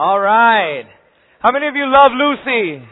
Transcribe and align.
All 0.00 0.18
right. 0.18 0.84
How 1.40 1.52
many 1.52 1.68
of 1.68 1.76
you 1.76 1.84
love 1.84 2.12
Lucy? 2.16 2.82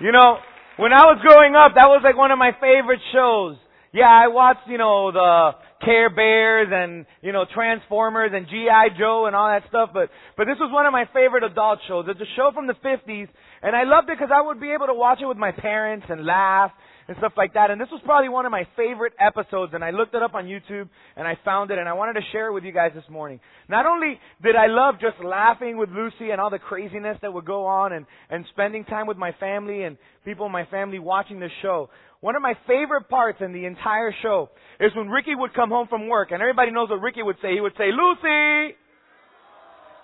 You 0.00 0.12
know, 0.12 0.38
when 0.78 0.94
I 0.94 1.04
was 1.12 1.20
growing 1.20 1.54
up, 1.54 1.72
that 1.74 1.92
was 1.92 2.00
like 2.02 2.16
one 2.16 2.30
of 2.30 2.38
my 2.38 2.52
favorite 2.58 3.00
shows. 3.12 3.58
Yeah, 3.92 4.08
I 4.08 4.28
watched, 4.28 4.66
you 4.66 4.78
know, 4.78 5.12
the 5.12 5.50
Care 5.84 6.10
Bears 6.10 6.68
and, 6.70 7.06
you 7.22 7.32
know, 7.32 7.44
Transformers 7.52 8.30
and 8.34 8.46
G.I. 8.48 8.98
Joe 8.98 9.26
and 9.26 9.34
all 9.34 9.48
that 9.48 9.68
stuff, 9.68 9.90
but, 9.92 10.10
but 10.36 10.44
this 10.44 10.56
was 10.60 10.70
one 10.72 10.86
of 10.86 10.92
my 10.92 11.04
favorite 11.12 11.44
adult 11.44 11.80
shows. 11.88 12.06
It's 12.08 12.20
a 12.20 12.36
show 12.36 12.50
from 12.54 12.66
the 12.66 12.74
50s, 12.74 13.28
and 13.62 13.74
I 13.74 13.84
loved 13.84 14.08
it 14.08 14.18
because 14.18 14.30
I 14.34 14.40
would 14.46 14.60
be 14.60 14.72
able 14.72 14.86
to 14.86 14.94
watch 14.94 15.18
it 15.20 15.26
with 15.26 15.38
my 15.38 15.50
parents 15.50 16.06
and 16.08 16.24
laugh 16.24 16.70
and 17.08 17.16
stuff 17.18 17.32
like 17.36 17.54
that. 17.54 17.70
And 17.70 17.80
this 17.80 17.88
was 17.90 18.00
probably 18.04 18.28
one 18.28 18.46
of 18.46 18.52
my 18.52 18.66
favorite 18.76 19.12
episodes, 19.18 19.72
and 19.74 19.82
I 19.82 19.90
looked 19.90 20.14
it 20.14 20.22
up 20.22 20.34
on 20.34 20.44
YouTube 20.44 20.88
and 21.16 21.26
I 21.26 21.36
found 21.44 21.70
it, 21.70 21.78
and 21.78 21.88
I 21.88 21.92
wanted 21.94 22.14
to 22.14 22.26
share 22.30 22.48
it 22.48 22.52
with 22.52 22.64
you 22.64 22.72
guys 22.72 22.92
this 22.94 23.04
morning. 23.10 23.40
Not 23.68 23.86
only 23.86 24.18
did 24.42 24.56
I 24.56 24.66
love 24.68 24.94
just 25.00 25.22
laughing 25.24 25.76
with 25.76 25.90
Lucy 25.90 26.30
and 26.30 26.40
all 26.40 26.50
the 26.50 26.58
craziness 26.58 27.18
that 27.22 27.32
would 27.32 27.44
go 27.44 27.66
on, 27.66 27.92
and 27.92 28.06
and 28.30 28.44
spending 28.52 28.84
time 28.84 29.06
with 29.06 29.16
my 29.16 29.32
family 29.40 29.82
and 29.82 29.96
people 30.24 30.46
in 30.46 30.52
my 30.52 30.64
family 30.66 30.98
watching 30.98 31.40
the 31.40 31.48
show. 31.60 31.90
One 32.22 32.36
of 32.36 32.42
my 32.42 32.54
favorite 32.68 33.08
parts 33.08 33.38
in 33.40 33.52
the 33.52 33.66
entire 33.66 34.14
show 34.22 34.48
is 34.78 34.92
when 34.94 35.08
Ricky 35.08 35.34
would 35.34 35.54
come 35.54 35.70
home 35.70 35.88
from 35.88 36.06
work, 36.06 36.30
and 36.30 36.40
everybody 36.40 36.70
knows 36.70 36.88
what 36.88 37.02
Ricky 37.02 37.20
would 37.20 37.34
say. 37.42 37.52
He 37.52 37.60
would 37.60 37.76
say, 37.76 37.90
"Lucy." 37.90 38.76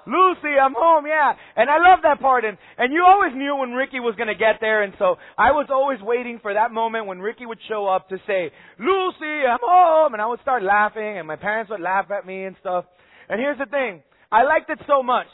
Lucy, 0.05 0.57
I'm 0.57 0.73
home, 0.75 1.07
yeah. 1.07 1.35
And 1.55 1.69
I 1.69 1.77
love 1.77 2.01
that 2.03 2.19
part. 2.19 2.47
And, 2.47 2.57
and 2.79 2.95
you 2.95 3.05
always 3.07 3.33
knew 3.37 3.57
when 3.57 3.73
Ricky 3.73 4.01
was 4.01 4.17
going 4.17 4.29
to 4.29 4.35
get 4.35 4.57
there. 4.59 4.83
And 4.83 4.95
so 4.99 5.17
I 5.37 5.53
was 5.53 5.67
always 5.71 6.01
waiting 6.01 6.39
for 6.41 6.55
that 6.55 6.73
moment 6.73 7.05
when 7.05 7.19
Ricky 7.19 7.45
would 7.45 7.59
show 7.69 7.87
up 7.87 8.09
to 8.09 8.17
say, 8.27 8.51
Lucy, 8.79 9.45
I'm 9.45 9.59
home. 9.61 10.15
And 10.15 10.23
I 10.23 10.27
would 10.27 10.41
start 10.41 10.62
laughing 10.62 11.19
and 11.19 11.29
my 11.29 11.37
parents 11.37 11.71
would 11.71 11.83
laugh 11.83 12.07
at 12.11 12.25
me 12.27 12.45
and 12.45 12.57
stuff. 12.59 12.87
And 13.29 13.39
here's 13.39 13.59
the 13.59 13.67
thing. 13.67 14.03
I 14.33 14.45
liked 14.45 14.71
it 14.71 14.79
so 14.87 15.03
much 15.03 15.27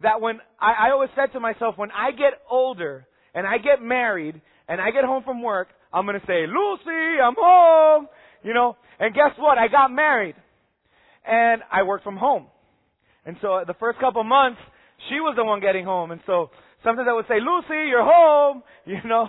that 0.00 0.20
when 0.20 0.38
I, 0.60 0.86
I 0.86 0.90
always 0.92 1.10
said 1.16 1.32
to 1.32 1.40
myself, 1.40 1.76
when 1.76 1.90
I 1.90 2.12
get 2.12 2.34
older 2.48 3.08
and 3.34 3.48
I 3.48 3.58
get 3.58 3.82
married 3.82 4.40
and 4.68 4.80
I 4.80 4.92
get 4.92 5.04
home 5.04 5.24
from 5.24 5.42
work, 5.42 5.66
I'm 5.92 6.06
going 6.06 6.20
to 6.20 6.26
say, 6.26 6.46
Lucy, 6.46 7.20
I'm 7.22 7.34
home. 7.38 8.08
You 8.42 8.54
know, 8.54 8.76
and 8.98 9.14
guess 9.14 9.32
what? 9.38 9.58
I 9.58 9.68
got 9.68 9.92
married 9.92 10.34
and 11.26 11.62
I 11.70 11.82
worked 11.82 12.04
from 12.04 12.16
home. 12.16 12.46
And 13.26 13.36
so 13.42 13.62
the 13.66 13.74
first 13.74 13.98
couple 13.98 14.24
months, 14.24 14.58
she 15.08 15.16
was 15.16 15.34
the 15.36 15.44
one 15.44 15.60
getting 15.60 15.84
home. 15.84 16.10
And 16.10 16.20
so 16.26 16.50
sometimes 16.82 17.06
I 17.08 17.12
would 17.12 17.26
say, 17.28 17.38
Lucy, 17.40 17.88
you're 17.88 18.04
home, 18.04 18.62
you 18.86 18.98
know. 19.04 19.28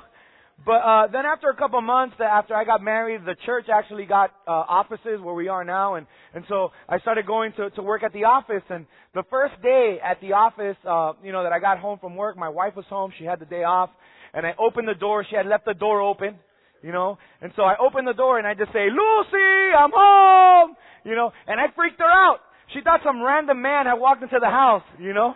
But 0.63 0.73
uh, 0.73 1.07
then 1.11 1.25
after 1.25 1.49
a 1.49 1.55
couple 1.55 1.81
months, 1.81 2.15
after 2.23 2.55
I 2.55 2.63
got 2.65 2.83
married, 2.83 3.21
the 3.25 3.35
church 3.45 3.65
actually 3.73 4.05
got 4.05 4.29
uh, 4.47 4.51
offices 4.51 5.19
where 5.19 5.33
we 5.33 5.47
are 5.47 5.63
now, 5.63 5.95
and 5.95 6.05
and 6.35 6.43
so 6.47 6.69
I 6.87 6.99
started 6.99 7.25
going 7.25 7.51
to 7.53 7.71
to 7.71 7.81
work 7.81 8.03
at 8.03 8.13
the 8.13 8.25
office. 8.25 8.61
And 8.69 8.85
the 9.15 9.23
first 9.31 9.59
day 9.63 9.97
at 10.03 10.21
the 10.21 10.33
office, 10.33 10.77
uh, 10.87 11.13
you 11.23 11.31
know, 11.31 11.41
that 11.41 11.51
I 11.51 11.59
got 11.59 11.79
home 11.79 11.97
from 11.97 12.15
work, 12.15 12.37
my 12.37 12.49
wife 12.49 12.75
was 12.75 12.85
home. 12.89 13.11
She 13.17 13.25
had 13.25 13.39
the 13.39 13.45
day 13.45 13.63
off, 13.63 13.89
and 14.35 14.45
I 14.45 14.53
opened 14.59 14.87
the 14.87 14.93
door. 14.93 15.25
She 15.27 15.35
had 15.35 15.47
left 15.47 15.65
the 15.65 15.73
door 15.73 15.99
open, 15.99 16.35
you 16.81 16.91
know, 16.91 17.17
and 17.41 17.51
so 17.55 17.63
I 17.63 17.75
opened 17.79 18.07
the 18.07 18.13
door 18.13 18.37
and 18.37 18.47
I 18.47 18.53
just 18.53 18.71
say, 18.73 18.87
Lucy, 18.89 19.73
I'm 19.77 19.91
home, 19.93 20.75
you 21.05 21.15
know, 21.15 21.31
and 21.47 21.59
I 21.59 21.65
freaked 21.75 21.99
her 21.99 22.05
out. 22.05 22.39
She 22.73 22.81
thought 22.81 23.01
some 23.03 23.21
random 23.21 23.61
man 23.61 23.85
had 23.85 23.95
walked 23.95 24.23
into 24.23 24.37
the 24.39 24.49
house, 24.49 24.83
you 24.99 25.13
know? 25.13 25.33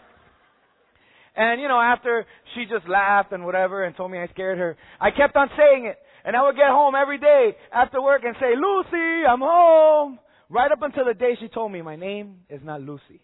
And, 1.36 1.60
you 1.60 1.68
know, 1.68 1.80
after 1.80 2.26
she 2.54 2.64
just 2.64 2.88
laughed 2.88 3.34
and 3.34 3.46
whatever 3.46 3.84
and 3.84 3.96
told 3.96 4.10
me 4.10 4.18
I 4.18 4.28
scared 4.28 4.58
her, 4.58 4.78
I 5.02 5.12
kept 5.12 5.36
on 5.36 5.50
saying 5.58 5.86
it. 5.86 5.98
And 6.24 6.36
I 6.36 6.44
would 6.44 6.56
get 6.56 6.70
home 6.70 6.96
every 6.96 7.20
day 7.20 7.56
after 7.74 8.02
work 8.02 8.22
and 8.24 8.36
say, 8.40 8.54
Lucy, 8.56 9.26
I'm 9.30 9.42
home. 9.42 10.18
Right 10.50 10.72
up 10.72 10.82
until 10.82 11.06
the 11.06 11.14
day 11.14 11.36
she 11.40 11.50
told 11.50 11.72
me 11.72 11.82
my 11.82 11.96
name 11.96 12.38
is 12.50 12.62
not 12.64 12.82
Lucy. 12.82 13.22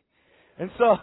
And 0.60 0.70
so, 0.78 0.98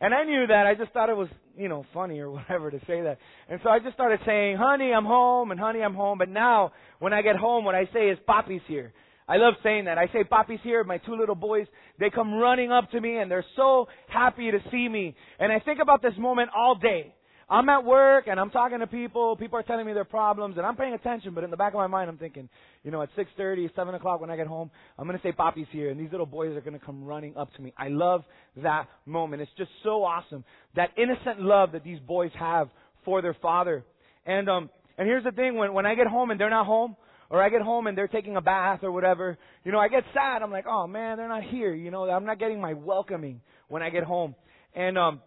and 0.00 0.12
I 0.12 0.24
knew 0.24 0.46
that. 0.46 0.66
I 0.66 0.74
just 0.74 0.92
thought 0.92 1.08
it 1.08 1.16
was, 1.16 1.28
you 1.56 1.68
know, 1.68 1.84
funny 1.92 2.20
or 2.20 2.30
whatever 2.36 2.70
to 2.70 2.78
say 2.86 3.02
that. 3.02 3.18
And 3.48 3.60
so 3.62 3.70
I 3.70 3.78
just 3.78 3.94
started 3.94 4.20
saying, 4.26 4.56
honey, 4.56 4.92
I'm 4.92 5.04
home 5.04 5.50
and 5.50 5.60
honey, 5.60 5.80
I'm 5.80 5.94
home. 5.94 6.18
But 6.18 6.28
now, 6.28 6.72
when 6.98 7.12
I 7.12 7.22
get 7.22 7.36
home, 7.36 7.64
what 7.64 7.74
I 7.74 7.88
say 7.92 8.08
is, 8.08 8.18
Papi's 8.26 8.62
here. 8.66 8.92
I 9.28 9.36
love 9.36 9.54
saying 9.62 9.84
that. 9.84 9.98
I 9.98 10.06
say, 10.08 10.24
Papi's 10.24 10.60
here. 10.62 10.84
My 10.84 10.98
two 10.98 11.16
little 11.16 11.34
boys, 11.34 11.66
they 11.98 12.10
come 12.10 12.34
running 12.34 12.72
up 12.72 12.90
to 12.90 13.00
me 13.00 13.18
and 13.18 13.30
they're 13.30 13.44
so 13.56 13.88
happy 14.08 14.50
to 14.50 14.58
see 14.70 14.88
me. 14.88 15.14
And 15.38 15.52
I 15.52 15.60
think 15.60 15.78
about 15.80 16.02
this 16.02 16.14
moment 16.18 16.50
all 16.56 16.74
day. 16.74 17.14
I'm 17.52 17.68
at 17.68 17.84
work 17.84 18.28
and 18.28 18.40
I'm 18.40 18.48
talking 18.48 18.78
to 18.78 18.86
people. 18.86 19.36
People 19.36 19.58
are 19.58 19.62
telling 19.62 19.84
me 19.84 19.92
their 19.92 20.06
problems 20.06 20.56
and 20.56 20.64
I'm 20.64 20.74
paying 20.74 20.94
attention. 20.94 21.34
But 21.34 21.44
in 21.44 21.50
the 21.50 21.56
back 21.58 21.74
of 21.74 21.76
my 21.76 21.86
mind, 21.86 22.08
I'm 22.08 22.16
thinking, 22.16 22.48
you 22.82 22.90
know, 22.90 23.02
at 23.02 23.10
6:30, 23.14 23.68
7 23.76 23.94
o'clock 23.94 24.22
when 24.22 24.30
I 24.30 24.36
get 24.36 24.46
home, 24.46 24.70
I'm 24.98 25.06
to 25.06 25.20
say 25.22 25.32
Papi's 25.32 25.66
here, 25.70 25.90
and 25.90 26.00
these 26.00 26.10
little 26.10 26.24
boys 26.24 26.56
are 26.56 26.62
to 26.62 26.78
come 26.78 27.04
running 27.04 27.36
up 27.36 27.52
to 27.56 27.62
me. 27.62 27.74
I 27.76 27.88
love 27.88 28.24
that 28.62 28.88
moment. 29.04 29.42
It's 29.42 29.50
just 29.58 29.70
so 29.82 30.02
awesome 30.02 30.44
that 30.76 30.92
innocent 30.96 31.42
love 31.42 31.72
that 31.72 31.84
these 31.84 31.98
boys 32.00 32.30
have 32.38 32.70
for 33.04 33.20
their 33.20 33.36
father. 33.42 33.84
And 34.24 34.48
um, 34.48 34.70
and 34.96 35.06
here's 35.06 35.24
the 35.24 35.32
thing: 35.32 35.56
when 35.56 35.74
when 35.74 35.84
I 35.84 35.94
get 35.94 36.06
home 36.06 36.30
and 36.30 36.40
they're 36.40 36.48
not 36.48 36.64
home, 36.64 36.96
or 37.28 37.42
I 37.42 37.50
get 37.50 37.60
home 37.60 37.86
and 37.86 37.98
they're 37.98 38.08
taking 38.08 38.36
a 38.36 38.40
bath 38.40 38.80
or 38.82 38.92
whatever, 38.92 39.36
you 39.62 39.72
know, 39.72 39.78
I 39.78 39.88
get 39.88 40.04
sad. 40.14 40.40
I'm 40.40 40.50
like, 40.50 40.66
oh 40.66 40.86
man, 40.86 41.18
they're 41.18 41.28
not 41.28 41.42
here. 41.42 41.74
You 41.74 41.90
know, 41.90 42.08
I'm 42.08 42.24
not 42.24 42.38
getting 42.38 42.62
my 42.62 42.72
welcoming 42.72 43.42
when 43.68 43.82
I 43.82 43.90
get 43.90 44.04
home. 44.04 44.34
And 44.74 44.96
um, 44.96 45.20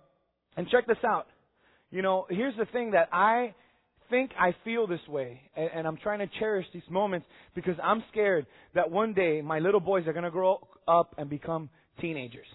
and 0.58 0.68
check 0.70 0.88
this 0.88 0.98
out. 1.06 1.28
You 1.96 2.02
know, 2.02 2.26
here's 2.30 2.58
the 2.58 2.66
thing 2.66 2.92
that 2.92 3.08
I 3.14 3.56
think 4.10 4.32
I 4.38 4.54
feel 4.66 4.86
this 4.86 5.00
way, 5.08 5.40
and, 5.56 5.70
and 5.74 5.88
I'm 5.88 5.96
trying 5.96 6.20
to 6.20 6.28
cherish 6.40 6.66
these 6.74 6.84
moments 6.90 7.26
because 7.56 7.76
I'm 7.82 8.04
scared 8.12 8.48
that 8.74 8.92
one 8.92 9.14
day 9.14 9.40
my 9.40 9.60
little 9.60 9.80
boys 9.80 10.06
are 10.06 10.12
going 10.12 10.26
to 10.26 10.30
grow 10.30 10.60
up 10.90 11.16
and 11.18 11.30
become 11.30 11.70
teenagers. 12.02 12.48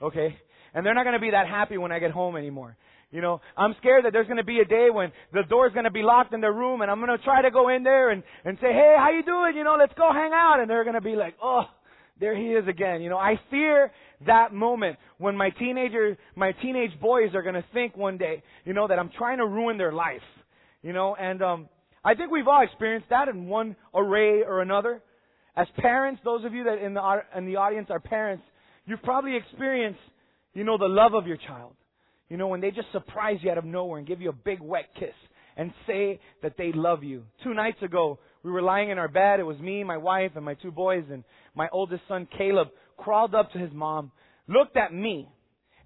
Okay? 0.00 0.38
And 0.72 0.86
they're 0.86 0.94
not 0.94 1.04
going 1.04 1.12
to 1.12 1.20
be 1.20 1.32
that 1.32 1.48
happy 1.48 1.76
when 1.76 1.92
I 1.92 1.98
get 1.98 2.12
home 2.12 2.34
anymore. 2.34 2.78
You 3.10 3.20
know, 3.20 3.42
I'm 3.58 3.74
scared 3.78 4.06
that 4.06 4.14
there's 4.14 4.26
going 4.26 4.38
to 4.38 4.42
be 4.42 4.60
a 4.60 4.64
day 4.64 4.88
when 4.90 5.12
the 5.34 5.42
door's 5.50 5.74
going 5.74 5.84
to 5.84 5.90
be 5.90 6.00
locked 6.00 6.32
in 6.32 6.40
their 6.40 6.54
room 6.54 6.80
and 6.80 6.90
I'm 6.90 7.04
going 7.04 7.14
to 7.14 7.22
try 7.22 7.42
to 7.42 7.50
go 7.50 7.68
in 7.68 7.82
there 7.82 8.08
and, 8.08 8.22
and 8.46 8.56
say, 8.58 8.72
hey, 8.72 8.94
how 8.96 9.10
you 9.10 9.22
doing? 9.22 9.54
You 9.54 9.64
know, 9.64 9.76
let's 9.78 9.92
go 9.98 10.10
hang 10.10 10.30
out. 10.32 10.60
And 10.60 10.70
they're 10.70 10.84
going 10.84 10.94
to 10.94 11.02
be 11.02 11.14
like, 11.14 11.34
oh, 11.42 11.64
there 12.22 12.36
he 12.36 12.52
is 12.52 12.68
again. 12.68 13.02
You 13.02 13.10
know, 13.10 13.18
I 13.18 13.34
fear 13.50 13.90
that 14.26 14.54
moment 14.54 14.96
when 15.18 15.36
my 15.36 15.50
teenager, 15.50 16.16
my 16.36 16.52
teenage 16.52 16.92
boys 17.00 17.34
are 17.34 17.42
going 17.42 17.56
to 17.56 17.64
think 17.74 17.96
one 17.96 18.16
day, 18.16 18.44
you 18.64 18.72
know, 18.72 18.86
that 18.86 18.96
I'm 18.96 19.10
trying 19.18 19.38
to 19.38 19.46
ruin 19.46 19.76
their 19.76 19.92
life. 19.92 20.22
You 20.82 20.92
know, 20.92 21.16
and, 21.16 21.42
um, 21.42 21.68
I 22.04 22.14
think 22.14 22.30
we've 22.30 22.46
all 22.46 22.62
experienced 22.62 23.08
that 23.10 23.26
in 23.26 23.48
one 23.48 23.74
array 23.92 24.42
or 24.42 24.62
another. 24.62 25.02
As 25.56 25.66
parents, 25.78 26.20
those 26.24 26.44
of 26.44 26.54
you 26.54 26.64
that 26.64 26.78
in 26.78 26.94
the, 26.94 27.22
in 27.36 27.44
the 27.44 27.56
audience 27.56 27.88
are 27.90 27.98
parents, 27.98 28.44
you've 28.86 29.02
probably 29.02 29.36
experienced, 29.36 30.00
you 30.54 30.62
know, 30.62 30.78
the 30.78 30.86
love 30.86 31.14
of 31.14 31.26
your 31.26 31.38
child. 31.38 31.72
You 32.28 32.36
know, 32.36 32.46
when 32.46 32.60
they 32.60 32.70
just 32.70 32.86
surprise 32.92 33.38
you 33.42 33.50
out 33.50 33.58
of 33.58 33.64
nowhere 33.64 33.98
and 33.98 34.06
give 34.06 34.20
you 34.20 34.30
a 34.30 34.32
big 34.32 34.60
wet 34.60 34.90
kiss 34.96 35.14
and 35.56 35.72
say 35.88 36.20
that 36.42 36.54
they 36.56 36.70
love 36.72 37.02
you. 37.02 37.24
Two 37.42 37.52
nights 37.52 37.82
ago, 37.82 38.20
we 38.42 38.50
were 38.50 38.62
lying 38.62 38.90
in 38.90 38.98
our 38.98 39.08
bed. 39.08 39.40
It 39.40 39.44
was 39.44 39.58
me, 39.58 39.84
my 39.84 39.96
wife, 39.96 40.32
and 40.34 40.44
my 40.44 40.54
two 40.54 40.70
boys, 40.70 41.04
and 41.10 41.24
my 41.54 41.68
oldest 41.72 42.02
son, 42.08 42.26
Caleb, 42.36 42.68
crawled 42.96 43.34
up 43.34 43.52
to 43.52 43.58
his 43.58 43.72
mom, 43.72 44.12
looked 44.48 44.76
at 44.76 44.92
me, 44.92 45.28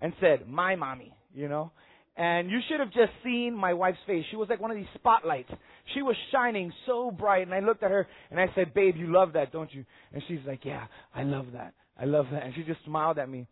and 0.00 0.12
said, 0.20 0.48
My 0.48 0.76
mommy, 0.76 1.14
you 1.34 1.48
know? 1.48 1.72
And 2.16 2.50
you 2.50 2.60
should 2.68 2.80
have 2.80 2.92
just 2.92 3.12
seen 3.22 3.54
my 3.54 3.74
wife's 3.74 3.98
face. 4.06 4.24
She 4.30 4.36
was 4.36 4.48
like 4.48 4.60
one 4.60 4.70
of 4.70 4.76
these 4.78 4.86
spotlights. 4.94 5.50
She 5.92 6.00
was 6.00 6.16
shining 6.32 6.72
so 6.86 7.10
bright. 7.10 7.42
And 7.42 7.52
I 7.52 7.60
looked 7.60 7.82
at 7.82 7.90
her 7.90 8.06
and 8.30 8.40
I 8.40 8.46
said, 8.54 8.72
Babe, 8.72 8.96
you 8.96 9.12
love 9.12 9.34
that, 9.34 9.52
don't 9.52 9.72
you? 9.74 9.84
And 10.14 10.22
she's 10.26 10.40
like, 10.46 10.64
Yeah, 10.64 10.86
I 11.14 11.24
love 11.24 11.48
that. 11.52 11.74
I 12.00 12.06
love 12.06 12.26
that. 12.32 12.42
And 12.42 12.54
she 12.54 12.62
just 12.62 12.82
smiled 12.86 13.18
at 13.18 13.28
me. 13.28 13.46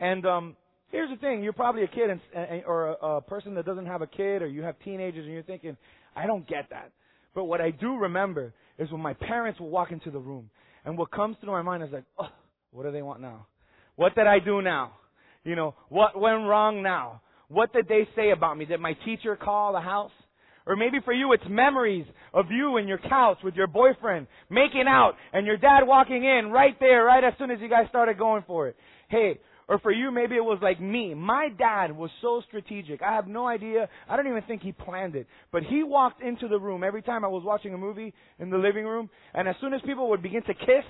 And 0.00 0.24
um 0.24 0.56
Here's 0.90 1.10
the 1.10 1.16
thing: 1.16 1.42
you're 1.42 1.52
probably 1.52 1.82
a 1.82 1.88
kid, 1.88 2.10
and, 2.10 2.62
or 2.64 2.88
a, 2.88 3.06
a 3.16 3.20
person 3.20 3.54
that 3.54 3.66
doesn't 3.66 3.86
have 3.86 4.02
a 4.02 4.06
kid, 4.06 4.42
or 4.42 4.46
you 4.46 4.62
have 4.62 4.76
teenagers, 4.84 5.24
and 5.24 5.32
you're 5.32 5.42
thinking, 5.42 5.76
"I 6.14 6.26
don't 6.26 6.46
get 6.46 6.70
that." 6.70 6.92
But 7.36 7.44
what 7.44 7.60
I 7.60 7.70
do 7.70 7.98
remember 7.98 8.54
is 8.78 8.90
when 8.90 9.02
my 9.02 9.12
parents 9.12 9.60
will 9.60 9.68
walk 9.68 9.92
into 9.92 10.10
the 10.10 10.18
room, 10.18 10.48
and 10.86 10.96
what 10.96 11.10
comes 11.10 11.36
through 11.38 11.52
my 11.52 11.60
mind 11.60 11.82
is 11.82 11.92
like, 11.92 12.04
"Oh, 12.18 12.30
what 12.70 12.84
do 12.84 12.90
they 12.90 13.02
want 13.02 13.20
now? 13.20 13.46
What 13.94 14.14
did 14.14 14.26
I 14.26 14.38
do 14.38 14.62
now? 14.62 14.92
You 15.44 15.54
know, 15.54 15.74
what 15.90 16.18
went 16.18 16.46
wrong 16.48 16.82
now? 16.82 17.20
What 17.48 17.74
did 17.74 17.88
they 17.88 18.08
say 18.16 18.30
about 18.30 18.56
me? 18.56 18.64
Did 18.64 18.80
my 18.80 18.94
teacher 19.04 19.36
call 19.36 19.74
the 19.74 19.80
house?" 19.80 20.12
Or 20.64 20.76
maybe 20.76 20.98
for 21.04 21.12
you, 21.12 21.32
it's 21.34 21.46
memories 21.46 22.06
of 22.32 22.50
you 22.50 22.78
and 22.78 22.88
your 22.88 22.98
couch 22.98 23.38
with 23.44 23.54
your 23.54 23.66
boyfriend 23.66 24.26
making 24.48 24.86
out 24.88 25.14
and 25.34 25.46
your 25.46 25.58
dad 25.58 25.84
walking 25.86 26.24
in 26.24 26.50
right 26.50 26.76
there, 26.80 27.04
right 27.04 27.22
as 27.22 27.34
soon 27.36 27.50
as 27.50 27.60
you 27.60 27.68
guys 27.68 27.86
started 27.90 28.16
going 28.16 28.44
for 28.46 28.66
it. 28.68 28.76
Hey, 29.08 29.38
or 29.68 29.78
for 29.80 29.90
you, 29.90 30.12
maybe 30.12 30.36
it 30.36 30.44
was 30.44 30.58
like 30.62 30.80
me. 30.80 31.12
My 31.14 31.48
dad 31.48 31.96
was 31.96 32.10
so 32.22 32.40
strategic. 32.46 33.02
I 33.02 33.14
have 33.14 33.26
no 33.26 33.48
idea. 33.48 33.88
I 34.08 34.16
don't 34.16 34.28
even 34.28 34.42
think 34.42 34.62
he 34.62 34.70
planned 34.70 35.16
it. 35.16 35.26
But 35.50 35.64
he 35.64 35.82
walked 35.82 36.22
into 36.22 36.46
the 36.46 36.58
room 36.58 36.84
every 36.84 37.02
time 37.02 37.24
I 37.24 37.28
was 37.28 37.42
watching 37.44 37.74
a 37.74 37.78
movie 37.78 38.14
in 38.38 38.50
the 38.50 38.58
living 38.58 38.84
room. 38.84 39.10
And 39.34 39.48
as 39.48 39.56
soon 39.60 39.74
as 39.74 39.80
people 39.84 40.08
would 40.10 40.22
begin 40.22 40.42
to 40.42 40.54
kiss, 40.54 40.84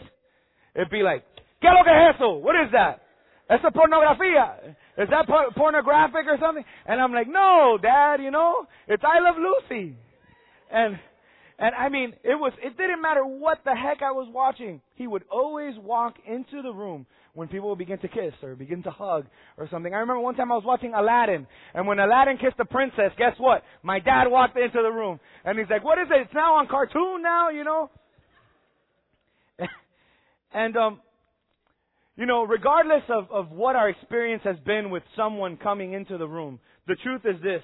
it'd 0.74 0.90
be 0.90 1.02
like, 1.02 1.24
¿Qué 1.62 1.68
lo 1.72 1.84
que 1.84 1.92
es 1.92 2.16
eso? 2.16 2.34
What 2.34 2.54
is 2.56 2.70
that? 2.72 3.00
Esa 3.48 3.70
pornografía. 3.70 4.74
Is 4.98 5.08
that 5.08 5.26
por- 5.26 5.50
pornographic 5.56 6.26
or 6.26 6.36
something? 6.40 6.64
And 6.86 7.00
I'm 7.00 7.12
like, 7.12 7.28
no, 7.28 7.78
dad, 7.80 8.20
you 8.20 8.30
know, 8.30 8.66
it's 8.88 9.02
I 9.02 9.20
Love 9.20 9.36
Lucy. 9.38 9.96
And, 10.70 10.98
and 11.58 11.74
I 11.74 11.88
mean, 11.88 12.12
it 12.24 12.34
was, 12.34 12.52
it 12.62 12.76
didn't 12.76 13.00
matter 13.00 13.24
what 13.24 13.58
the 13.64 13.74
heck 13.74 14.02
I 14.02 14.10
was 14.10 14.28
watching. 14.32 14.82
He 14.96 15.06
would 15.06 15.22
always 15.30 15.74
walk 15.78 16.16
into 16.26 16.60
the 16.62 16.72
room 16.72 17.06
when 17.36 17.48
people 17.48 17.68
would 17.68 17.78
begin 17.78 17.98
to 17.98 18.08
kiss 18.08 18.32
or 18.42 18.54
begin 18.54 18.82
to 18.82 18.90
hug 18.90 19.26
or 19.58 19.68
something. 19.70 19.92
I 19.92 19.98
remember 19.98 20.20
one 20.20 20.34
time 20.34 20.50
I 20.50 20.54
was 20.54 20.64
watching 20.64 20.94
Aladdin, 20.94 21.46
and 21.74 21.86
when 21.86 21.98
Aladdin 21.98 22.38
kissed 22.38 22.56
the 22.56 22.64
princess, 22.64 23.12
guess 23.18 23.34
what? 23.36 23.62
My 23.82 24.00
dad 24.00 24.24
walked 24.28 24.56
into 24.56 24.80
the 24.82 24.90
room, 24.90 25.20
and 25.44 25.58
he's 25.58 25.68
like, 25.68 25.84
"What 25.84 25.98
is 25.98 26.08
it? 26.10 26.22
It's 26.22 26.34
now 26.34 26.54
on 26.56 26.66
cartoon 26.66 27.22
now, 27.22 27.50
you 27.50 27.62
know." 27.62 27.90
and 30.54 30.76
um, 30.78 31.00
you 32.16 32.24
know, 32.24 32.42
regardless 32.44 33.02
of 33.10 33.30
of 33.30 33.50
what 33.50 33.76
our 33.76 33.90
experience 33.90 34.42
has 34.44 34.56
been 34.64 34.90
with 34.90 35.02
someone 35.14 35.58
coming 35.58 35.92
into 35.92 36.16
the 36.16 36.26
room, 36.26 36.58
the 36.86 36.96
truth 36.96 37.20
is 37.26 37.40
this: 37.42 37.62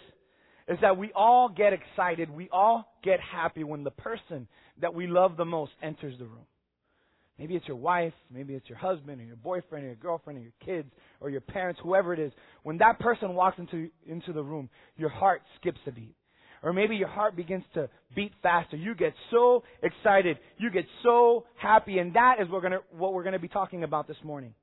is 0.68 0.78
that 0.82 0.98
we 0.98 1.12
all 1.14 1.48
get 1.48 1.72
excited, 1.72 2.30
we 2.30 2.50
all 2.52 2.92
get 3.02 3.20
happy 3.20 3.64
when 3.64 3.84
the 3.84 3.90
person 3.90 4.46
that 4.82 4.92
we 4.92 5.06
love 5.06 5.38
the 5.38 5.46
most 5.46 5.72
enters 5.82 6.18
the 6.18 6.26
room. 6.26 6.44
Maybe 7.42 7.56
it's 7.56 7.66
your 7.66 7.76
wife, 7.76 8.12
maybe 8.32 8.54
it's 8.54 8.68
your 8.68 8.78
husband 8.78 9.20
or 9.20 9.24
your 9.24 9.34
boyfriend 9.34 9.84
or 9.84 9.88
your 9.88 9.96
girlfriend 9.96 10.38
or 10.38 10.42
your 10.42 10.52
kids 10.64 10.88
or 11.20 11.28
your 11.28 11.40
parents, 11.40 11.80
whoever 11.82 12.14
it 12.14 12.20
is. 12.20 12.30
When 12.62 12.78
that 12.78 13.00
person 13.00 13.34
walks 13.34 13.58
into, 13.58 13.90
into 14.06 14.32
the 14.32 14.44
room, 14.44 14.68
your 14.96 15.08
heart 15.08 15.42
skips 15.58 15.80
a 15.88 15.90
beat. 15.90 16.14
Or 16.62 16.72
maybe 16.72 16.94
your 16.94 17.08
heart 17.08 17.34
begins 17.34 17.64
to 17.74 17.88
beat 18.14 18.30
faster. 18.44 18.76
You 18.76 18.94
get 18.94 19.12
so 19.32 19.64
excited. 19.82 20.38
You 20.56 20.70
get 20.70 20.84
so 21.02 21.44
happy. 21.56 21.98
And 21.98 22.14
that 22.14 22.36
is 22.40 22.48
what 22.48 22.62
what 22.96 23.12
we're 23.12 23.24
going 23.24 23.32
to 23.32 23.40
be 23.40 23.48
talking 23.48 23.82
about 23.82 24.06
this 24.06 24.18
morning. 24.22 24.54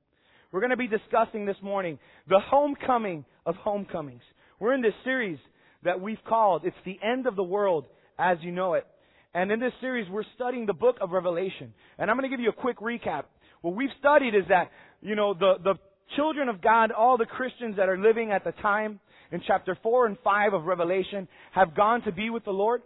We're 0.50 0.60
going 0.60 0.70
to 0.70 0.78
be 0.78 0.88
discussing 0.88 1.44
this 1.44 1.58
morning 1.60 1.98
the 2.30 2.40
homecoming 2.40 3.26
of 3.44 3.56
homecomings. 3.56 4.22
We're 4.58 4.72
in 4.72 4.80
this 4.80 4.94
series 5.04 5.38
that 5.84 6.00
we've 6.00 6.24
called 6.26 6.64
It's 6.64 6.74
the 6.86 6.98
End 7.02 7.26
of 7.26 7.36
the 7.36 7.42
World 7.42 7.84
as 8.18 8.38
You 8.40 8.52
Know 8.52 8.72
It. 8.72 8.86
And 9.34 9.52
in 9.52 9.60
this 9.60 9.72
series, 9.80 10.08
we're 10.10 10.24
studying 10.34 10.66
the 10.66 10.72
book 10.72 10.96
of 11.00 11.10
Revelation. 11.10 11.72
And 11.98 12.10
I'm 12.10 12.16
going 12.16 12.28
to 12.28 12.36
give 12.36 12.42
you 12.42 12.50
a 12.50 12.52
quick 12.52 12.78
recap. 12.78 13.24
What 13.62 13.74
we've 13.76 13.90
studied 13.98 14.34
is 14.34 14.44
that, 14.48 14.70
you 15.00 15.14
know, 15.14 15.34
the, 15.34 15.54
the 15.62 15.74
children 16.16 16.48
of 16.48 16.60
God, 16.60 16.90
all 16.90 17.16
the 17.16 17.26
Christians 17.26 17.76
that 17.76 17.88
are 17.88 17.98
living 17.98 18.32
at 18.32 18.42
the 18.44 18.52
time 18.60 18.98
in 19.30 19.40
chapter 19.46 19.78
4 19.82 20.06
and 20.06 20.16
5 20.24 20.54
of 20.54 20.64
Revelation 20.64 21.28
have 21.52 21.76
gone 21.76 22.02
to 22.02 22.12
be 22.12 22.30
with 22.30 22.44
the 22.44 22.50
Lord. 22.50 22.82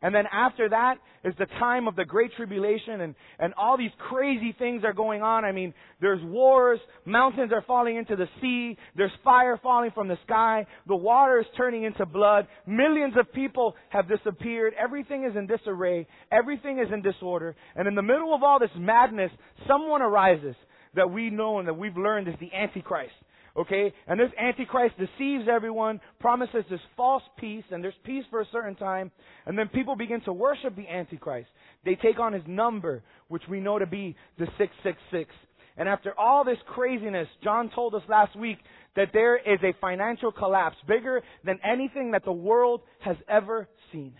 And 0.00 0.14
then 0.14 0.24
after 0.32 0.68
that 0.68 0.98
is 1.24 1.34
the 1.38 1.46
time 1.58 1.88
of 1.88 1.96
the 1.96 2.04
Great 2.04 2.30
Tribulation 2.36 3.00
and, 3.00 3.16
and 3.40 3.52
all 3.54 3.76
these 3.76 3.90
crazy 4.08 4.54
things 4.56 4.84
are 4.84 4.92
going 4.92 5.22
on. 5.22 5.44
I 5.44 5.50
mean, 5.50 5.74
there's 6.00 6.22
wars, 6.22 6.78
mountains 7.04 7.50
are 7.52 7.64
falling 7.66 7.96
into 7.96 8.14
the 8.14 8.28
sea, 8.40 8.76
there's 8.96 9.10
fire 9.24 9.58
falling 9.60 9.90
from 9.90 10.06
the 10.06 10.18
sky, 10.24 10.66
the 10.86 10.94
water 10.94 11.40
is 11.40 11.46
turning 11.56 11.82
into 11.82 12.06
blood, 12.06 12.46
millions 12.64 13.14
of 13.18 13.32
people 13.32 13.74
have 13.88 14.08
disappeared, 14.08 14.72
everything 14.78 15.24
is 15.24 15.36
in 15.36 15.48
disarray, 15.48 16.06
everything 16.30 16.78
is 16.78 16.92
in 16.92 17.02
disorder, 17.02 17.56
and 17.74 17.88
in 17.88 17.96
the 17.96 18.02
middle 18.02 18.32
of 18.32 18.44
all 18.44 18.60
this 18.60 18.70
madness, 18.76 19.32
someone 19.66 20.00
arises 20.00 20.54
that 20.94 21.10
we 21.10 21.28
know 21.28 21.58
and 21.58 21.66
that 21.66 21.74
we've 21.74 21.96
learned 21.96 22.28
is 22.28 22.34
the 22.38 22.54
Antichrist. 22.54 23.12
Okay? 23.56 23.92
And 24.06 24.18
this 24.20 24.30
Antichrist 24.40 24.94
deceives 24.98 25.48
everyone, 25.50 26.00
promises 26.20 26.64
this 26.70 26.80
false 26.96 27.22
peace, 27.38 27.64
and 27.70 27.82
there's 27.82 27.94
peace 28.04 28.24
for 28.30 28.40
a 28.40 28.46
certain 28.52 28.74
time, 28.74 29.10
and 29.46 29.58
then 29.58 29.68
people 29.68 29.96
begin 29.96 30.20
to 30.22 30.32
worship 30.32 30.76
the 30.76 30.88
Antichrist. 30.88 31.48
They 31.84 31.94
take 31.96 32.18
on 32.18 32.32
his 32.32 32.42
number, 32.46 33.02
which 33.28 33.42
we 33.48 33.60
know 33.60 33.78
to 33.78 33.86
be 33.86 34.16
the 34.38 34.46
666. 34.58 35.30
And 35.76 35.88
after 35.88 36.12
all 36.18 36.44
this 36.44 36.58
craziness, 36.66 37.28
John 37.44 37.70
told 37.72 37.94
us 37.94 38.02
last 38.08 38.36
week 38.36 38.58
that 38.96 39.10
there 39.12 39.36
is 39.36 39.60
a 39.62 39.72
financial 39.80 40.32
collapse 40.32 40.76
bigger 40.88 41.22
than 41.44 41.60
anything 41.64 42.10
that 42.10 42.24
the 42.24 42.32
world 42.32 42.80
has 43.00 43.16
ever 43.28 43.68
seen. 43.92 44.14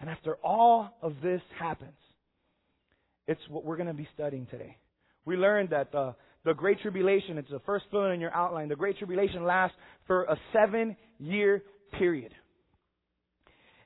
And 0.00 0.08
after 0.08 0.36
all 0.42 0.96
of 1.02 1.16
this 1.22 1.42
happens, 1.58 1.92
it's 3.26 3.40
what 3.50 3.64
we're 3.64 3.76
going 3.76 3.88
to 3.88 3.94
be 3.94 4.08
studying 4.14 4.46
today. 4.46 4.78
We 5.26 5.36
learned 5.36 5.70
that 5.70 5.92
the 5.92 6.14
the 6.44 6.54
Great 6.54 6.80
Tribulation, 6.80 7.38
it's 7.38 7.50
the 7.50 7.60
first 7.60 7.84
fill 7.90 8.10
in 8.10 8.20
your 8.20 8.34
outline. 8.34 8.68
The 8.68 8.76
Great 8.76 8.98
Tribulation 8.98 9.44
lasts 9.44 9.76
for 10.06 10.24
a 10.24 10.36
seven 10.52 10.96
year 11.18 11.62
period. 11.98 12.32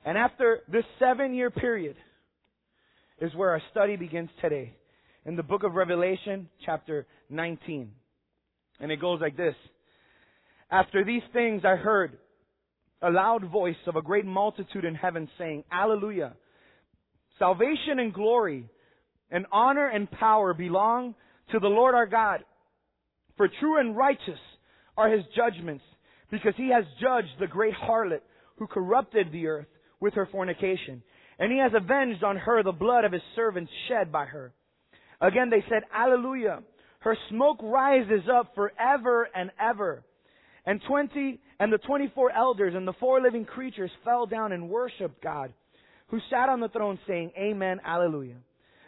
And 0.05 0.17
after 0.17 0.61
this 0.71 0.85
seven 0.99 1.33
year 1.33 1.49
period 1.49 1.95
is 3.19 3.33
where 3.35 3.51
our 3.51 3.61
study 3.71 3.95
begins 3.95 4.29
today. 4.41 4.73
In 5.25 5.35
the 5.35 5.43
book 5.43 5.63
of 5.63 5.73
Revelation, 5.73 6.47
chapter 6.65 7.07
19. 7.29 7.91
And 8.79 8.91
it 8.91 9.01
goes 9.01 9.19
like 9.19 9.35
this. 9.35 9.55
After 10.69 11.03
these 11.03 11.23
things 11.33 11.63
I 11.65 11.75
heard 11.75 12.17
a 13.01 13.09
loud 13.09 13.49
voice 13.51 13.75
of 13.87 13.95
a 13.95 14.01
great 14.01 14.25
multitude 14.25 14.85
in 14.85 14.95
heaven 14.95 15.29
saying, 15.37 15.63
Alleluia. 15.71 16.33
Salvation 17.37 17.99
and 17.99 18.13
glory 18.13 18.69
and 19.29 19.45
honor 19.51 19.87
and 19.87 20.09
power 20.09 20.53
belong 20.53 21.15
to 21.51 21.59
the 21.59 21.67
Lord 21.67 21.95
our 21.95 22.07
God. 22.07 22.43
For 23.37 23.49
true 23.59 23.79
and 23.79 23.95
righteous 23.95 24.39
are 24.97 25.09
his 25.09 25.23
judgments, 25.35 25.83
because 26.31 26.53
he 26.57 26.69
has 26.69 26.85
judged 27.01 27.39
the 27.39 27.47
great 27.47 27.73
harlot 27.73 28.21
who 28.57 28.67
corrupted 28.67 29.31
the 29.31 29.47
earth 29.47 29.67
with 29.99 30.13
her 30.13 30.27
fornication. 30.31 31.03
And 31.37 31.51
he 31.51 31.59
has 31.59 31.71
avenged 31.75 32.23
on 32.23 32.37
her 32.37 32.63
the 32.63 32.71
blood 32.71 33.03
of 33.03 33.11
his 33.11 33.21
servants 33.35 33.71
shed 33.89 34.11
by 34.11 34.25
her. 34.25 34.53
Again 35.21 35.49
they 35.49 35.63
said, 35.69 35.83
Alleluia. 35.93 36.63
Her 36.99 37.17
smoke 37.29 37.59
rises 37.61 38.23
up 38.33 38.55
forever 38.55 39.29
and 39.35 39.51
ever. 39.61 40.03
And 40.65 40.81
twenty, 40.87 41.39
and 41.59 41.71
the 41.71 41.77
twenty-four 41.77 42.31
elders 42.31 42.73
and 42.75 42.87
the 42.87 42.93
four 42.99 43.21
living 43.21 43.45
creatures 43.45 43.91
fell 44.03 44.25
down 44.25 44.51
and 44.51 44.69
worshipped 44.69 45.21
God, 45.21 45.53
who 46.07 46.19
sat 46.31 46.49
on 46.49 46.59
the 46.59 46.69
throne 46.69 46.97
saying, 47.07 47.31
Amen, 47.37 47.79
Alleluia. 47.85 48.37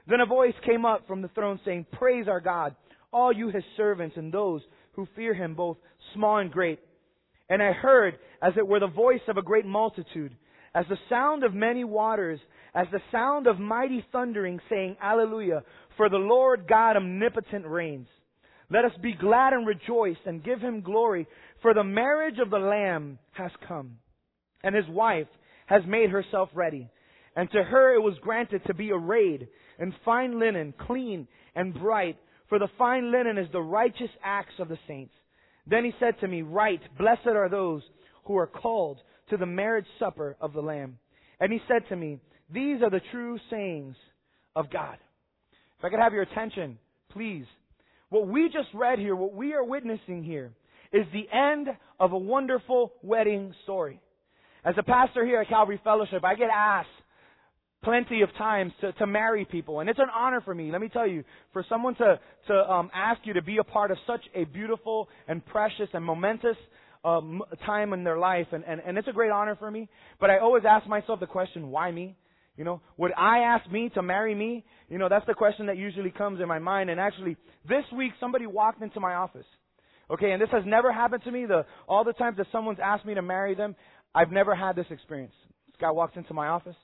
Then 0.08 0.22
a 0.22 0.26
voice 0.26 0.54
came 0.66 0.86
up 0.86 1.06
from 1.08 1.22
the 1.22 1.28
throne 1.30 1.60
saying, 1.66 1.86
Praise 1.94 2.28
our 2.28 2.40
God, 2.40 2.76
all 3.12 3.32
you 3.32 3.50
his 3.50 3.64
servants 3.76 4.16
and 4.18 4.32
those 4.32 4.62
who 4.94 5.08
fear 5.16 5.34
him, 5.34 5.54
both 5.54 5.78
small 6.14 6.38
and 6.38 6.52
great. 6.52 6.80
And 7.50 7.62
I 7.62 7.72
heard, 7.72 8.18
as 8.42 8.54
it 8.58 8.68
were 8.68 8.80
the 8.80 8.88
voice 8.88 9.22
of 9.28 9.38
a 9.38 9.42
great 9.42 9.66
multitude, 9.66 10.36
as 10.74 10.86
the 10.90 10.98
sound 11.10 11.44
of 11.44 11.54
many 11.54 11.84
waters, 11.84 12.40
as 12.74 12.88
the 12.92 13.02
sound 13.12 13.48
of 13.48 13.60
mighty 13.60 14.06
thundering, 14.12 14.60
saying, 14.70 14.98
Alleluia, 15.02 15.64
for 15.98 16.10
the 16.10 16.18
Lord 16.18 16.68
God 16.68 16.96
omnipotent 16.96 17.66
reigns. 17.66 18.08
Let 18.70 18.86
us 18.86 18.92
be 19.02 19.14
glad 19.14 19.54
and 19.54 19.66
rejoice 19.66 20.18
and 20.26 20.44
give 20.44 20.60
him 20.60 20.82
glory, 20.82 21.26
for 21.62 21.74
the 21.74 21.84
marriage 21.84 22.38
of 22.40 22.50
the 22.50 22.60
Lamb 22.60 23.18
has 23.32 23.52
come, 23.68 23.98
and 24.62 24.76
his 24.76 24.88
wife 24.90 25.28
has 25.68 25.82
made 25.88 26.10
herself 26.10 26.50
ready. 26.54 26.90
And 27.36 27.50
to 27.52 27.64
her 27.64 27.96
it 27.96 28.02
was 28.02 28.18
granted 28.22 28.62
to 28.66 28.74
be 28.74 28.92
arrayed 28.92 29.48
in 29.80 29.94
fine 30.04 30.40
linen, 30.40 30.74
clean 30.86 31.28
and 31.56 31.74
bright, 31.74 32.18
for 32.50 32.60
the 32.60 32.70
fine 32.78 33.12
linen 33.12 33.38
is 33.38 33.48
the 33.52 33.62
righteous 33.62 34.10
acts 34.24 34.54
of 34.60 34.70
the 34.70 34.78
saints. 34.88 35.14
Then 35.66 35.84
he 35.84 35.94
said 36.00 36.20
to 36.22 36.28
me, 36.28 36.42
Write, 36.42 36.82
blessed 36.98 37.28
are 37.28 37.50
those 37.50 37.82
who 38.26 38.38
are 38.38 38.48
called 38.48 39.00
to 39.30 39.38
the 39.38 39.46
marriage 39.46 39.86
supper 40.00 40.38
of 40.40 40.54
the 40.54 40.62
Lamb. 40.62 40.98
And 41.40 41.52
he 41.52 41.60
said 41.68 41.84
to 41.90 41.96
me, 41.96 42.20
These 42.50 42.82
are 42.82 42.90
the 42.90 43.02
true 43.12 43.38
sayings 43.50 43.96
of 44.56 44.70
God. 44.72 44.98
If 45.78 45.86
I 45.86 45.90
could 45.90 46.00
have 46.00 46.14
your 46.14 46.24
attention, 46.24 46.78
please. 47.12 47.46
What 48.10 48.28
we 48.28 48.46
just 48.46 48.70
read 48.74 49.00
here, 49.00 49.16
what 49.16 49.34
we 49.34 49.54
are 49.54 49.64
witnessing 49.64 50.24
here, 50.24 50.52
is 50.94 51.06
the 51.12 51.28
end 51.36 51.68
of 52.00 52.14
a 52.14 52.18
wonderful 52.18 52.94
wedding 53.04 53.54
story. 53.64 54.00
As 54.64 54.76
a 54.78 54.84
pastor 54.84 55.26
here 55.26 55.42
at 55.42 55.50
Calvary 55.50 55.80
Fellowship, 55.84 56.24
I 56.24 56.36
get 56.36 56.50
asked 56.50 56.88
plenty 57.84 58.22
of 58.22 58.30
times 58.38 58.72
to, 58.82 58.92
to 58.94 59.08
marry 59.08 59.46
people. 59.46 59.80
And 59.80 59.90
it's 59.90 60.00
an 60.00 60.10
honor 60.14 60.42
for 60.42 60.54
me, 60.54 60.72
let 60.72 60.82
me 60.82 60.90
tell 60.90 61.08
you, 61.08 61.24
for 61.54 61.66
someone 61.70 61.96
to, 61.96 62.20
to 62.48 62.54
um, 62.54 62.90
ask 62.94 63.22
you 63.24 63.34
to 63.34 63.42
be 63.42 63.58
a 63.58 63.64
part 63.64 63.92
of 63.92 63.98
such 64.08 64.22
a 64.36 64.46
beautiful 64.46 65.10
and 65.28 65.46
precious 65.46 65.88
and 65.94 66.04
momentous 66.04 66.58
um, 67.06 67.42
time 67.66 67.94
in 67.94 68.04
their 68.04 68.18
life. 68.18 68.48
And, 68.52 68.64
and, 68.66 68.82
and 68.86 68.98
it's 68.98 69.08
a 69.08 69.14
great 69.14 69.32
honor 69.32 69.56
for 69.56 69.70
me. 69.70 69.88
But 70.20 70.30
I 70.30 70.40
always 70.40 70.64
ask 70.68 70.88
myself 70.88 71.20
the 71.20 71.28
question, 71.28 71.70
why 71.70 71.92
me? 71.92 72.16
You 72.58 72.64
know, 72.64 72.82
would 72.98 73.12
I 73.16 73.40
ask 73.40 73.70
me 73.72 73.90
to 73.94 74.02
marry 74.02 74.34
me? 74.34 74.66
You 74.90 74.98
know, 74.98 75.10
that's 75.10 75.28
the 75.28 75.36
question 75.36 75.68
that 75.68 75.78
usually 75.78 76.10
comes 76.10 76.42
in 76.42 76.48
my 76.48 76.58
mind. 76.58 76.90
And 76.90 77.00
actually, 77.00 77.38
this 77.70 77.84
week 77.96 78.14
somebody 78.20 78.48
walked 78.48 78.82
into 78.82 79.00
my 79.00 79.14
office. 79.14 79.46
Okay, 80.10 80.32
and 80.32 80.42
this 80.42 80.50
has 80.52 80.64
never 80.66 80.92
happened 80.92 81.24
to 81.26 81.32
me. 81.32 81.46
The 81.46 81.66
all 81.88 82.04
the 82.04 82.14
times 82.14 82.38
that 82.38 82.48
someone's 82.52 82.80
asked 82.82 83.06
me 83.06 83.14
to 83.14 83.22
marry 83.22 83.56
them, 83.56 83.76
I've 84.16 84.32
never 84.32 84.56
had 84.56 84.76
this 84.76 84.86
experience. 84.90 85.34
This 85.68 85.76
guy 85.80 85.92
walks 85.92 86.16
into 86.16 86.34
my 86.34 86.48
office 86.48 86.78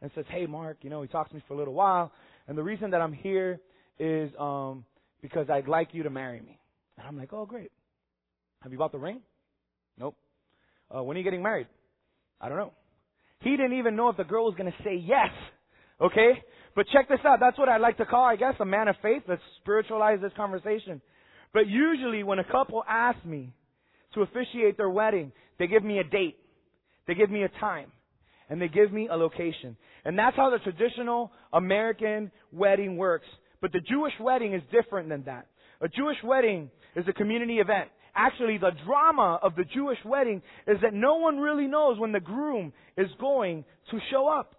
and 0.00 0.10
says, 0.14 0.24
Hey, 0.28 0.46
Mark, 0.46 0.78
you 0.82 0.90
know, 0.90 1.02
he 1.02 1.08
talks 1.08 1.30
to 1.30 1.36
me 1.36 1.42
for 1.48 1.54
a 1.54 1.56
little 1.56 1.74
while, 1.74 2.12
and 2.46 2.56
the 2.56 2.62
reason 2.62 2.90
that 2.90 3.00
I'm 3.00 3.12
here 3.12 3.60
is 3.98 4.30
um, 4.38 4.84
because 5.22 5.50
I'd 5.50 5.68
like 5.68 5.88
you 5.92 6.04
to 6.04 6.10
marry 6.10 6.40
me. 6.40 6.58
And 6.96 7.06
I'm 7.06 7.16
like, 7.16 7.32
Oh, 7.32 7.46
great. 7.46 7.72
Have 8.62 8.72
you 8.72 8.78
bought 8.78 8.92
the 8.92 8.98
ring? 8.98 9.20
Nope. 9.98 10.16
Uh, 10.94 11.02
when 11.02 11.16
are 11.16 11.18
you 11.18 11.24
getting 11.24 11.42
married? 11.42 11.68
I 12.40 12.48
don't 12.48 12.58
know. 12.58 12.72
He 13.40 13.50
didn't 13.50 13.78
even 13.78 13.94
know 13.94 14.08
if 14.08 14.16
the 14.16 14.24
girl 14.24 14.44
was 14.44 14.54
going 14.56 14.70
to 14.70 14.78
say 14.84 14.96
yes. 14.96 15.30
Okay? 16.00 16.42
But 16.74 16.86
check 16.92 17.08
this 17.08 17.20
out. 17.24 17.38
That's 17.40 17.58
what 17.58 17.68
I 17.68 17.76
like 17.78 17.96
to 17.98 18.06
call, 18.06 18.24
I 18.24 18.36
guess, 18.36 18.54
a 18.60 18.64
man 18.64 18.88
of 18.88 18.96
faith. 19.02 19.22
Let's 19.28 19.42
spiritualize 19.60 20.20
this 20.20 20.32
conversation. 20.36 21.00
But 21.52 21.66
usually 21.66 22.22
when 22.22 22.38
a 22.38 22.44
couple 22.44 22.82
asks 22.88 23.24
me 23.24 23.52
to 24.14 24.22
officiate 24.22 24.76
their 24.76 24.90
wedding, 24.90 25.32
they 25.58 25.66
give 25.66 25.84
me 25.84 25.98
a 25.98 26.04
date. 26.04 26.36
They 27.06 27.14
give 27.14 27.30
me 27.30 27.42
a 27.42 27.48
time 27.60 27.90
and 28.48 28.60
they 28.60 28.68
give 28.68 28.92
me 28.92 29.08
a 29.10 29.16
location. 29.16 29.76
And 30.04 30.18
that's 30.18 30.36
how 30.36 30.50
the 30.50 30.58
traditional 30.58 31.32
American 31.52 32.30
wedding 32.52 32.96
works. 32.96 33.26
But 33.60 33.72
the 33.72 33.80
Jewish 33.80 34.12
wedding 34.20 34.54
is 34.54 34.62
different 34.72 35.08
than 35.08 35.24
that. 35.24 35.46
A 35.80 35.88
Jewish 35.88 36.16
wedding 36.24 36.70
is 36.96 37.04
a 37.08 37.12
community 37.12 37.58
event. 37.58 37.90
Actually, 38.14 38.58
the 38.58 38.72
drama 38.84 39.38
of 39.42 39.54
the 39.54 39.64
Jewish 39.64 39.98
wedding 40.04 40.42
is 40.66 40.78
that 40.82 40.92
no 40.92 41.16
one 41.16 41.38
really 41.38 41.66
knows 41.66 41.98
when 41.98 42.12
the 42.12 42.20
groom 42.20 42.72
is 42.96 43.06
going 43.20 43.64
to 43.90 43.98
show 44.10 44.28
up. 44.28 44.54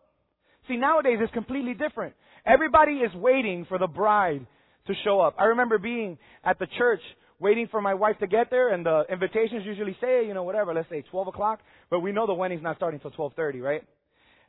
See, 0.67 0.77
nowadays 0.77 1.17
it's 1.19 1.33
completely 1.33 1.73
different. 1.73 2.13
Everybody 2.45 2.93
is 2.93 3.13
waiting 3.15 3.65
for 3.67 3.77
the 3.77 3.87
bride 3.87 4.45
to 4.87 4.93
show 5.03 5.19
up. 5.19 5.35
I 5.37 5.45
remember 5.45 5.77
being 5.77 6.17
at 6.43 6.57
the 6.59 6.67
church 6.77 7.01
waiting 7.39 7.67
for 7.71 7.81
my 7.81 7.93
wife 7.93 8.17
to 8.19 8.27
get 8.27 8.49
there, 8.49 8.73
and 8.73 8.85
the 8.85 9.03
invitations 9.11 9.63
usually 9.65 9.95
say, 10.01 10.25
you 10.25 10.33
know, 10.33 10.43
whatever, 10.43 10.73
let's 10.73 10.89
say 10.89 11.03
12 11.09 11.27
o'clock, 11.27 11.59
but 11.89 12.01
we 12.01 12.11
know 12.11 12.27
the 12.27 12.33
wedding's 12.33 12.63
not 12.63 12.75
starting 12.75 12.99
until 13.03 13.29
12:30, 13.29 13.61
right? 13.61 13.83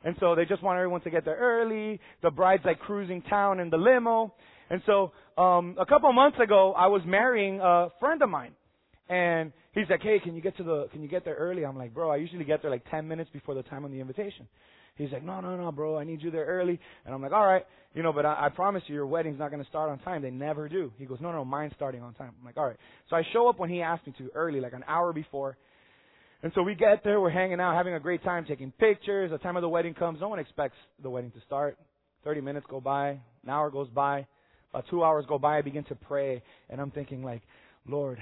And 0.03 0.15
so 0.19 0.35
they 0.35 0.45
just 0.45 0.63
want 0.63 0.77
everyone 0.77 1.01
to 1.01 1.09
get 1.09 1.25
there 1.25 1.37
early. 1.37 1.99
The 2.21 2.31
bride's 2.31 2.65
like 2.65 2.79
cruising 2.79 3.21
town 3.23 3.59
in 3.59 3.69
the 3.69 3.77
limo. 3.77 4.33
And 4.69 4.81
so, 4.85 5.11
um, 5.37 5.75
a 5.79 5.85
couple 5.85 6.11
months 6.13 6.39
ago, 6.39 6.73
I 6.73 6.87
was 6.87 7.01
marrying 7.05 7.59
a 7.61 7.89
friend 7.99 8.21
of 8.21 8.29
mine. 8.29 8.53
And 9.09 9.51
he's 9.73 9.89
like, 9.89 10.01
hey, 10.01 10.19
can 10.19 10.35
you 10.35 10.41
get 10.41 10.57
to 10.57 10.63
the, 10.63 10.87
can 10.91 11.01
you 11.01 11.07
get 11.07 11.25
there 11.25 11.35
early? 11.35 11.65
I'm 11.65 11.77
like, 11.77 11.93
bro, 11.93 12.11
I 12.11 12.17
usually 12.17 12.43
get 12.43 12.61
there 12.61 12.71
like 12.71 12.89
10 12.89 13.07
minutes 13.07 13.29
before 13.31 13.55
the 13.55 13.63
time 13.63 13.85
on 13.85 13.91
the 13.91 13.99
invitation. 13.99 14.47
He's 14.95 15.11
like, 15.11 15.23
no, 15.23 15.39
no, 15.39 15.55
no, 15.55 15.71
bro, 15.71 15.97
I 15.97 16.03
need 16.03 16.21
you 16.21 16.31
there 16.31 16.45
early. 16.45 16.79
And 17.05 17.13
I'm 17.13 17.21
like, 17.21 17.31
all 17.31 17.45
right, 17.45 17.65
you 17.93 18.03
know, 18.03 18.11
but 18.11 18.25
I, 18.25 18.45
I 18.45 18.49
promise 18.49 18.83
you, 18.87 18.95
your 18.95 19.07
wedding's 19.07 19.39
not 19.39 19.49
going 19.49 19.63
to 19.63 19.69
start 19.69 19.89
on 19.89 19.99
time. 19.99 20.21
They 20.21 20.29
never 20.29 20.67
do. 20.67 20.91
He 20.97 21.05
goes, 21.05 21.19
no, 21.21 21.31
no, 21.31 21.45
mine's 21.45 21.73
starting 21.75 22.01
on 22.01 22.13
time. 22.13 22.31
I'm 22.39 22.45
like, 22.45 22.57
all 22.57 22.67
right. 22.67 22.77
So 23.09 23.15
I 23.15 23.23
show 23.31 23.47
up 23.47 23.57
when 23.57 23.69
he 23.69 23.81
asked 23.81 24.05
me 24.05 24.13
to 24.17 24.29
early, 24.35 24.59
like 24.59 24.73
an 24.73 24.83
hour 24.87 25.13
before. 25.13 25.57
And 26.43 26.51
so 26.55 26.63
we 26.63 26.75
get 26.75 27.03
there, 27.03 27.21
we're 27.21 27.29
hanging 27.29 27.59
out, 27.59 27.75
having 27.75 27.93
a 27.93 27.99
great 27.99 28.23
time, 28.23 28.45
taking 28.45 28.71
pictures. 28.71 29.31
The 29.31 29.37
time 29.37 29.55
of 29.55 29.61
the 29.61 29.69
wedding 29.69 29.93
comes. 29.93 30.19
No 30.19 30.27
one 30.27 30.39
expects 30.39 30.77
the 31.01 31.09
wedding 31.09 31.31
to 31.31 31.41
start. 31.45 31.77
30 32.23 32.41
minutes 32.41 32.65
go 32.69 32.81
by, 32.81 33.09
an 33.09 33.49
hour 33.49 33.71
goes 33.71 33.89
by, 33.89 34.27
about 34.71 34.85
two 34.89 35.03
hours 35.03 35.25
go 35.27 35.39
by. 35.39 35.57
I 35.57 35.61
begin 35.61 35.83
to 35.85 35.95
pray, 35.95 36.43
and 36.69 36.79
I'm 36.79 36.91
thinking 36.91 37.23
like, 37.23 37.41
Lord, 37.87 38.19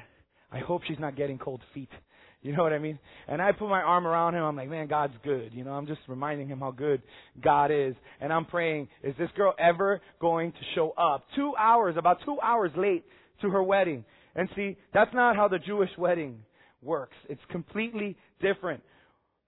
I 0.52 0.60
hope 0.60 0.82
she's 0.88 1.00
not 1.00 1.16
getting 1.16 1.38
cold 1.38 1.62
feet. 1.74 1.90
You 2.42 2.56
know 2.56 2.64
what 2.64 2.72
I 2.72 2.80
mean? 2.80 2.98
And 3.28 3.42
I 3.42 3.52
put 3.52 3.68
my 3.68 3.82
arm 3.82 4.08
around 4.08 4.34
him. 4.34 4.44
I'm 4.46 4.56
like, 4.56 4.70
man, 4.70 4.88
God's 4.88 5.14
good. 5.26 5.54
You 5.54 5.66
know, 5.66 5.72
I'm 5.72 5.88
just 5.88 6.00
reminding 6.08 6.48
him 6.48 6.62
how 6.62 6.72
good 6.72 7.02
God 7.44 7.70
is. 7.70 7.96
And 8.22 8.32
I'm 8.32 8.46
praying, 8.46 8.88
is 9.04 9.14
this 9.20 9.30
girl 9.36 9.54
ever 9.60 10.00
going 10.22 10.54
to 10.54 10.58
show 10.74 10.92
up? 10.92 11.26
Two 11.36 11.54
hours, 11.60 11.96
about 11.98 12.20
two 12.24 12.38
hours 12.42 12.72
late 12.78 13.04
to 13.42 13.50
her 13.50 13.62
wedding. 13.62 14.06
And 14.36 14.48
see, 14.56 14.78
that's 14.94 15.14
not 15.14 15.36
how 15.36 15.50
the 15.50 15.60
Jewish 15.60 15.90
wedding 15.98 16.40
works. 16.82 17.18
It's 17.28 17.42
completely 17.52 18.16
different. 18.42 18.84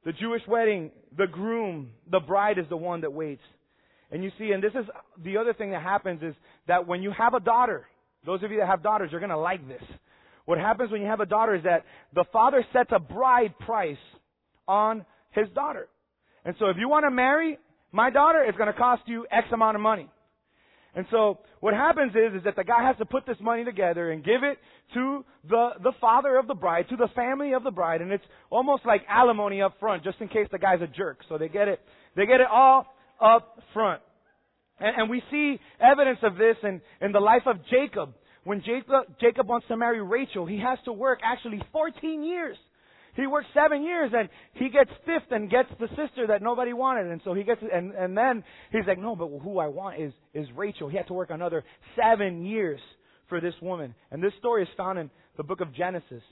The 0.03 0.11
Jewish 0.11 0.41
wedding, 0.47 0.91
the 1.17 1.27
groom, 1.27 1.91
the 2.11 2.19
bride 2.19 2.57
is 2.57 2.65
the 2.67 2.75
one 2.75 3.01
that 3.01 3.13
waits. 3.13 3.41
And 4.11 4.23
you 4.23 4.31
see, 4.37 4.51
and 4.51 4.61
this 4.61 4.73
is 4.73 4.85
the 5.23 5.37
other 5.37 5.53
thing 5.53 5.71
that 5.71 5.81
happens 5.81 6.21
is 6.21 6.35
that 6.67 6.87
when 6.87 7.01
you 7.01 7.11
have 7.17 7.33
a 7.33 7.39
daughter, 7.39 7.87
those 8.25 8.43
of 8.43 8.51
you 8.51 8.57
that 8.57 8.67
have 8.67 8.83
daughters, 8.83 9.11
you're 9.11 9.21
going 9.21 9.29
to 9.29 9.37
like 9.37 9.65
this. 9.67 9.83
What 10.45 10.57
happens 10.57 10.91
when 10.91 11.01
you 11.01 11.07
have 11.07 11.19
a 11.19 11.25
daughter 11.25 11.55
is 11.55 11.63
that 11.63 11.85
the 12.13 12.25
father 12.31 12.65
sets 12.73 12.89
a 12.93 12.99
bride 12.99 13.57
price 13.59 13.97
on 14.67 15.05
his 15.31 15.47
daughter. 15.53 15.87
And 16.45 16.55
so 16.59 16.67
if 16.67 16.77
you 16.77 16.89
want 16.89 17.05
to 17.05 17.11
marry 17.11 17.57
my 17.91 18.09
daughter, 18.09 18.43
it's 18.43 18.57
going 18.57 18.71
to 18.71 18.77
cost 18.77 19.03
you 19.05 19.25
X 19.31 19.47
amount 19.53 19.75
of 19.75 19.81
money. 19.81 20.09
And 20.93 21.05
so 21.09 21.39
what 21.61 21.73
happens 21.73 22.13
is, 22.15 22.37
is 22.37 22.43
that 22.43 22.55
the 22.55 22.63
guy 22.63 22.85
has 22.85 22.97
to 22.97 23.05
put 23.05 23.25
this 23.25 23.37
money 23.39 23.63
together 23.63 24.11
and 24.11 24.23
give 24.23 24.43
it 24.43 24.57
to 24.93 25.23
the, 25.47 25.69
the 25.81 25.93
father 26.01 26.37
of 26.37 26.47
the 26.47 26.53
bride, 26.53 26.89
to 26.89 26.97
the 26.97 27.07
family 27.15 27.53
of 27.53 27.63
the 27.63 27.71
bride, 27.71 28.01
and 28.01 28.11
it's 28.11 28.23
almost 28.49 28.85
like 28.85 29.01
alimony 29.07 29.61
up 29.61 29.79
front, 29.79 30.03
just 30.03 30.19
in 30.19 30.27
case 30.27 30.47
the 30.51 30.59
guy's 30.59 30.81
a 30.81 30.87
jerk. 30.87 31.19
So 31.29 31.37
they 31.37 31.47
get 31.47 31.69
it, 31.69 31.79
they 32.15 32.25
get 32.25 32.41
it 32.41 32.47
all 32.51 32.87
up 33.21 33.57
front. 33.73 34.01
And, 34.79 35.03
and 35.03 35.09
we 35.09 35.23
see 35.31 35.59
evidence 35.79 36.19
of 36.23 36.35
this 36.35 36.57
in, 36.63 36.81
in 36.99 37.13
the 37.13 37.21
life 37.21 37.43
of 37.45 37.57
Jacob. 37.69 38.13
When 38.43 38.61
Jacob, 38.61 39.05
Jacob 39.19 39.47
wants 39.47 39.67
to 39.67 39.77
marry 39.77 40.01
Rachel, 40.01 40.45
he 40.45 40.59
has 40.59 40.79
to 40.85 40.93
work 40.93 41.19
actually 41.23 41.61
14 41.71 42.23
years 42.23 42.57
he 43.15 43.27
works 43.27 43.47
seven 43.53 43.83
years 43.83 44.11
and 44.15 44.29
he 44.53 44.69
gets 44.69 44.89
fifth 45.05 45.31
and 45.31 45.49
gets 45.49 45.69
the 45.79 45.87
sister 45.89 46.27
that 46.27 46.41
nobody 46.41 46.73
wanted. 46.73 47.07
And 47.07 47.21
so 47.23 47.33
he 47.33 47.43
gets, 47.43 47.61
and, 47.61 47.91
and 47.93 48.17
then 48.17 48.43
he's 48.71 48.85
like, 48.87 48.99
no, 48.99 49.15
but 49.15 49.27
who 49.43 49.59
I 49.59 49.67
want 49.67 49.99
is, 49.99 50.13
is 50.33 50.47
Rachel. 50.55 50.87
He 50.89 50.97
had 50.97 51.07
to 51.07 51.13
work 51.13 51.29
another 51.29 51.63
seven 51.95 52.45
years 52.45 52.79
for 53.27 53.41
this 53.41 53.53
woman. 53.61 53.93
And 54.11 54.23
this 54.23 54.33
story 54.39 54.63
is 54.63 54.69
found 54.77 54.99
in 54.99 55.09
the 55.37 55.43
book 55.43 55.61
of 55.61 55.73
Genesis. 55.75 56.23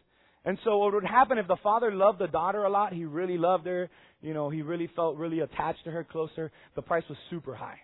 And 0.46 0.58
so 0.64 0.78
what 0.78 0.94
would 0.94 1.04
happen 1.04 1.38
if 1.38 1.48
the 1.48 1.58
father 1.62 1.92
loved 1.94 2.20
the 2.20 2.28
daughter 2.28 2.64
a 2.64 2.70
lot, 2.70 2.94
he 2.94 3.04
really 3.04 3.38
loved 3.38 3.66
her, 3.66 3.90
you 4.22 4.34
know, 4.34 4.50
he 4.50 4.62
really 4.62 4.90
felt 4.96 5.18
really 5.18 5.42
attached 5.42 5.84
to 5.84 5.92
her 5.92 6.06
closer, 6.06 6.50
the 6.76 6.82
price 6.82 7.04
was 7.10 7.18
super 7.30 7.56
high. 7.56 7.80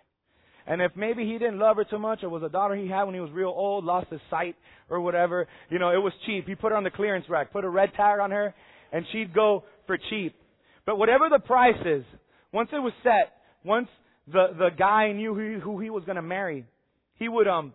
And 0.66 0.82
if 0.82 0.92
maybe 0.96 1.24
he 1.24 1.32
didn't 1.38 1.58
love 1.58 1.76
her 1.76 1.84
too 1.84 1.98
much 1.98 2.22
or 2.22 2.28
was 2.28 2.42
a 2.42 2.48
daughter 2.48 2.74
he 2.74 2.88
had 2.88 3.04
when 3.04 3.14
he 3.14 3.20
was 3.20 3.30
real 3.30 3.54
old, 3.54 3.84
lost 3.84 4.10
his 4.10 4.20
sight 4.30 4.56
or 4.90 5.00
whatever, 5.00 5.46
you 5.70 5.78
know, 5.78 5.90
it 5.90 6.02
was 6.02 6.12
cheap. 6.26 6.46
He 6.46 6.54
put 6.54 6.72
her 6.72 6.76
on 6.76 6.84
the 6.84 6.90
clearance 6.90 7.26
rack, 7.28 7.52
put 7.52 7.64
a 7.64 7.68
red 7.68 7.90
tag 7.94 8.18
on 8.20 8.32
her, 8.32 8.54
and 8.92 9.04
she'd 9.12 9.32
go 9.32 9.64
for 9.86 9.96
cheap. 10.10 10.34
But 10.84 10.98
whatever 10.98 11.28
the 11.30 11.38
price 11.38 11.80
is, 11.84 12.04
once 12.52 12.70
it 12.72 12.78
was 12.78 12.92
set, 13.02 13.32
once 13.64 13.88
the, 14.26 14.48
the 14.58 14.68
guy 14.76 15.12
knew 15.12 15.34
who, 15.34 15.60
who 15.60 15.80
he 15.80 15.90
was 15.90 16.04
going 16.04 16.16
to 16.16 16.22
marry, 16.22 16.64
he 17.16 17.28
would, 17.28 17.46
um, 17.46 17.72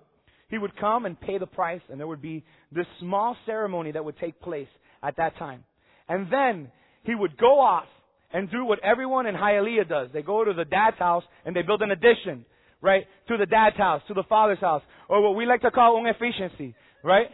he 0.49 0.57
would 0.57 0.75
come 0.77 1.05
and 1.05 1.19
pay 1.19 1.37
the 1.37 1.47
price 1.47 1.81
and 1.89 1.99
there 1.99 2.07
would 2.07 2.21
be 2.21 2.43
this 2.71 2.85
small 2.99 3.37
ceremony 3.45 3.93
that 3.93 4.03
would 4.03 4.17
take 4.19 4.41
place 4.41 4.67
at 5.01 5.15
that 5.17 5.37
time. 5.37 5.63
And 6.09 6.31
then 6.31 6.71
he 7.03 7.15
would 7.15 7.37
go 7.37 7.59
off 7.59 7.85
and 8.33 8.51
do 8.51 8.65
what 8.65 8.79
everyone 8.83 9.27
in 9.27 9.35
Hialeah 9.35 9.87
does. 9.87 10.09
They 10.13 10.21
go 10.21 10.43
to 10.43 10.53
the 10.53 10.65
dad's 10.65 10.97
house 10.97 11.23
and 11.45 11.55
they 11.55 11.61
build 11.61 11.81
an 11.81 11.91
addition, 11.91 12.45
right? 12.81 13.05
To 13.27 13.37
the 13.37 13.45
dad's 13.45 13.77
house, 13.77 14.01
to 14.07 14.13
the 14.13 14.23
father's 14.27 14.59
house, 14.59 14.81
or 15.07 15.21
what 15.21 15.35
we 15.35 15.45
like 15.45 15.61
to 15.61 15.71
call 15.71 15.97
un 15.97 16.07
efficiency, 16.07 16.75
right? 17.03 17.27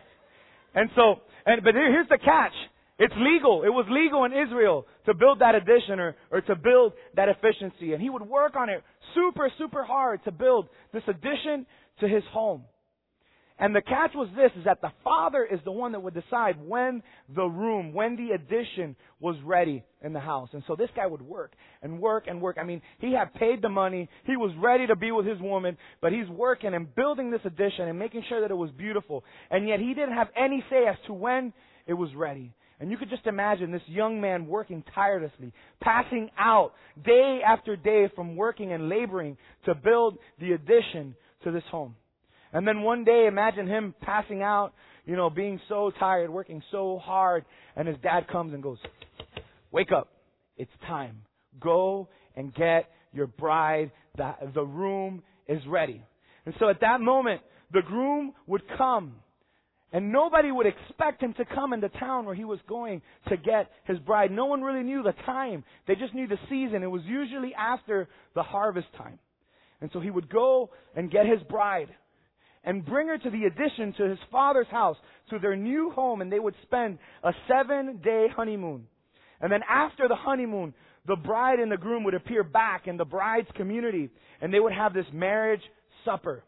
And 0.76 0.90
so, 0.96 1.16
and, 1.46 1.64
but 1.64 1.74
here's 1.74 2.08
the 2.10 2.18
catch. 2.18 2.54
It's 3.00 3.14
legal. 3.18 3.64
It 3.64 3.70
was 3.70 3.86
legal 3.90 4.26
in 4.26 4.32
Israel 4.34 4.86
to 5.06 5.14
build 5.14 5.40
that 5.40 5.54
addition 5.54 6.00
or, 6.00 6.16
or 6.32 6.42
to 6.42 6.56
build 6.56 6.94
that 7.16 7.30
efficiency. 7.30 7.94
And 7.94 8.02
he 8.02 8.10
would 8.10 8.24
work 8.24 8.56
on 8.56 8.70
it 8.70 8.84
super, 9.14 9.52
super 9.58 9.84
hard 9.84 10.24
to 10.26 10.32
build 10.32 10.68
this 10.94 11.04
addition 11.08 11.68
to 12.00 12.08
his 12.08 12.24
home. 12.32 12.64
And 13.60 13.76
the 13.76 13.82
catch 13.82 14.12
was 14.14 14.30
this, 14.36 14.52
is 14.56 14.66
that 14.66 14.82
the 14.82 14.92
father 15.04 15.44
is 15.44 15.60
the 15.66 15.72
one 15.72 15.92
that 15.94 16.04
would 16.04 16.14
decide 16.14 16.58
when 16.64 17.02
the 17.36 17.46
room, 17.46 17.92
when 17.92 18.16
the 18.16 18.36
addition 18.36 18.96
was 19.20 19.36
ready 19.44 19.84
in 20.04 20.14
the 20.14 20.20
house. 20.20 20.50
And 20.54 20.62
so 20.68 20.76
this 20.76 20.90
guy 20.96 21.08
would 21.08 21.24
work 21.24 21.54
and 21.82 22.00
work 22.00 22.26
and 22.28 22.40
work. 22.40 22.58
I 22.60 22.64
mean, 22.64 22.84
he 23.00 23.14
had 23.14 23.34
paid 23.34 23.64
the 23.64 23.70
money. 23.70 24.10
He 24.26 24.38
was 24.38 24.52
ready 24.60 24.86
to 24.86 24.96
be 24.96 25.12
with 25.12 25.26
his 25.26 25.40
woman, 25.40 25.76
but 26.02 26.12
he's 26.12 26.30
working 26.30 26.76
and 26.76 26.94
building 26.94 27.32
this 27.32 27.42
addition 27.46 27.88
and 27.88 27.98
making 27.98 28.24
sure 28.30 28.42
that 28.42 28.52
it 28.52 28.58
was 28.58 28.70
beautiful. 28.72 29.24
And 29.50 29.68
yet 29.68 29.80
he 29.80 29.96
didn't 29.96 30.14
have 30.14 30.28
any 30.36 30.64
say 30.70 30.86
as 30.88 30.98
to 31.08 31.14
when 31.14 31.52
it 31.88 31.94
was 31.94 32.14
ready. 32.16 32.54
And 32.80 32.92
you 32.92 32.98
could 32.98 33.10
just 33.10 33.26
imagine 33.26 33.72
this 33.72 33.82
young 33.88 34.22
man 34.22 34.46
working 34.46 34.84
tirelessly, 34.94 35.52
passing 35.82 36.30
out 36.38 36.74
day 37.04 37.40
after 37.44 37.76
day 37.76 38.08
from 38.16 38.36
working 38.36 38.72
and 38.72 38.88
laboring 38.88 39.36
to 39.66 39.74
build 39.74 40.20
the 40.40 40.52
addition 40.52 41.16
to 41.44 41.52
this 41.52 41.64
home. 41.72 41.96
And 42.54 42.68
then 42.68 42.82
one 42.82 43.04
day, 43.04 43.26
imagine 43.28 43.68
him 43.68 43.94
passing 44.02 44.42
out, 44.42 44.74
you 45.06 45.16
know, 45.16 45.30
being 45.30 45.60
so 45.68 45.92
tired, 46.00 46.30
working 46.30 46.62
so 46.72 47.00
hard, 47.04 47.46
and 47.76 47.88
his 47.88 47.98
dad 48.02 48.28
comes 48.28 48.54
and 48.54 48.64
goes, 48.64 48.78
Wake 49.72 49.92
up. 49.92 50.10
It's 50.56 50.72
time. 50.88 51.22
Go 51.60 52.10
and 52.36 52.54
get 52.54 52.90
your 53.14 53.28
bride. 53.28 53.92
The, 54.16 54.34
the 54.54 54.64
room 54.64 55.24
is 55.48 55.62
ready. 55.68 56.02
And 56.46 56.56
so 56.60 56.70
at 56.70 56.82
that 56.82 57.02
moment, 57.02 57.42
the 57.72 57.82
groom 57.82 58.34
would 58.48 58.64
come 58.78 59.16
and 59.94 60.12
nobody 60.12 60.52
would 60.52 60.66
expect 60.66 61.22
him 61.22 61.34
to 61.36 61.46
come 61.46 61.74
into 61.74 61.90
town 61.90 62.26
where 62.26 62.36
he 62.36 62.44
was 62.44 62.60
going 62.68 63.02
to 63.30 63.38
get 63.38 63.70
his 63.86 63.98
bride. 64.00 64.32
No 64.32 64.46
one 64.46 64.62
really 64.62 64.84
knew 64.84 65.02
the 65.02 65.14
time. 65.26 65.64
They 65.88 65.96
just 65.96 66.14
knew 66.14 66.28
the 66.28 66.40
season. 66.50 66.84
It 66.84 66.92
was 66.92 67.04
usually 67.06 67.54
after 67.56 68.10
the 68.36 68.44
harvest 68.44 68.88
time. 68.98 69.20
And 69.80 69.90
so 69.94 70.00
he 70.00 70.10
would 70.10 70.30
go 70.30 70.72
and 70.96 71.10
get 71.10 71.26
his 71.26 71.42
bride 71.44 71.90
and 72.64 72.86
bring 72.86 73.08
her 73.08 73.18
to 73.18 73.30
the 73.30 73.46
addition 73.46 73.94
to 73.98 74.10
his 74.10 74.20
father's 74.32 74.68
house, 74.68 74.98
to 75.30 75.40
their 75.40 75.56
new 75.56 75.92
home, 75.92 76.22
and 76.22 76.32
they 76.32 76.40
would 76.40 76.56
spend 76.64 77.00
a 77.24 77.32
seven 77.48 78.00
day 78.04 78.28
honeymoon. 78.36 78.88
And 79.40 79.52
then 79.52 79.62
after 79.70 80.08
the 80.08 80.16
honeymoon, 80.16 80.74
the 81.06 81.16
bride 81.16 81.60
and 81.60 81.72
the 81.72 81.78
groom 81.78 82.04
would 82.04 82.14
appear 82.14 82.44
back 82.44 82.88
in 82.88 82.98
the 82.98 83.06
bride's 83.06 83.48
community, 83.56 84.10
and 84.42 84.54
they 84.54 84.60
would 84.60 84.74
have 84.74 84.94
this 84.94 85.06
marriage 85.14 85.62
supper 86.04 86.44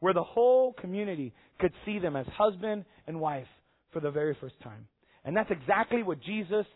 where 0.00 0.14
the 0.14 0.22
whole 0.22 0.72
community 0.74 1.32
could 1.60 1.72
see 1.86 1.98
them 1.98 2.16
as 2.16 2.26
husband 2.36 2.84
and 3.06 3.20
wife 3.20 3.46
for 3.92 4.00
the 4.00 4.10
very 4.10 4.36
first 4.40 4.54
time. 4.62 4.86
And 5.24 5.36
that's 5.36 5.50
exactly 5.50 6.02
what 6.02 6.20
Jesus 6.20 6.66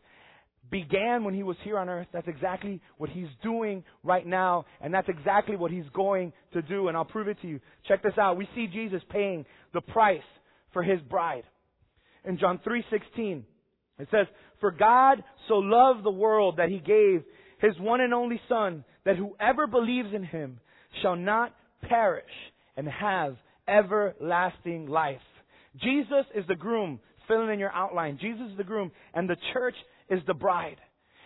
began 0.71 1.25
when 1.25 1.35
he 1.35 1.43
was 1.43 1.57
here 1.65 1.79
on 1.79 1.89
earth. 1.89 2.07
That's 2.13 2.29
exactly 2.29 2.81
what 2.97 3.11
he's 3.11 3.29
doing 3.43 3.85
right 4.03 4.27
now. 4.27 4.67
And 4.81 4.93
that's 4.93 5.09
exactly 5.09 5.57
what 5.57 5.71
he's 5.71 5.89
going 5.93 6.33
to 6.53 6.63
do. 6.63 6.89
And 6.89 6.97
I'll 6.97 7.05
prove 7.05 7.29
it 7.29 7.41
to 7.43 7.49
you. 7.49 7.61
Check 7.87 8.03
this 8.03 8.19
out. 8.19 8.37
We 8.37 8.49
see 8.55 8.67
Jesus 8.67 9.03
paying 9.11 9.45
the 9.73 9.81
price 9.81 10.21
for 10.73 10.83
his 10.83 11.01
bride. 11.03 11.45
In 12.25 12.39
John 12.39 12.59
3:16, 12.59 13.45
it 13.99 14.09
says, 14.11 14.27
"For 14.61 14.71
God 14.71 15.25
so 15.49 15.59
loved 15.59 16.05
the 16.05 16.11
world 16.11 16.57
that 16.57 16.69
he 16.69 16.79
gave 16.79 17.25
his 17.59 17.79
one 17.79 18.01
and 18.01 18.15
only 18.15 18.41
son 18.49 18.85
that 19.05 19.17
whoever 19.17 19.67
believes 19.67 20.13
in 20.13 20.23
him 20.23 20.61
shall 21.03 21.17
not 21.17 21.55
perish 21.83 22.25
and 22.77 22.89
have 22.89 23.37
everlasting 23.67 24.87
life. 24.87 25.21
Jesus 25.77 26.25
is 26.35 26.45
the 26.49 26.55
groom, 26.55 27.01
filling 27.27 27.51
in 27.51 27.59
your 27.59 27.73
outline. 27.73 28.19
Jesus 28.21 28.51
is 28.51 28.57
the 28.57 28.65
groom, 28.65 28.91
and 29.15 29.29
the 29.29 29.37
church 29.53 29.75
is 30.09 30.21
the 30.27 30.35
bride. 30.35 30.79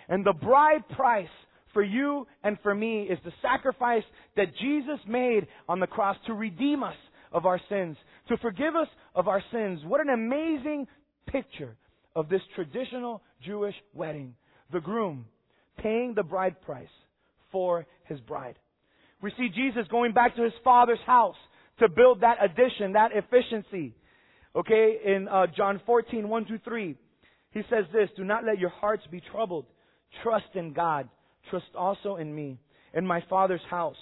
And 0.09 0.25
the 0.25 0.33
bride 0.33 0.89
price 0.97 1.29
for 1.73 1.83
you 1.83 2.27
and 2.43 2.59
for 2.62 2.75
me 2.75 3.05
is 3.05 3.19
the 3.25 3.33
sacrifice 3.41 4.03
that 4.37 4.57
Jesus 4.61 4.99
made 5.07 5.47
on 5.69 5.81
the 5.81 5.87
cross 5.87 6.17
to 6.27 6.35
redeem 6.35 6.83
us 6.83 6.97
of 7.33 7.47
our 7.47 7.61
sins, 7.69 7.97
to 8.29 8.37
forgive 8.39 8.77
us 8.77 8.89
of 9.15 9.29
our 9.29 9.43
sins. 9.53 9.81
What 9.85 10.01
an 10.01 10.11
amazing 10.11 10.87
picture 11.27 11.77
of 12.15 12.29
this 12.29 12.43
traditional 12.55 13.23
Jewish 13.45 13.75
wedding. 13.95 14.35
The 14.73 14.81
groom 14.81 15.27
paying 15.79 16.15
the 16.15 16.23
bride 16.23 16.61
price 16.62 16.87
for 17.51 17.87
his 18.05 18.21
bride. 18.21 18.57
We 19.23 19.33
see 19.39 19.49
Jesus 19.55 19.87
going 19.91 20.12
back 20.12 20.37
to 20.37 20.43
his 20.43 20.53
father's 20.65 20.99
house 21.07 21.37
to 21.79 21.89
build 21.89 22.21
that 22.21 22.39
addition, 22.43 22.93
that 22.93 23.11
efficiency. 23.15 23.95
Okay, 24.55 24.99
in 25.05 25.29
uh, 25.29 25.47
John 25.57 25.81
14, 25.87 26.29
1 26.29 26.45
through 26.45 26.61
3, 26.65 26.97
he 27.52 27.62
says 27.71 27.85
this, 27.92 28.09
Do 28.16 28.25
not 28.25 28.44
let 28.44 28.59
your 28.59 28.71
hearts 28.71 29.04
be 29.11 29.23
troubled. 29.32 29.66
Trust 30.23 30.54
in 30.54 30.73
God. 30.73 31.09
Trust 31.50 31.66
also 31.75 32.16
in 32.16 32.35
me. 32.35 32.59
In 32.94 33.06
my 33.06 33.23
Father's 33.28 33.61
house 33.71 33.97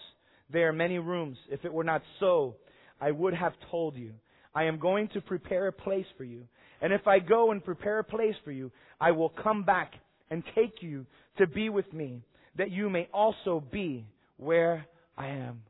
there 0.53 0.69
are 0.69 0.73
many 0.73 0.99
rooms. 0.99 1.37
If 1.49 1.65
it 1.65 1.73
were 1.73 1.85
not 1.85 2.03
so, 2.19 2.57
I 3.01 3.11
would 3.11 3.35
have 3.35 3.53
told 3.71 3.97
you. 3.97 4.13
I 4.55 4.65
am 4.65 4.79
going 4.79 5.09
to 5.11 5.21
prepare 5.21 5.69
a 5.69 5.73
place 5.73 6.07
for 6.17 6.25
you. 6.25 6.47
And 6.81 6.93
if 6.93 7.07
I 7.07 7.19
go 7.21 7.53
and 7.53 7.65
prepare 7.65 8.01
a 8.01 8.05
place 8.05 8.35
for 8.45 8.51
you, 8.51 8.73
I 9.01 9.13
will 9.13 9.29
come 9.29 9.63
back 9.63 9.93
and 10.31 10.43
take 10.55 10.83
you 10.83 11.07
to 11.39 11.47
be 11.47 11.69
with 11.69 11.93
me, 11.93 12.23
that 12.57 12.71
you 12.71 12.91
may 12.91 13.09
also 13.13 13.63
be 13.71 14.07
where 14.37 14.87
I 15.17 15.29
am. 15.29 15.63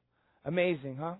Amazing, 0.44 0.96
huh? 0.98 1.14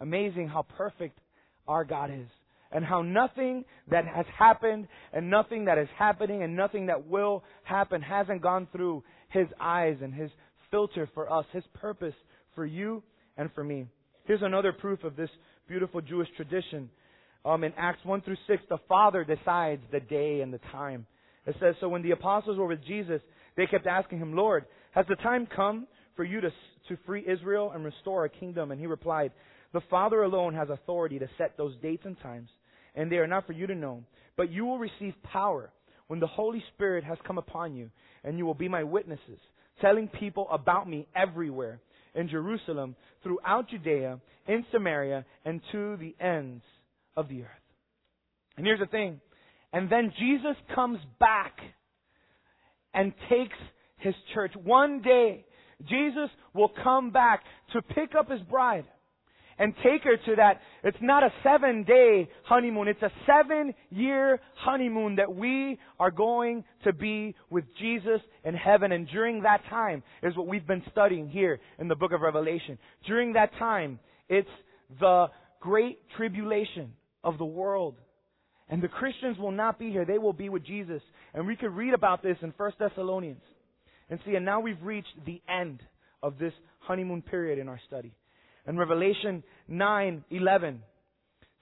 Amazing 0.00 0.48
how 0.48 0.62
perfect 0.76 1.18
our 1.66 1.84
God 1.84 2.10
is. 2.10 2.28
And 2.74 2.84
how 2.84 3.02
nothing 3.02 3.64
that 3.90 4.06
has 4.06 4.26
happened 4.38 4.88
and 5.12 5.28
nothing 5.28 5.66
that 5.66 5.78
is 5.78 5.88
happening 5.98 6.42
and 6.42 6.56
nothing 6.56 6.86
that 6.86 7.06
will 7.06 7.44
happen 7.64 8.00
hasn't 8.00 8.42
gone 8.42 8.66
through 8.72 9.04
His 9.28 9.46
eyes 9.60 9.98
and 10.02 10.14
His 10.14 10.30
filter 10.70 11.08
for 11.14 11.30
us, 11.30 11.44
His 11.52 11.64
purpose 11.74 12.14
for 12.54 12.64
you 12.64 13.02
and 13.36 13.50
for 13.54 13.62
me. 13.62 13.86
Here's 14.24 14.42
another 14.42 14.72
proof 14.72 15.04
of 15.04 15.16
this 15.16 15.30
beautiful 15.68 16.00
Jewish 16.00 16.28
tradition. 16.36 16.90
Um, 17.44 17.64
in 17.64 17.72
Acts 17.76 18.04
1 18.04 18.22
through 18.22 18.36
6, 18.46 18.62
the 18.68 18.78
Father 18.88 19.24
decides 19.24 19.82
the 19.90 20.00
day 20.00 20.40
and 20.40 20.52
the 20.52 20.60
time. 20.70 21.06
It 21.46 21.56
says, 21.60 21.74
So 21.80 21.88
when 21.88 22.02
the 22.02 22.12
apostles 22.12 22.58
were 22.58 22.66
with 22.66 22.84
Jesus, 22.86 23.20
they 23.56 23.66
kept 23.66 23.86
asking 23.86 24.18
him, 24.18 24.34
Lord, 24.34 24.64
has 24.92 25.06
the 25.08 25.16
time 25.16 25.46
come 25.54 25.86
for 26.14 26.24
you 26.24 26.40
to, 26.40 26.50
to 26.50 26.96
free 27.04 27.24
Israel 27.26 27.72
and 27.74 27.84
restore 27.84 28.24
a 28.24 28.28
kingdom? 28.28 28.70
And 28.70 28.80
he 28.80 28.86
replied, 28.86 29.32
The 29.72 29.80
Father 29.90 30.22
alone 30.22 30.54
has 30.54 30.68
authority 30.70 31.18
to 31.18 31.28
set 31.36 31.56
those 31.56 31.74
dates 31.82 32.04
and 32.04 32.18
times, 32.20 32.48
and 32.94 33.10
they 33.10 33.16
are 33.16 33.26
not 33.26 33.46
for 33.46 33.52
you 33.52 33.66
to 33.66 33.74
know. 33.74 34.02
But 34.36 34.50
you 34.50 34.64
will 34.64 34.78
receive 34.78 35.14
power 35.22 35.70
when 36.08 36.20
the 36.20 36.26
Holy 36.26 36.62
Spirit 36.74 37.04
has 37.04 37.18
come 37.26 37.38
upon 37.38 37.74
you, 37.74 37.90
and 38.24 38.38
you 38.38 38.46
will 38.46 38.54
be 38.54 38.68
my 38.68 38.84
witnesses, 38.84 39.38
telling 39.80 40.08
people 40.08 40.46
about 40.50 40.88
me 40.88 41.06
everywhere 41.14 41.80
in 42.14 42.28
Jerusalem, 42.28 42.94
throughout 43.22 43.70
Judea, 43.70 44.20
in 44.46 44.64
Samaria, 44.70 45.24
and 45.44 45.60
to 45.72 45.96
the 45.96 46.14
ends 46.22 46.62
of 47.16 47.28
the 47.28 47.42
earth. 47.42 47.48
And 48.56 48.66
here's 48.66 48.80
the 48.80 48.86
thing. 48.86 49.20
And 49.72 49.90
then 49.90 50.12
Jesus 50.18 50.56
comes 50.74 50.98
back 51.18 51.56
and 52.92 53.14
takes 53.30 53.56
his 53.96 54.14
church. 54.34 54.52
One 54.62 55.00
day, 55.00 55.46
Jesus 55.88 56.28
will 56.54 56.70
come 56.84 57.10
back 57.10 57.42
to 57.72 57.80
pick 57.80 58.14
up 58.18 58.30
his 58.30 58.42
bride 58.42 58.84
and 59.62 59.74
take 59.76 60.02
her 60.02 60.16
to 60.16 60.36
that. 60.36 60.60
It's 60.82 60.98
not 61.00 61.22
a 61.22 61.32
seven 61.44 61.84
day 61.84 62.28
honeymoon. 62.42 62.88
It's 62.88 63.00
a 63.00 63.12
seven 63.28 63.74
year 63.90 64.40
honeymoon 64.56 65.16
that 65.16 65.32
we 65.32 65.78
are 66.00 66.10
going 66.10 66.64
to 66.82 66.92
be 66.92 67.36
with 67.48 67.62
Jesus 67.78 68.20
in 68.44 68.54
heaven. 68.54 68.90
And 68.90 69.06
during 69.06 69.42
that 69.42 69.60
time 69.70 70.02
is 70.20 70.36
what 70.36 70.48
we've 70.48 70.66
been 70.66 70.82
studying 70.90 71.28
here 71.28 71.60
in 71.78 71.86
the 71.86 71.94
book 71.94 72.10
of 72.10 72.22
Revelation. 72.22 72.76
During 73.06 73.34
that 73.34 73.52
time, 73.60 74.00
it's 74.28 74.48
the 74.98 75.28
great 75.60 76.00
tribulation 76.16 76.92
of 77.22 77.38
the 77.38 77.44
world. 77.44 77.94
And 78.68 78.82
the 78.82 78.88
Christians 78.88 79.38
will 79.38 79.52
not 79.52 79.78
be 79.78 79.90
here. 79.92 80.04
They 80.04 80.18
will 80.18 80.32
be 80.32 80.48
with 80.48 80.66
Jesus. 80.66 81.02
And 81.34 81.46
we 81.46 81.54
could 81.54 81.70
read 81.70 81.94
about 81.94 82.20
this 82.20 82.36
in 82.42 82.52
1 82.56 82.72
Thessalonians. 82.80 83.42
And 84.10 84.18
see, 84.26 84.34
and 84.34 84.44
now 84.44 84.58
we've 84.58 84.82
reached 84.82 85.24
the 85.24 85.40
end 85.48 85.84
of 86.20 86.40
this 86.40 86.52
honeymoon 86.80 87.22
period 87.22 87.60
in 87.60 87.68
our 87.68 87.80
study. 87.86 88.12
And 88.66 88.78
Revelation 88.78 89.42
9:11 89.68 90.80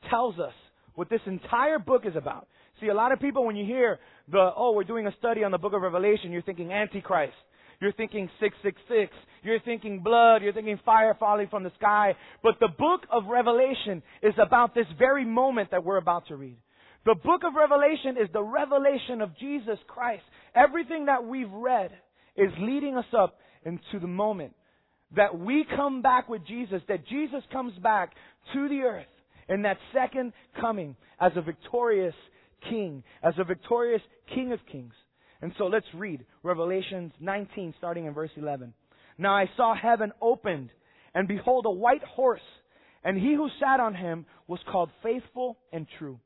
tells 0.08 0.38
us 0.38 0.54
what 0.94 1.08
this 1.08 1.20
entire 1.26 1.78
book 1.78 2.04
is 2.04 2.16
about. 2.16 2.48
See, 2.80 2.88
a 2.88 2.94
lot 2.94 3.12
of 3.12 3.20
people 3.20 3.44
when 3.44 3.56
you 3.56 3.64
hear 3.64 3.98
the 4.28 4.52
oh, 4.54 4.72
we're 4.72 4.84
doing 4.84 5.06
a 5.06 5.12
study 5.18 5.44
on 5.44 5.50
the 5.50 5.58
book 5.58 5.72
of 5.72 5.82
Revelation, 5.82 6.32
you're 6.32 6.42
thinking 6.42 6.72
Antichrist. 6.72 7.34
You're 7.80 7.92
thinking 7.92 8.28
666. 8.40 9.10
You're 9.42 9.60
thinking 9.60 10.00
blood. 10.00 10.42
You're 10.42 10.52
thinking 10.52 10.78
fire 10.84 11.16
falling 11.18 11.48
from 11.48 11.62
the 11.62 11.72
sky. 11.78 12.14
But 12.42 12.56
the 12.60 12.68
book 12.68 13.06
of 13.10 13.24
Revelation 13.24 14.02
is 14.22 14.34
about 14.38 14.74
this 14.74 14.84
very 14.98 15.24
moment 15.24 15.70
that 15.70 15.82
we're 15.82 15.96
about 15.96 16.26
to 16.28 16.36
read. 16.36 16.58
The 17.06 17.14
book 17.14 17.40
of 17.44 17.54
Revelation 17.54 18.18
is 18.22 18.28
the 18.34 18.42
revelation 18.42 19.22
of 19.22 19.36
Jesus 19.38 19.78
Christ. 19.88 20.22
Everything 20.54 21.06
that 21.06 21.24
we've 21.24 21.50
read 21.50 21.90
is 22.36 22.50
leading 22.58 22.96
us 22.96 23.06
up 23.16 23.38
into 23.64 23.98
the 23.98 24.06
moment 24.06 24.52
that 25.16 25.38
we 25.38 25.64
come 25.76 26.02
back 26.02 26.28
with 26.28 26.46
Jesus, 26.46 26.82
that 26.88 27.06
Jesus 27.06 27.42
comes 27.52 27.72
back 27.82 28.12
to 28.54 28.68
the 28.68 28.80
earth 28.80 29.06
in 29.48 29.62
that 29.62 29.78
second 29.92 30.32
coming 30.60 30.96
as 31.20 31.32
a 31.36 31.42
victorious 31.42 32.14
king, 32.68 33.02
as 33.22 33.34
a 33.38 33.44
victorious 33.44 34.02
king 34.34 34.52
of 34.52 34.60
kings. 34.70 34.94
And 35.42 35.52
so 35.58 35.64
let's 35.64 35.86
read 35.94 36.24
Revelations 36.42 37.12
19 37.20 37.74
starting 37.78 38.06
in 38.06 38.14
verse 38.14 38.30
11. 38.36 38.72
Now 39.18 39.34
I 39.34 39.46
saw 39.56 39.74
heaven 39.74 40.12
opened 40.20 40.70
and 41.14 41.26
behold 41.26 41.66
a 41.66 41.70
white 41.70 42.04
horse 42.04 42.40
and 43.02 43.16
he 43.16 43.34
who 43.34 43.48
sat 43.58 43.80
on 43.80 43.94
him 43.94 44.26
was 44.46 44.60
called 44.70 44.90
faithful 45.02 45.56
and 45.72 45.86
true 45.98 46.20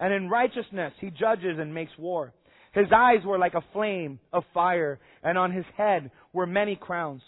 and 0.00 0.12
in 0.12 0.28
righteousness 0.28 0.92
he 1.00 1.10
judges 1.10 1.58
and 1.58 1.74
makes 1.74 1.92
war. 1.98 2.32
His 2.72 2.86
eyes 2.94 3.24
were 3.24 3.38
like 3.38 3.54
a 3.54 3.64
flame 3.72 4.18
of 4.32 4.42
fire, 4.52 4.98
and 5.22 5.38
on 5.38 5.52
his 5.52 5.64
head 5.76 6.10
were 6.32 6.46
many 6.46 6.74
crowns. 6.74 7.22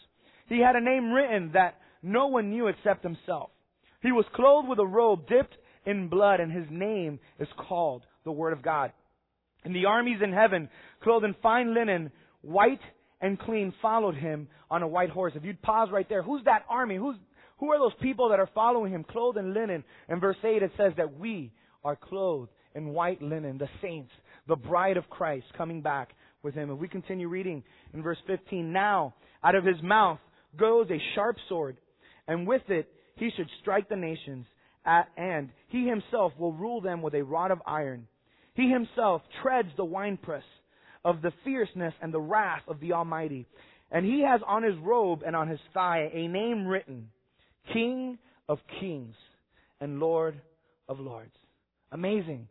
He 0.48 0.61
had 0.61 0.76
a 0.76 0.80
name 0.80 1.12
written 1.12 1.50
that 1.54 1.78
no 2.02 2.28
one 2.28 2.50
knew 2.50 2.68
except 2.68 3.02
himself. 3.02 3.50
He 4.02 4.12
was 4.12 4.24
clothed 4.35 4.68
with 4.68 4.78
a 4.78 4.87
robe 4.87 5.26
dipped 5.28 5.56
in 5.85 6.09
blood, 6.09 6.40
and 6.40 6.52
his 6.52 6.66
name 6.70 7.18
is 7.38 7.48
called 7.68 8.02
the 8.24 8.32
Word 8.32 8.52
of 8.52 8.62
God. 8.62 8.92
And 9.64 9.74
the 9.74 9.87
armies 9.87 10.20
in 10.22 10.32
heaven, 10.32 10.68
clothed 11.02 11.24
in 11.24 11.35
fine 11.42 11.74
linen, 11.74 12.12
white 12.42 12.80
and 13.20 13.38
clean, 13.38 13.72
followed 13.82 14.14
him 14.14 14.48
on 14.70 14.82
a 14.82 14.88
white 14.88 15.11
horse. 15.11 15.32
If 15.35 15.44
you'd 15.44 15.62
pause 15.62 15.88
right 15.90 16.09
there, 16.09 16.22
who's 16.22 16.44
that 16.44 16.64
army? 16.68 16.96
Who's, 16.96 17.16
who 17.59 17.72
are 17.72 17.78
those 17.78 17.98
people 18.00 18.28
that 18.28 18.38
are 18.38 18.50
following 18.54 18.92
him, 18.92 19.04
clothed 19.04 19.38
in 19.38 19.54
linen? 19.54 19.82
In 20.09 20.20
verse 20.20 20.37
8 20.44 20.62
it 20.62 20.72
says 20.76 20.92
that 20.96 21.18
we 21.18 21.52
are 21.85 21.96
clothed 21.96 22.50
in 22.74 22.88
white 22.88 23.22
linen, 23.22 23.59
the 23.59 23.68
saints, 23.80 24.12
the 24.46 24.56
bride 24.56 24.96
of 24.96 25.09
Christ 25.09 25.46
coming 25.56 25.80
back 25.80 26.14
with 26.42 26.54
him. 26.54 26.70
If 26.70 26.78
we 26.78 26.88
continue 26.88 27.28
reading 27.28 27.64
in 27.94 28.02
verse 28.02 28.18
15, 28.26 28.72
now 28.72 29.14
out 29.42 29.54
of 29.54 29.64
his 29.64 29.82
mouth 29.82 30.18
goes 30.58 30.88
a 30.90 31.00
sharp 31.14 31.36
sword, 31.48 31.76
and 32.28 32.46
with 32.46 32.62
it 32.68 32.88
he 33.16 33.30
should 33.36 33.48
strike 33.60 33.88
the 33.88 33.96
nations, 33.96 34.46
at, 34.84 35.08
and 35.16 35.50
he 35.68 35.86
himself 35.86 36.32
will 36.38 36.52
rule 36.52 36.80
them 36.80 37.02
with 37.02 37.14
a 37.14 37.22
rod 37.22 37.50
of 37.50 37.62
iron. 37.66 38.06
He 38.54 38.70
himself 38.70 39.22
treads 39.42 39.68
the 39.76 39.84
winepress 39.84 40.44
of 41.04 41.22
the 41.22 41.32
fierceness 41.44 41.94
and 42.00 42.12
the 42.12 42.20
wrath 42.20 42.62
of 42.68 42.80
the 42.80 42.92
Almighty. 42.92 43.46
And 43.90 44.04
he 44.04 44.24
has 44.26 44.40
on 44.46 44.62
his 44.62 44.74
robe 44.82 45.22
and 45.24 45.36
on 45.36 45.48
his 45.48 45.60
thigh 45.72 46.10
a 46.12 46.26
name 46.28 46.66
written, 46.66 47.10
King 47.72 48.18
of 48.48 48.58
Kings 48.80 49.14
and 49.80 50.00
Lord 50.00 50.40
of 50.88 50.98
Lords. 50.98 51.34
Amazing 51.92 52.48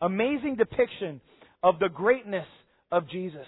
amazing 0.00 0.56
depiction 0.56 1.20
of 1.62 1.78
the 1.78 1.88
greatness 1.88 2.46
of 2.90 3.08
Jesus. 3.08 3.46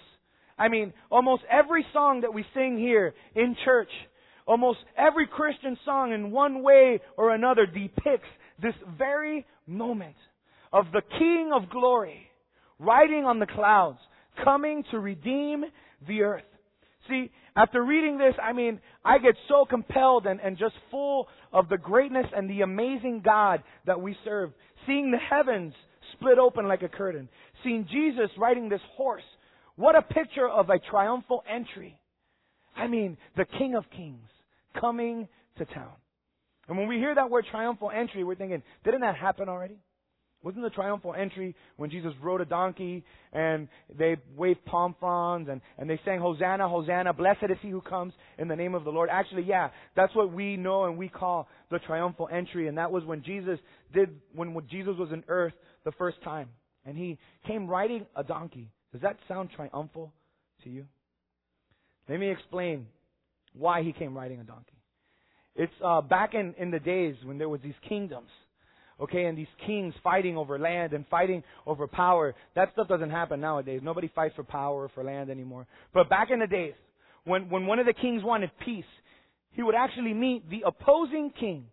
I 0.63 0.69
mean, 0.69 0.93
almost 1.11 1.43
every 1.51 1.85
song 1.91 2.21
that 2.21 2.33
we 2.33 2.45
sing 2.53 2.77
here 2.77 3.13
in 3.35 3.53
church, 3.65 3.89
almost 4.47 4.79
every 4.97 5.27
Christian 5.27 5.77
song 5.83 6.13
in 6.13 6.31
one 6.31 6.63
way 6.63 7.01
or 7.17 7.35
another 7.35 7.65
depicts 7.65 8.29
this 8.61 8.73
very 8.97 9.45
moment 9.67 10.15
of 10.71 10.85
the 10.93 11.01
King 11.19 11.51
of 11.53 11.69
glory 11.69 12.29
riding 12.79 13.25
on 13.25 13.39
the 13.39 13.45
clouds, 13.45 13.99
coming 14.41 14.85
to 14.91 14.99
redeem 14.99 15.65
the 16.07 16.21
earth. 16.21 16.43
See, 17.09 17.29
after 17.57 17.83
reading 17.83 18.17
this, 18.17 18.33
I 18.41 18.53
mean, 18.53 18.79
I 19.03 19.17
get 19.17 19.35
so 19.49 19.65
compelled 19.69 20.25
and, 20.25 20.39
and 20.39 20.57
just 20.57 20.75
full 20.89 21.27
of 21.51 21.67
the 21.67 21.77
greatness 21.77 22.27
and 22.33 22.49
the 22.49 22.61
amazing 22.61 23.21
God 23.23 23.63
that 23.85 23.99
we 23.99 24.15
serve. 24.23 24.53
Seeing 24.87 25.11
the 25.11 25.17
heavens 25.17 25.73
split 26.13 26.37
open 26.39 26.69
like 26.69 26.83
a 26.83 26.89
curtain. 26.89 27.27
Seeing 27.65 27.85
Jesus 27.91 28.29
riding 28.37 28.69
this 28.69 28.81
horse. 28.95 29.23
What 29.75 29.95
a 29.95 30.01
picture 30.01 30.47
of 30.47 30.69
a 30.69 30.79
triumphal 30.79 31.43
entry. 31.49 31.99
I 32.75 32.87
mean, 32.87 33.17
the 33.35 33.45
King 33.45 33.75
of 33.75 33.85
Kings 33.95 34.27
coming 34.79 35.27
to 35.57 35.65
town. 35.65 35.91
And 36.67 36.77
when 36.77 36.87
we 36.87 36.97
hear 36.97 37.13
that 37.13 37.29
word 37.29 37.45
triumphal 37.49 37.91
entry, 37.91 38.23
we're 38.23 38.35
thinking, 38.35 38.63
didn't 38.83 39.01
that 39.01 39.15
happen 39.15 39.49
already? 39.49 39.77
Wasn't 40.43 40.61
the 40.61 40.69
triumphal 40.69 41.15
entry 41.17 41.55
when 41.77 41.89
Jesus 41.89 42.11
rode 42.21 42.41
a 42.41 42.45
donkey 42.45 43.05
and 43.31 43.69
they 43.97 44.17
waved 44.35 44.65
palm 44.65 44.93
fronds 44.99 45.47
and, 45.49 45.61
and 45.77 45.89
they 45.89 45.99
sang 46.03 46.19
Hosanna, 46.19 46.67
Hosanna, 46.67 47.13
blessed 47.13 47.45
is 47.49 47.57
he 47.61 47.69
who 47.69 47.79
comes 47.79 48.13
in 48.37 48.49
the 48.49 48.55
name 48.55 48.75
of 48.75 48.83
the 48.83 48.89
Lord? 48.89 49.09
Actually, 49.09 49.43
yeah, 49.43 49.69
that's 49.95 50.13
what 50.13 50.33
we 50.33 50.57
know 50.57 50.83
and 50.83 50.97
we 50.97 51.07
call 51.07 51.47
the 51.71 51.79
triumphal 51.79 52.27
entry. 52.29 52.67
And 52.67 52.77
that 52.77 52.91
was 52.91 53.05
when 53.05 53.23
Jesus 53.23 53.57
did, 53.93 54.09
when, 54.35 54.53
when 54.53 54.67
Jesus 54.67 54.95
was 54.97 55.13
in 55.13 55.23
earth 55.29 55.53
the 55.85 55.93
first 55.93 56.21
time. 56.23 56.49
And 56.85 56.97
he 56.97 57.17
came 57.47 57.67
riding 57.67 58.05
a 58.13 58.23
donkey. 58.23 58.69
Does 58.93 59.01
that 59.01 59.17
sound 59.27 59.49
triumphal 59.55 60.13
to 60.63 60.69
you? 60.69 60.85
Let 62.07 62.19
me 62.19 62.29
explain 62.29 62.87
why 63.53 63.83
he 63.83 63.91
came 63.91 64.15
riding 64.15 64.39
a 64.39 64.43
donkey. 64.43 64.77
It's 65.55 65.73
uh, 65.83 66.01
back 66.01 66.33
in, 66.33 66.55
in 66.57 66.71
the 66.71 66.79
days 66.79 67.15
when 67.25 67.37
there 67.37 67.49
was 67.49 67.59
these 67.61 67.75
kingdoms 67.87 68.29
Okay, 69.01 69.25
and 69.25 69.37
these 69.37 69.47
kings 69.65 69.93
fighting 70.03 70.37
over 70.37 70.59
land 70.59 70.93
and 70.93 71.05
fighting 71.07 71.43
over 71.65 71.87
power. 71.87 72.35
That 72.55 72.69
stuff 72.73 72.87
doesn't 72.87 73.09
happen 73.09 73.41
nowadays. 73.41 73.81
Nobody 73.83 74.11
fights 74.13 74.35
for 74.35 74.43
power 74.43 74.83
or 74.83 74.89
for 74.89 75.03
land 75.03 75.29
anymore. 75.29 75.67
But 75.93 76.09
back 76.09 76.29
in 76.31 76.39
the 76.39 76.47
days, 76.47 76.73
when, 77.25 77.49
when 77.49 77.65
one 77.65 77.79
of 77.79 77.85
the 77.85 77.93
kings 77.93 78.23
wanted 78.23 78.51
peace, 78.63 78.85
he 79.51 79.63
would 79.63 79.75
actually 79.75 80.13
meet 80.13 80.49
the 80.49 80.63
opposing 80.65 81.31
king 81.39 81.65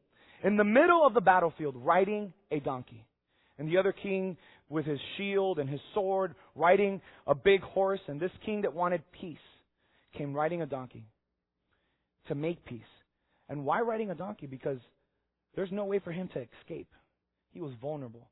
in 0.42 0.56
the 0.56 0.64
middle 0.64 1.06
of 1.06 1.12
the 1.12 1.20
battlefield 1.20 1.74
riding 1.76 2.32
a 2.50 2.60
donkey. 2.60 3.04
And 3.58 3.68
the 3.68 3.76
other 3.76 3.92
king 3.92 4.38
with 4.70 4.86
his 4.86 5.00
shield 5.16 5.58
and 5.58 5.68
his 5.68 5.80
sword 5.92 6.34
riding 6.54 7.02
a 7.26 7.34
big 7.34 7.60
horse. 7.60 8.00
And 8.06 8.18
this 8.18 8.30
king 8.46 8.62
that 8.62 8.72
wanted 8.72 9.02
peace 9.20 9.36
came 10.16 10.32
riding 10.32 10.62
a 10.62 10.66
donkey 10.66 11.04
to 12.28 12.34
make 12.34 12.64
peace. 12.64 12.80
And 13.48 13.64
why 13.64 13.80
riding 13.80 14.10
a 14.10 14.14
donkey? 14.14 14.46
Because 14.46 14.78
there's 15.54 15.72
no 15.72 15.84
way 15.84 15.98
for 15.98 16.12
him 16.12 16.28
to 16.32 16.46
escape. 16.60 16.88
He 17.52 17.60
was 17.60 17.72
vulnerable. 17.82 18.28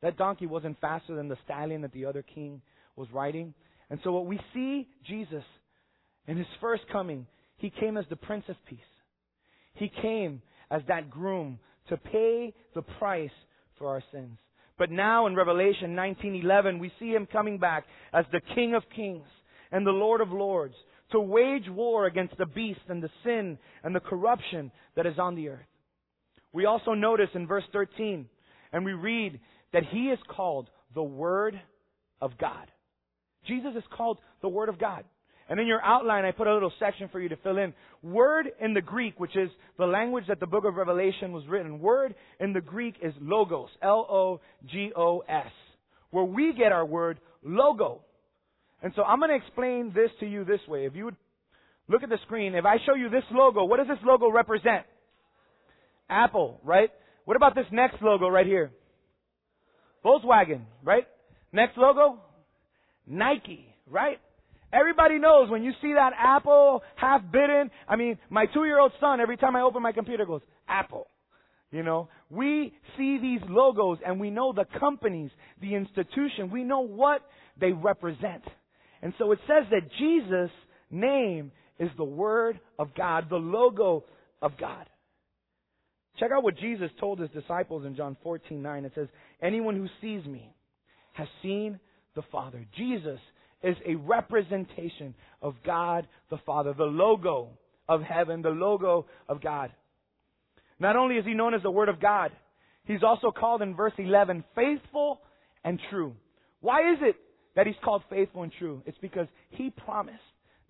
That 0.00 0.16
donkey 0.16 0.46
wasn't 0.46 0.80
faster 0.80 1.14
than 1.14 1.28
the 1.28 1.36
stallion 1.44 1.82
that 1.82 1.92
the 1.92 2.06
other 2.06 2.22
king 2.22 2.62
was 2.96 3.08
riding. 3.12 3.52
And 3.90 3.98
so 4.04 4.12
what 4.12 4.26
we 4.26 4.40
see 4.54 4.88
Jesus 5.06 5.44
in 6.26 6.36
his 6.36 6.46
first 6.60 6.84
coming, 6.92 7.26
he 7.56 7.70
came 7.70 7.96
as 7.96 8.04
the 8.08 8.16
Prince 8.16 8.44
of 8.48 8.56
Peace. 8.66 8.78
He 9.74 9.90
came 10.00 10.40
as 10.70 10.82
that 10.86 11.10
groom 11.10 11.58
to 11.88 11.96
pay 11.96 12.54
the 12.74 12.82
price 12.82 13.30
for 13.76 13.88
our 13.88 14.02
sins. 14.12 14.38
But 14.80 14.90
now 14.90 15.26
in 15.26 15.36
Revelation 15.36 15.94
19:11, 15.94 16.78
we 16.78 16.90
see 16.98 17.10
him 17.10 17.26
coming 17.26 17.58
back 17.58 17.84
as 18.14 18.24
the 18.32 18.40
King 18.54 18.72
of 18.72 18.82
Kings 18.88 19.28
and 19.70 19.86
the 19.86 19.90
Lord 19.90 20.22
of 20.22 20.32
Lords 20.32 20.74
to 21.10 21.20
wage 21.20 21.68
war 21.68 22.06
against 22.06 22.34
the 22.38 22.46
beast 22.46 22.80
and 22.88 23.02
the 23.02 23.10
sin 23.22 23.58
and 23.84 23.94
the 23.94 24.00
corruption 24.00 24.72
that 24.96 25.04
is 25.04 25.18
on 25.18 25.34
the 25.34 25.50
earth. 25.50 25.66
We 26.54 26.64
also 26.64 26.94
notice 26.94 27.28
in 27.34 27.46
verse 27.46 27.64
13 27.74 28.26
and 28.72 28.82
we 28.82 28.94
read 28.94 29.38
that 29.74 29.84
he 29.84 30.08
is 30.08 30.18
called 30.34 30.70
the 30.94 31.02
Word 31.02 31.60
of 32.22 32.38
God. 32.38 32.72
Jesus 33.46 33.76
is 33.76 33.84
called 33.94 34.18
the 34.40 34.48
Word 34.48 34.70
of 34.70 34.78
God. 34.78 35.04
And 35.50 35.58
in 35.58 35.66
your 35.66 35.82
outline, 35.82 36.24
I 36.24 36.30
put 36.30 36.46
a 36.46 36.54
little 36.54 36.72
section 36.78 37.08
for 37.10 37.20
you 37.20 37.28
to 37.28 37.36
fill 37.38 37.58
in. 37.58 37.74
Word 38.04 38.50
in 38.60 38.72
the 38.72 38.80
Greek, 38.80 39.18
which 39.18 39.36
is 39.36 39.50
the 39.78 39.84
language 39.84 40.24
that 40.28 40.38
the 40.38 40.46
book 40.46 40.64
of 40.64 40.76
Revelation 40.76 41.32
was 41.32 41.44
written, 41.48 41.80
word 41.80 42.14
in 42.38 42.52
the 42.52 42.60
Greek 42.60 42.94
is 43.02 43.12
logos, 43.20 43.68
L-O-G-O-S, 43.82 45.52
where 46.12 46.24
we 46.24 46.52
get 46.56 46.70
our 46.70 46.86
word 46.86 47.18
logo. 47.42 48.02
And 48.80 48.92
so 48.94 49.02
I'm 49.02 49.18
going 49.18 49.30
to 49.30 49.44
explain 49.44 49.92
this 49.92 50.10
to 50.20 50.26
you 50.26 50.44
this 50.44 50.60
way. 50.68 50.86
If 50.86 50.94
you 50.94 51.06
would 51.06 51.16
look 51.88 52.04
at 52.04 52.08
the 52.08 52.18
screen, 52.26 52.54
if 52.54 52.64
I 52.64 52.76
show 52.86 52.94
you 52.94 53.10
this 53.10 53.24
logo, 53.32 53.64
what 53.64 53.78
does 53.78 53.88
this 53.88 53.98
logo 54.04 54.30
represent? 54.30 54.86
Apple, 56.08 56.60
right? 56.62 56.90
What 57.24 57.36
about 57.36 57.56
this 57.56 57.66
next 57.72 58.00
logo 58.00 58.28
right 58.28 58.46
here? 58.46 58.70
Volkswagen, 60.04 60.62
right? 60.84 61.08
Next 61.52 61.76
logo? 61.76 62.20
Nike, 63.04 63.66
right? 63.88 64.18
Everybody 64.72 65.18
knows 65.18 65.50
when 65.50 65.64
you 65.64 65.72
see 65.82 65.94
that 65.94 66.12
Apple 66.16 66.82
half 66.96 67.22
bitten. 67.32 67.70
I 67.88 67.96
mean, 67.96 68.18
my 68.28 68.46
two 68.46 68.64
year 68.64 68.78
old 68.78 68.92
son, 69.00 69.20
every 69.20 69.36
time 69.36 69.56
I 69.56 69.62
open 69.62 69.82
my 69.82 69.92
computer, 69.92 70.24
goes, 70.24 70.42
Apple. 70.68 71.08
You 71.72 71.84
know, 71.84 72.08
we 72.30 72.74
see 72.96 73.18
these 73.18 73.40
logos 73.48 73.98
and 74.04 74.18
we 74.20 74.30
know 74.30 74.52
the 74.52 74.66
companies, 74.78 75.30
the 75.60 75.74
institution, 75.74 76.50
we 76.50 76.64
know 76.64 76.80
what 76.80 77.22
they 77.60 77.72
represent. 77.72 78.42
And 79.02 79.14
so 79.18 79.32
it 79.32 79.38
says 79.46 79.66
that 79.70 79.88
Jesus' 79.98 80.50
name 80.90 81.52
is 81.78 81.90
the 81.96 82.04
Word 82.04 82.58
of 82.78 82.94
God, 82.94 83.26
the 83.30 83.36
logo 83.36 84.04
of 84.42 84.52
God. 84.58 84.86
Check 86.18 86.30
out 86.36 86.42
what 86.42 86.58
Jesus 86.58 86.90
told 86.98 87.20
his 87.20 87.30
disciples 87.30 87.86
in 87.86 87.96
John 87.96 88.16
14, 88.22 88.60
9. 88.60 88.84
It 88.84 88.92
says, 88.94 89.08
Anyone 89.40 89.76
who 89.76 89.86
sees 90.00 90.26
me 90.26 90.52
has 91.14 91.28
seen 91.42 91.78
the 92.14 92.22
Father. 92.32 92.66
Jesus 92.76 93.18
is 93.62 93.76
a 93.86 93.94
representation 93.94 95.14
of 95.42 95.54
God 95.64 96.06
the 96.30 96.38
Father, 96.46 96.72
the 96.72 96.84
logo 96.84 97.50
of 97.88 98.02
heaven, 98.02 98.42
the 98.42 98.50
logo 98.50 99.06
of 99.28 99.42
God. 99.42 99.70
Not 100.78 100.96
only 100.96 101.16
is 101.16 101.24
he 101.24 101.34
known 101.34 101.54
as 101.54 101.62
the 101.62 101.70
Word 101.70 101.88
of 101.88 102.00
God, 102.00 102.32
he's 102.84 103.02
also 103.02 103.30
called 103.30 103.62
in 103.62 103.74
verse 103.74 103.92
11 103.98 104.44
faithful 104.54 105.20
and 105.64 105.78
true. 105.90 106.14
Why 106.60 106.92
is 106.92 106.98
it 107.02 107.16
that 107.56 107.66
he's 107.66 107.76
called 107.84 108.02
faithful 108.08 108.42
and 108.42 108.52
true? 108.58 108.82
It's 108.86 108.98
because 108.98 109.26
he 109.50 109.70
promised 109.70 110.18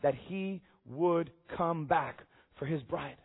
that 0.02 0.14
he 0.26 0.62
would 0.88 1.30
come 1.56 1.86
back 1.86 2.20
for 2.58 2.66
his 2.66 2.82
bride. 2.82 3.16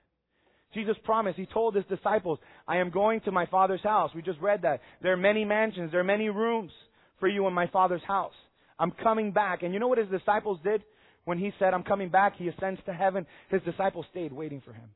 Jesus 0.76 0.98
promised, 1.06 1.40
He 1.40 1.48
told 1.48 1.74
His 1.74 1.86
disciples, 1.86 2.38
I 2.68 2.78
am 2.78 2.92
going 2.92 3.22
to 3.22 3.32
my 3.32 3.46
Father's 3.46 3.82
house. 3.82 4.12
We 4.14 4.22
just 4.22 4.42
read 4.42 4.62
that. 4.64 4.82
There 5.02 5.14
are 5.14 5.18
many 5.18 5.46
mansions, 5.46 5.90
there 5.90 6.02
are 6.02 6.04
many 6.04 6.30
rooms 6.30 6.72
for 7.20 7.30
you 7.30 7.48
in 7.48 7.54
my 7.54 7.68
Father's 7.68 8.04
house. 8.06 8.34
I'm 8.80 8.92
coming 8.92 9.32
back. 9.32 9.64
And 9.64 9.74
you 9.74 9.80
know 9.80 9.88
what 9.88 9.98
His 9.98 10.10
disciples 10.10 10.60
did? 10.64 10.84
When 11.26 11.38
He 11.38 11.52
said, 11.60 11.74
I'm 11.74 11.84
coming 11.84 12.10
back, 12.10 12.36
He 12.38 12.48
ascends 12.48 12.80
to 12.86 12.94
heaven. 12.94 13.26
His 13.50 13.62
disciples 13.64 14.06
stayed 14.12 14.34
waiting 14.34 14.62
for 14.66 14.74
Him. 14.74 14.90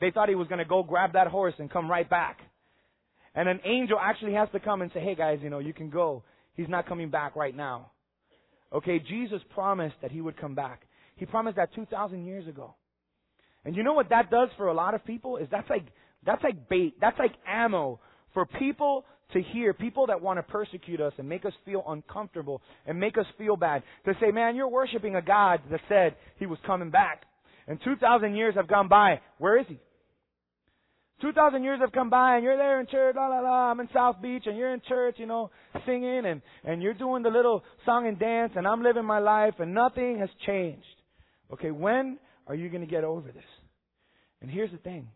They 0.00 0.10
thought 0.10 0.28
He 0.28 0.34
was 0.34 0.48
going 0.48 0.58
to 0.58 0.64
go 0.64 0.82
grab 0.82 1.12
that 1.14 1.28
horse 1.28 1.54
and 1.58 1.70
come 1.70 1.90
right 1.90 2.08
back. 2.08 2.38
And 3.34 3.48
an 3.48 3.60
angel 3.64 3.98
actually 4.00 4.34
has 4.34 4.48
to 4.52 4.60
come 4.60 4.82
and 4.82 4.90
say, 4.94 5.00
hey 5.00 5.14
guys, 5.14 5.40
you 5.42 5.50
know, 5.50 5.58
you 5.58 5.72
can 5.72 5.90
go. 5.90 6.22
He's 6.54 6.68
not 6.68 6.86
coming 6.86 7.10
back 7.10 7.34
right 7.34 7.56
now. 7.56 7.90
Okay, 8.72 9.00
Jesus 9.00 9.40
promised 9.54 9.96
that 10.02 10.12
He 10.12 10.20
would 10.20 10.36
come 10.36 10.54
back. 10.54 10.82
He 11.16 11.26
promised 11.26 11.56
that 11.56 11.74
2,000 11.74 12.24
years 12.24 12.46
ago. 12.48 12.74
And 13.64 13.74
you 13.74 13.82
know 13.82 13.94
what 13.94 14.10
that 14.10 14.30
does 14.30 14.48
for 14.56 14.68
a 14.68 14.74
lot 14.74 14.94
of 14.94 15.04
people 15.04 15.36
is 15.38 15.48
that's 15.50 15.68
like 15.70 15.86
that's 16.24 16.42
like 16.42 16.68
bait. 16.68 16.94
That's 17.00 17.18
like 17.18 17.32
ammo 17.46 18.00
for 18.34 18.46
people 18.46 19.04
to 19.32 19.42
hear, 19.52 19.72
people 19.72 20.06
that 20.06 20.20
want 20.20 20.38
to 20.38 20.42
persecute 20.42 21.00
us 21.00 21.12
and 21.18 21.28
make 21.28 21.44
us 21.44 21.52
feel 21.64 21.82
uncomfortable 21.88 22.62
and 22.86 22.98
make 22.98 23.18
us 23.18 23.26
feel 23.38 23.56
bad. 23.56 23.82
To 24.04 24.14
say, 24.20 24.30
man, 24.30 24.54
you're 24.56 24.68
worshiping 24.68 25.16
a 25.16 25.22
God 25.22 25.60
that 25.70 25.80
said 25.88 26.14
he 26.38 26.46
was 26.46 26.58
coming 26.66 26.90
back. 26.90 27.22
And 27.66 27.80
2,000 27.82 28.36
years 28.36 28.54
have 28.56 28.68
gone 28.68 28.88
by. 28.88 29.20
Where 29.38 29.58
is 29.58 29.66
he? 29.68 29.78
2,000 31.20 31.62
years 31.62 31.80
have 31.80 31.92
come 31.92 32.10
by 32.10 32.36
and 32.36 32.44
you're 32.44 32.56
there 32.56 32.80
in 32.80 32.86
church, 32.86 33.14
la 33.16 33.28
la 33.28 33.40
la, 33.40 33.70
I'm 33.70 33.80
in 33.80 33.88
South 33.94 34.20
Beach 34.20 34.42
and 34.46 34.58
you're 34.58 34.74
in 34.74 34.82
church, 34.86 35.14
you 35.18 35.26
know, 35.26 35.50
singing 35.86 36.26
and, 36.26 36.42
and 36.64 36.82
you're 36.82 36.92
doing 36.92 37.22
the 37.22 37.30
little 37.30 37.62
song 37.86 38.06
and 38.08 38.18
dance 38.18 38.52
and 38.56 38.66
I'm 38.66 38.82
living 38.82 39.04
my 39.04 39.20
life 39.20 39.54
and 39.58 39.72
nothing 39.72 40.18
has 40.18 40.28
changed. 40.44 40.84
Okay, 41.52 41.70
when 41.70 42.18
are 42.46 42.54
you 42.54 42.68
going 42.68 42.82
to 42.82 42.90
get 42.90 43.04
over 43.04 43.30
this? 43.30 43.44
And 44.42 44.50
here's 44.50 44.72
the 44.72 44.78
thing 44.78 45.08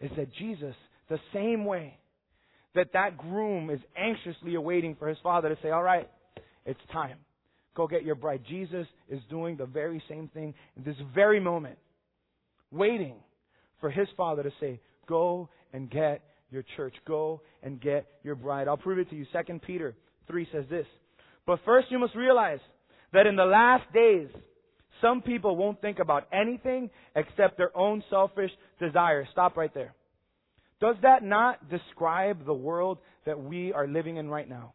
is 0.00 0.10
that 0.16 0.32
Jesus, 0.34 0.74
the 1.08 1.18
same 1.32 1.64
way 1.64 1.99
that 2.74 2.92
that 2.92 3.16
groom 3.16 3.70
is 3.70 3.80
anxiously 3.96 4.54
awaiting 4.54 4.96
for 4.96 5.08
his 5.08 5.18
father 5.22 5.48
to 5.48 5.58
say, 5.62 5.70
All 5.70 5.82
right, 5.82 6.08
it's 6.64 6.80
time. 6.92 7.18
Go 7.74 7.86
get 7.86 8.04
your 8.04 8.14
bride. 8.14 8.42
Jesus 8.48 8.86
is 9.08 9.20
doing 9.30 9.56
the 9.56 9.66
very 9.66 10.02
same 10.08 10.28
thing 10.28 10.54
in 10.76 10.84
this 10.84 10.96
very 11.14 11.40
moment, 11.40 11.78
waiting 12.70 13.14
for 13.80 13.90
his 13.90 14.08
father 14.16 14.42
to 14.42 14.50
say, 14.60 14.80
Go 15.06 15.48
and 15.72 15.90
get 15.90 16.22
your 16.50 16.64
church. 16.76 16.94
Go 17.06 17.42
and 17.62 17.80
get 17.80 18.06
your 18.22 18.34
bride. 18.34 18.68
I'll 18.68 18.76
prove 18.76 18.98
it 18.98 19.10
to 19.10 19.16
you. 19.16 19.26
2 19.32 19.58
Peter 19.60 19.94
3 20.26 20.48
says 20.52 20.64
this. 20.68 20.86
But 21.46 21.60
first 21.64 21.90
you 21.90 21.98
must 21.98 22.14
realize 22.14 22.60
that 23.12 23.26
in 23.26 23.36
the 23.36 23.44
last 23.44 23.84
days, 23.92 24.28
some 25.00 25.22
people 25.22 25.56
won't 25.56 25.80
think 25.80 25.98
about 25.98 26.28
anything 26.32 26.90
except 27.16 27.56
their 27.56 27.76
own 27.76 28.04
selfish 28.10 28.50
desires. 28.78 29.26
Stop 29.32 29.56
right 29.56 29.72
there. 29.72 29.94
Does 30.80 30.96
that 31.02 31.22
not 31.22 31.68
describe 31.68 32.46
the 32.46 32.54
world 32.54 32.98
that 33.26 33.40
we 33.40 33.72
are 33.72 33.86
living 33.86 34.16
in 34.16 34.28
right 34.28 34.48
now? 34.48 34.74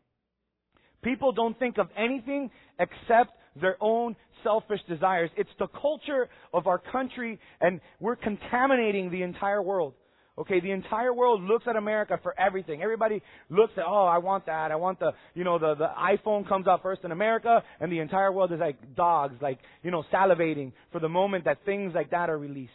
People 1.04 1.32
don't 1.32 1.58
think 1.58 1.78
of 1.78 1.88
anything 1.98 2.52
except 2.80 3.32
their 3.60 3.78
own 3.80 4.16
selfish 4.44 4.82
desires. 4.88 5.30
It's 5.38 5.50
the 5.60 5.68
culture 5.68 6.30
of 6.54 6.68
our 6.68 6.80
country 6.80 7.40
and 7.62 7.80
we're 8.00 8.16
contaminating 8.16 9.12
the 9.12 9.24
entire 9.24 9.62
world. 9.62 9.94
Okay, 10.38 10.60
the 10.60 10.72
entire 10.72 11.14
world 11.14 11.42
looks 11.42 11.64
at 11.66 11.78
America 11.78 12.20
for 12.22 12.38
everything. 12.38 12.82
Everybody 12.82 13.22
looks 13.50 13.72
at, 13.78 13.86
oh, 13.88 14.06
I 14.06 14.18
want 14.18 14.48
that. 14.48 14.70
I 14.70 14.76
want 14.76 15.00
the, 15.00 15.12
you 15.34 15.46
know, 15.46 15.58
the, 15.58 15.76
the 15.76 15.88
iPhone 15.98 16.46
comes 16.48 16.68
out 16.68 16.82
first 16.82 17.06
in 17.06 17.14
America, 17.14 17.64
and 17.80 17.90
the 17.90 18.00
entire 18.00 18.34
world 18.34 18.52
is 18.52 18.60
like 18.60 18.96
dogs, 18.96 19.36
like, 19.42 19.60
you 19.82 19.92
know, 19.92 20.04
salivating 20.12 20.74
for 20.92 21.00
the 21.00 21.08
moment 21.08 21.46
that 21.46 21.60
things 21.66 21.94
like 21.96 22.12
that 22.12 22.30
are 22.30 22.38
released. 22.38 22.74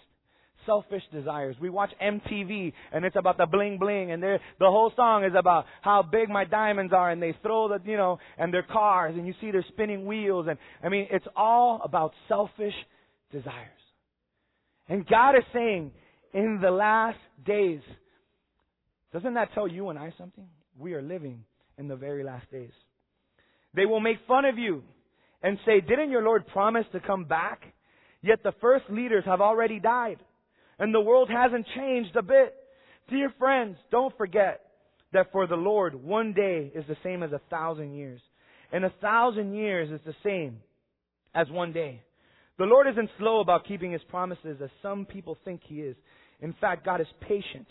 Selfish 0.67 1.03
desires. 1.13 1.57
We 1.61 1.71
watch 1.71 1.91
MTV 2.03 2.73
and 2.93 3.05
it's 3.05 3.17
about 3.17 3.39
the 3.39 3.47
bling 3.47 3.79
bling 3.79 4.11
and 4.13 4.23
the 4.23 4.39
whole 4.61 4.93
song 4.97 5.25
is 5.25 5.33
about 5.37 5.67
how 5.83 6.03
big 6.03 6.29
my 6.29 6.45
diamonds 6.45 6.93
are 6.93 7.11
and 7.11 7.23
they 7.23 7.35
throw 7.43 7.69
the, 7.69 7.79
you 7.85 7.97
know, 7.97 8.19
and 8.39 8.53
their 8.53 8.63
cars 8.63 9.15
and 9.17 9.27
you 9.27 9.35
see 9.41 9.51
their 9.51 9.65
spinning 9.69 10.07
wheels 10.07 10.47
and, 10.49 10.59
I 10.83 10.89
mean, 10.89 11.09
it's 11.11 11.27
all 11.37 11.81
about 11.85 12.13
selfish 12.29 12.75
desires. 13.33 13.69
And 14.89 15.07
God 15.07 15.37
is 15.37 15.45
saying, 15.53 15.93
in 16.33 16.61
the 16.63 16.71
last 16.71 17.19
days, 17.45 17.81
doesn't 19.13 19.35
that 19.35 19.53
tell 19.55 19.69
you 19.69 19.89
and 19.91 19.99
I 19.99 20.13
something? 20.19 20.47
We 20.79 20.95
are 20.95 21.03
living 21.03 21.45
in 21.79 21.89
the 21.89 21.97
very 21.97 22.25
last 22.25 22.51
days. 22.51 22.71
They 23.75 23.87
will 23.87 24.01
make 24.01 24.19
fun 24.27 24.45
of 24.45 24.59
you 24.59 24.83
and 25.43 25.59
say, 25.65 25.81
didn't 25.81 26.11
your 26.11 26.23
Lord 26.23 26.47
promise 26.49 26.85
to 26.93 27.01
come 27.01 27.25
back? 27.25 27.63
Yet 28.23 28.43
the 28.43 28.53
first 28.61 28.85
leaders 28.91 29.25
have 29.27 29.41
already 29.41 29.81
died 29.81 30.19
and 30.81 30.93
the 30.95 31.01
world 31.01 31.29
hasn't 31.31 31.67
changed 31.77 32.17
a 32.17 32.23
bit. 32.23 32.55
Dear 33.09 33.33
friends, 33.39 33.77
don't 33.93 34.17
forget 34.17 34.63
that 35.13 35.31
for 35.31 35.47
the 35.47 35.57
Lord, 35.57 35.95
one 35.95 36.33
day 36.33 36.73
is 36.75 36.85
the 36.89 36.97
same 37.05 37.23
as 37.23 37.33
a 37.33 37.41
thousand 37.51 37.95
years. 37.95 38.21
And 38.73 38.85
a 38.85 38.93
thousand 39.01 39.55
years 39.55 39.91
is 39.91 40.01
the 40.07 40.15
same 40.25 40.61
as 41.35 41.49
one 41.51 41.73
day. 41.73 42.03
The 42.59 42.65
Lord 42.65 42.87
isn't 42.89 43.11
slow 43.19 43.41
about 43.41 43.67
keeping 43.67 43.93
His 43.93 44.03
promises 44.09 44.59
as 44.63 44.71
some 44.83 45.05
people 45.05 45.37
think 45.45 45.61
He 45.67 45.77
is. 45.77 45.97
In 46.41 46.55
fact, 46.61 46.85
God 46.85 47.01
is 47.01 47.07
patient 47.21 47.67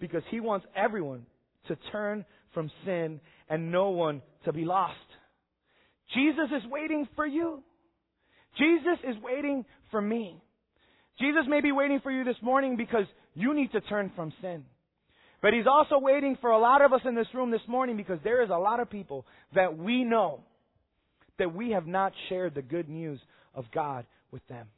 because 0.00 0.22
He 0.30 0.40
wants 0.40 0.66
everyone 0.74 1.26
to 1.68 1.76
turn 1.92 2.24
from 2.54 2.70
sin 2.84 3.20
and 3.48 3.70
no 3.70 3.90
one 3.90 4.20
to 4.44 4.52
be 4.52 4.64
lost. 4.64 4.96
Jesus 6.14 6.50
is 6.56 6.70
waiting 6.70 7.08
for 7.14 7.26
you. 7.26 7.62
Jesus 8.58 8.98
is 9.08 9.16
waiting 9.22 9.64
for 9.90 10.00
me. 10.00 10.42
Jesus 11.18 11.42
may 11.48 11.60
be 11.60 11.72
waiting 11.72 12.00
for 12.02 12.10
you 12.10 12.24
this 12.24 12.36
morning 12.42 12.76
because 12.76 13.04
you 13.34 13.54
need 13.54 13.72
to 13.72 13.80
turn 13.82 14.10
from 14.16 14.32
sin. 14.40 14.64
But 15.40 15.52
He's 15.52 15.66
also 15.66 15.98
waiting 15.98 16.36
for 16.40 16.50
a 16.50 16.58
lot 16.58 16.82
of 16.82 16.92
us 16.92 17.00
in 17.04 17.14
this 17.14 17.26
room 17.34 17.50
this 17.50 17.60
morning 17.66 17.96
because 17.96 18.18
there 18.24 18.42
is 18.42 18.50
a 18.50 18.58
lot 18.58 18.80
of 18.80 18.90
people 18.90 19.26
that 19.54 19.76
we 19.76 20.04
know 20.04 20.40
that 21.38 21.54
we 21.54 21.70
have 21.70 21.86
not 21.86 22.12
shared 22.28 22.54
the 22.54 22.62
good 22.62 22.88
news 22.88 23.20
of 23.54 23.64
God 23.74 24.06
with 24.30 24.46
them. 24.48 24.68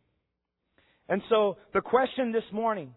And 1.09 1.23
so 1.29 1.59
the 1.73 1.81
question 1.81 2.33
this 2.33 2.45
morning, 2.53 2.95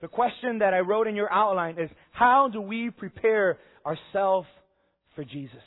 the 0.00 0.08
question 0.08 0.60
that 0.60 0.72
I 0.72 0.78
wrote 0.78 1.06
in 1.06 1.14
your 1.14 1.30
outline 1.30 1.78
is 1.78 1.90
how 2.12 2.48
do 2.50 2.60
we 2.60 2.90
prepare 2.90 3.58
ourselves 3.84 4.48
for 5.14 5.24
Jesus? 5.24 5.62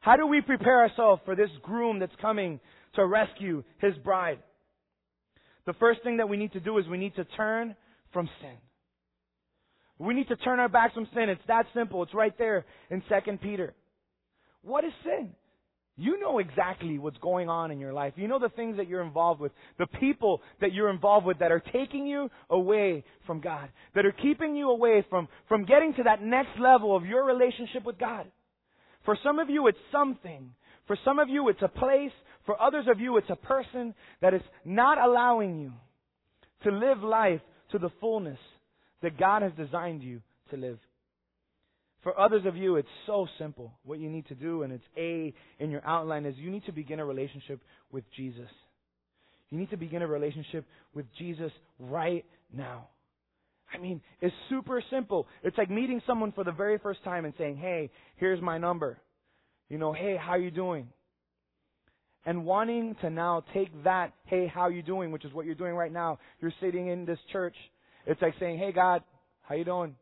How 0.00 0.16
do 0.16 0.26
we 0.26 0.40
prepare 0.40 0.80
ourselves 0.80 1.22
for 1.24 1.34
this 1.34 1.50
groom 1.62 1.98
that's 1.98 2.12
coming 2.20 2.60
to 2.94 3.06
rescue 3.06 3.64
his 3.78 3.94
bride? 4.04 4.38
The 5.66 5.74
first 5.74 6.02
thing 6.02 6.16
that 6.16 6.28
we 6.28 6.36
need 6.36 6.52
to 6.52 6.60
do 6.60 6.78
is 6.78 6.86
we 6.88 6.98
need 6.98 7.14
to 7.16 7.24
turn 7.24 7.76
from 8.12 8.28
sin. 8.40 8.56
We 9.98 10.14
need 10.14 10.28
to 10.28 10.36
turn 10.36 10.58
our 10.58 10.68
backs 10.68 10.94
from 10.94 11.06
sin. 11.14 11.28
It's 11.28 11.42
that 11.46 11.66
simple. 11.74 12.02
It's 12.02 12.14
right 12.14 12.36
there 12.36 12.64
in 12.90 13.02
2 13.02 13.36
Peter. 13.38 13.74
What 14.62 14.84
is 14.84 14.92
sin? 15.04 15.30
You 15.96 16.18
know 16.18 16.38
exactly 16.38 16.98
what's 16.98 17.18
going 17.18 17.50
on 17.50 17.70
in 17.70 17.78
your 17.78 17.92
life. 17.92 18.14
You 18.16 18.26
know 18.26 18.38
the 18.38 18.48
things 18.48 18.78
that 18.78 18.88
you're 18.88 19.02
involved 19.02 19.40
with, 19.40 19.52
the 19.78 19.86
people 19.86 20.40
that 20.60 20.72
you're 20.72 20.88
involved 20.88 21.26
with 21.26 21.38
that 21.40 21.52
are 21.52 21.62
taking 21.72 22.06
you 22.06 22.30
away 22.48 23.04
from 23.26 23.40
God, 23.40 23.68
that 23.94 24.06
are 24.06 24.12
keeping 24.12 24.56
you 24.56 24.70
away 24.70 25.04
from, 25.10 25.28
from 25.48 25.66
getting 25.66 25.92
to 25.94 26.04
that 26.04 26.22
next 26.22 26.58
level 26.58 26.96
of 26.96 27.04
your 27.04 27.24
relationship 27.24 27.84
with 27.84 27.98
God. 27.98 28.26
For 29.04 29.18
some 29.22 29.38
of 29.38 29.50
you, 29.50 29.66
it's 29.66 29.78
something. 29.90 30.50
For 30.92 30.98
some 31.06 31.18
of 31.18 31.30
you, 31.30 31.48
it's 31.48 31.62
a 31.62 31.68
place. 31.68 32.12
For 32.44 32.60
others 32.60 32.84
of 32.86 33.00
you, 33.00 33.16
it's 33.16 33.30
a 33.30 33.36
person 33.36 33.94
that 34.20 34.34
is 34.34 34.42
not 34.62 34.98
allowing 34.98 35.58
you 35.58 35.72
to 36.64 36.70
live 36.70 37.02
life 37.02 37.40
to 37.70 37.78
the 37.78 37.88
fullness 37.98 38.38
that 39.00 39.18
God 39.18 39.40
has 39.40 39.52
designed 39.56 40.02
you 40.02 40.20
to 40.50 40.58
live. 40.58 40.78
For 42.02 42.20
others 42.20 42.42
of 42.44 42.58
you, 42.58 42.76
it's 42.76 42.90
so 43.06 43.26
simple. 43.38 43.72
What 43.84 44.00
you 44.00 44.10
need 44.10 44.26
to 44.26 44.34
do, 44.34 44.64
and 44.64 44.70
it's 44.74 44.84
A 44.98 45.32
in 45.58 45.70
your 45.70 45.80
outline, 45.86 46.26
is 46.26 46.34
you 46.36 46.50
need 46.50 46.66
to 46.66 46.72
begin 46.72 47.00
a 47.00 47.06
relationship 47.06 47.62
with 47.90 48.04
Jesus. 48.14 48.50
You 49.48 49.56
need 49.56 49.70
to 49.70 49.78
begin 49.78 50.02
a 50.02 50.06
relationship 50.06 50.66
with 50.92 51.06
Jesus 51.18 51.52
right 51.78 52.26
now. 52.54 52.88
I 53.72 53.78
mean, 53.78 54.02
it's 54.20 54.34
super 54.50 54.84
simple. 54.90 55.26
It's 55.42 55.56
like 55.56 55.70
meeting 55.70 56.02
someone 56.06 56.32
for 56.32 56.44
the 56.44 56.52
very 56.52 56.76
first 56.76 57.02
time 57.02 57.24
and 57.24 57.32
saying, 57.38 57.56
"Hey, 57.56 57.90
here's 58.16 58.42
my 58.42 58.58
number." 58.58 58.98
You 59.72 59.78
know, 59.78 59.92
"Hey, 59.92 60.16
how 60.16 60.36
you 60.36 60.52
doing?" 60.52 60.86
and 62.24 62.44
wanting 62.44 62.94
to 63.00 63.10
now 63.10 63.44
take 63.52 63.84
that, 63.84 64.12
hey, 64.26 64.46
how 64.46 64.68
you 64.68 64.82
doing, 64.82 65.10
which 65.10 65.24
is 65.24 65.32
what 65.32 65.46
you're 65.46 65.54
doing 65.54 65.74
right 65.74 65.92
now. 65.92 66.18
You're 66.40 66.52
sitting 66.60 66.88
in 66.88 67.04
this 67.04 67.18
church. 67.32 67.56
It's 68.06 68.20
like 68.22 68.34
saying, 68.38 68.58
hey, 68.58 68.72
God, 68.72 69.02
how 69.42 69.54
you 69.54 69.64
doing? 69.64 69.96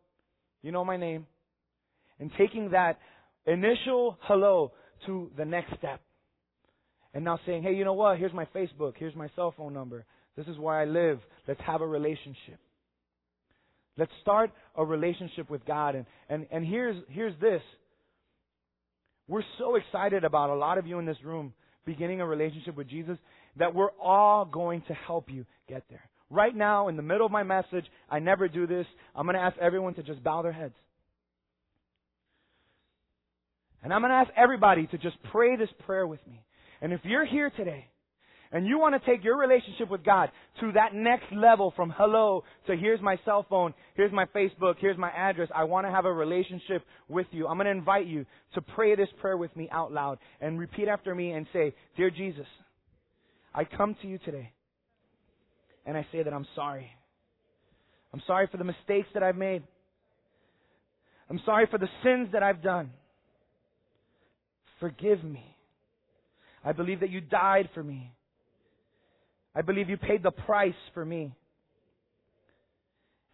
You 0.63 0.73
know 0.73 0.85
my 0.85 0.97
name. 0.97 1.27
And 2.19 2.31
taking 2.37 2.73
that 2.73 2.99
initial 3.47 4.19
hello 4.23 4.73
to 5.07 5.31
the 5.39 5.45
next 5.45 5.75
step. 5.79 6.01
And 7.15 7.25
now 7.25 7.41
saying, 7.47 7.63
hey, 7.63 7.73
you 7.75 7.85
know 7.85 7.95
what? 7.95 8.19
Here's 8.19 8.35
my 8.35 8.47
Facebook. 8.55 8.95
Here's 8.99 9.17
my 9.17 9.31
cell 9.35 9.55
phone 9.57 9.73
number. 9.73 10.05
This 10.37 10.47
is 10.47 10.59
where 10.59 10.75
I 10.75 10.85
live. 10.85 11.21
Let's 11.49 11.61
have 11.67 11.81
a 11.81 11.87
relationship. 11.87 12.59
Let's 13.97 14.13
start 14.21 14.51
a 14.77 14.85
relationship 14.85 15.51
with 15.51 15.65
God. 15.65 15.95
And, 15.95 16.07
and, 16.29 16.47
and 16.53 16.67
here's, 16.67 16.97
here's 17.09 17.39
this. 17.41 17.63
We're 19.31 19.45
so 19.59 19.77
excited 19.77 20.25
about 20.25 20.51
a 20.51 20.57
lot 20.57 20.77
of 20.77 20.89
you 20.89 20.99
in 20.99 21.07
this 21.07 21.23
room 21.25 21.53
beginning 21.87 22.21
a 22.21 22.27
relationship 22.27 22.77
with 22.77 22.89
Jesus, 22.89 23.17
that 23.57 23.75
we're 23.75 23.93
all 24.03 24.45
going 24.45 24.83
to 24.89 24.95
help 24.95 25.31
you 25.31 25.47
get 25.69 25.85
there. 25.89 26.03
Right 26.31 26.55
now, 26.55 26.89
in 26.89 26.97
the 26.97 27.03
middle 27.03 27.27
of 27.27 27.33
my 27.33 27.45
message, 27.45 27.85
I 28.11 28.19
never 28.19 28.49
do 28.49 28.67
this. 28.67 28.87
I'm 29.15 29.27
going 29.27 29.37
to 29.37 29.41
ask 29.41 29.57
everyone 29.59 29.95
to 29.95 30.03
just 30.03 30.23
bow 30.25 30.43
their 30.43 30.53
heads. 30.53 30.75
And 33.85 33.93
I'm 33.93 34.01
going 34.01 34.11
to 34.11 34.17
ask 34.17 34.31
everybody 34.37 34.89
to 34.89 34.99
just 34.99 35.17
pray 35.31 35.57
this 35.57 35.71
prayer 35.87 36.09
with 36.09 36.21
me. 36.27 36.45
And 36.83 36.93
if 36.93 37.01
you're 37.05 37.25
here 37.25 37.51
today 37.51 37.87
and 38.53 38.67
you 38.67 38.79
want 38.79 39.01
to 39.01 39.11
take 39.11 39.23
your 39.23 39.39
relationship 39.39 39.89
with 39.91 40.05
God 40.05 40.31
to 40.61 40.73
that 40.73 40.93
next 40.93 41.33
level 41.33 41.73
from 41.77 41.93
hello 41.97 42.43
to 42.67 42.77
here's 42.77 43.01
my 43.01 43.17
cell 43.25 43.47
phone, 43.49 43.75
here's 43.95 44.13
my 44.13 44.27
Facebook, 44.27 44.75
here's 44.81 44.99
my 44.99 45.11
address, 45.11 45.49
I 45.55 45.65
want 45.65 45.87
to 45.87 45.91
have 45.91 46.05
a 46.05 46.13
relationship 46.13 46.83
with 47.09 47.27
you. 47.31 47.47
I'm 47.47 47.57
going 47.57 47.67
to 47.67 47.71
invite 47.71 48.07
you 48.07 48.27
to 48.55 48.61
pray 48.61 48.97
this 48.97 49.09
prayer 49.21 49.37
with 49.37 49.55
me 49.57 49.69
out 49.71 49.93
loud 49.93 50.19
and 50.41 50.59
repeat 50.59 50.89
after 50.89 51.15
me 51.15 51.31
and 51.31 51.47
say, 51.53 51.75
Dear 51.97 52.11
Jesus, 52.11 52.47
I 53.55 53.65
come 53.65 53.97
to 54.03 54.09
you 54.09 54.19
today 54.19 54.53
and 55.87 55.97
I 55.97 56.07
say 56.11 56.23
that 56.23 56.33
I'm 56.33 56.47
sorry. 56.57 56.91
I'm 58.13 58.23
sorry 58.27 58.49
for 58.51 58.57
the 58.57 58.65
mistakes 58.65 59.09
that 59.15 59.23
I've 59.23 59.37
made. 59.37 59.63
I'm 61.29 61.41
sorry 61.47 61.69
for 61.71 61.79
the 61.79 61.89
sins 62.03 62.31
that 62.33 62.43
I've 62.43 62.63
done. 62.63 62.91
Forgive 64.81 65.23
me. 65.23 65.57
I 66.65 66.73
believe 66.73 67.01
that 67.01 67.11
you 67.11 67.21
died 67.21 67.69
for 67.75 67.83
me. 67.83 68.13
I 69.55 69.63
believe 69.63 69.89
you 69.89 69.97
paid 69.97 70.23
the 70.23 70.31
price 70.31 70.75
for 70.95 71.05
me. 71.05 71.33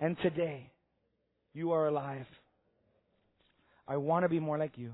And 0.01 0.17
today, 0.23 0.71
you 1.55 1.73
are 1.73 1.89
alive. 1.89 2.27
I 3.89 3.97
want 3.97 4.25
to 4.25 4.29
be 4.29 4.41
more 4.41 4.59
like 4.59 4.73
you. 4.77 4.93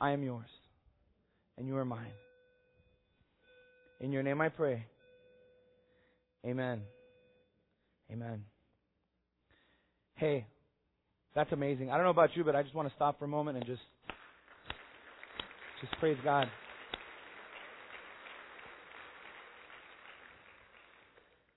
I 0.00 0.10
am 0.10 0.22
yours, 0.22 0.48
and 1.56 1.66
you 1.66 1.76
are 1.76 1.84
mine. 1.84 2.12
In 4.00 4.12
your 4.12 4.22
name 4.22 4.40
I 4.40 4.48
pray. 4.48 4.84
Amen. 6.44 6.82
Amen. 8.12 8.44
Hey, 10.16 10.46
that's 11.34 11.50
amazing. 11.52 11.90
I 11.90 11.96
don't 11.96 12.04
know 12.04 12.10
about 12.10 12.36
you, 12.36 12.44
but 12.44 12.54
I 12.54 12.62
just 12.62 12.74
want 12.74 12.88
to 12.88 12.94
stop 12.94 13.18
for 13.18 13.24
a 13.24 13.28
moment 13.28 13.56
and 13.56 13.66
just 13.66 13.82
just 15.80 15.98
praise 16.00 16.18
God. 16.22 16.48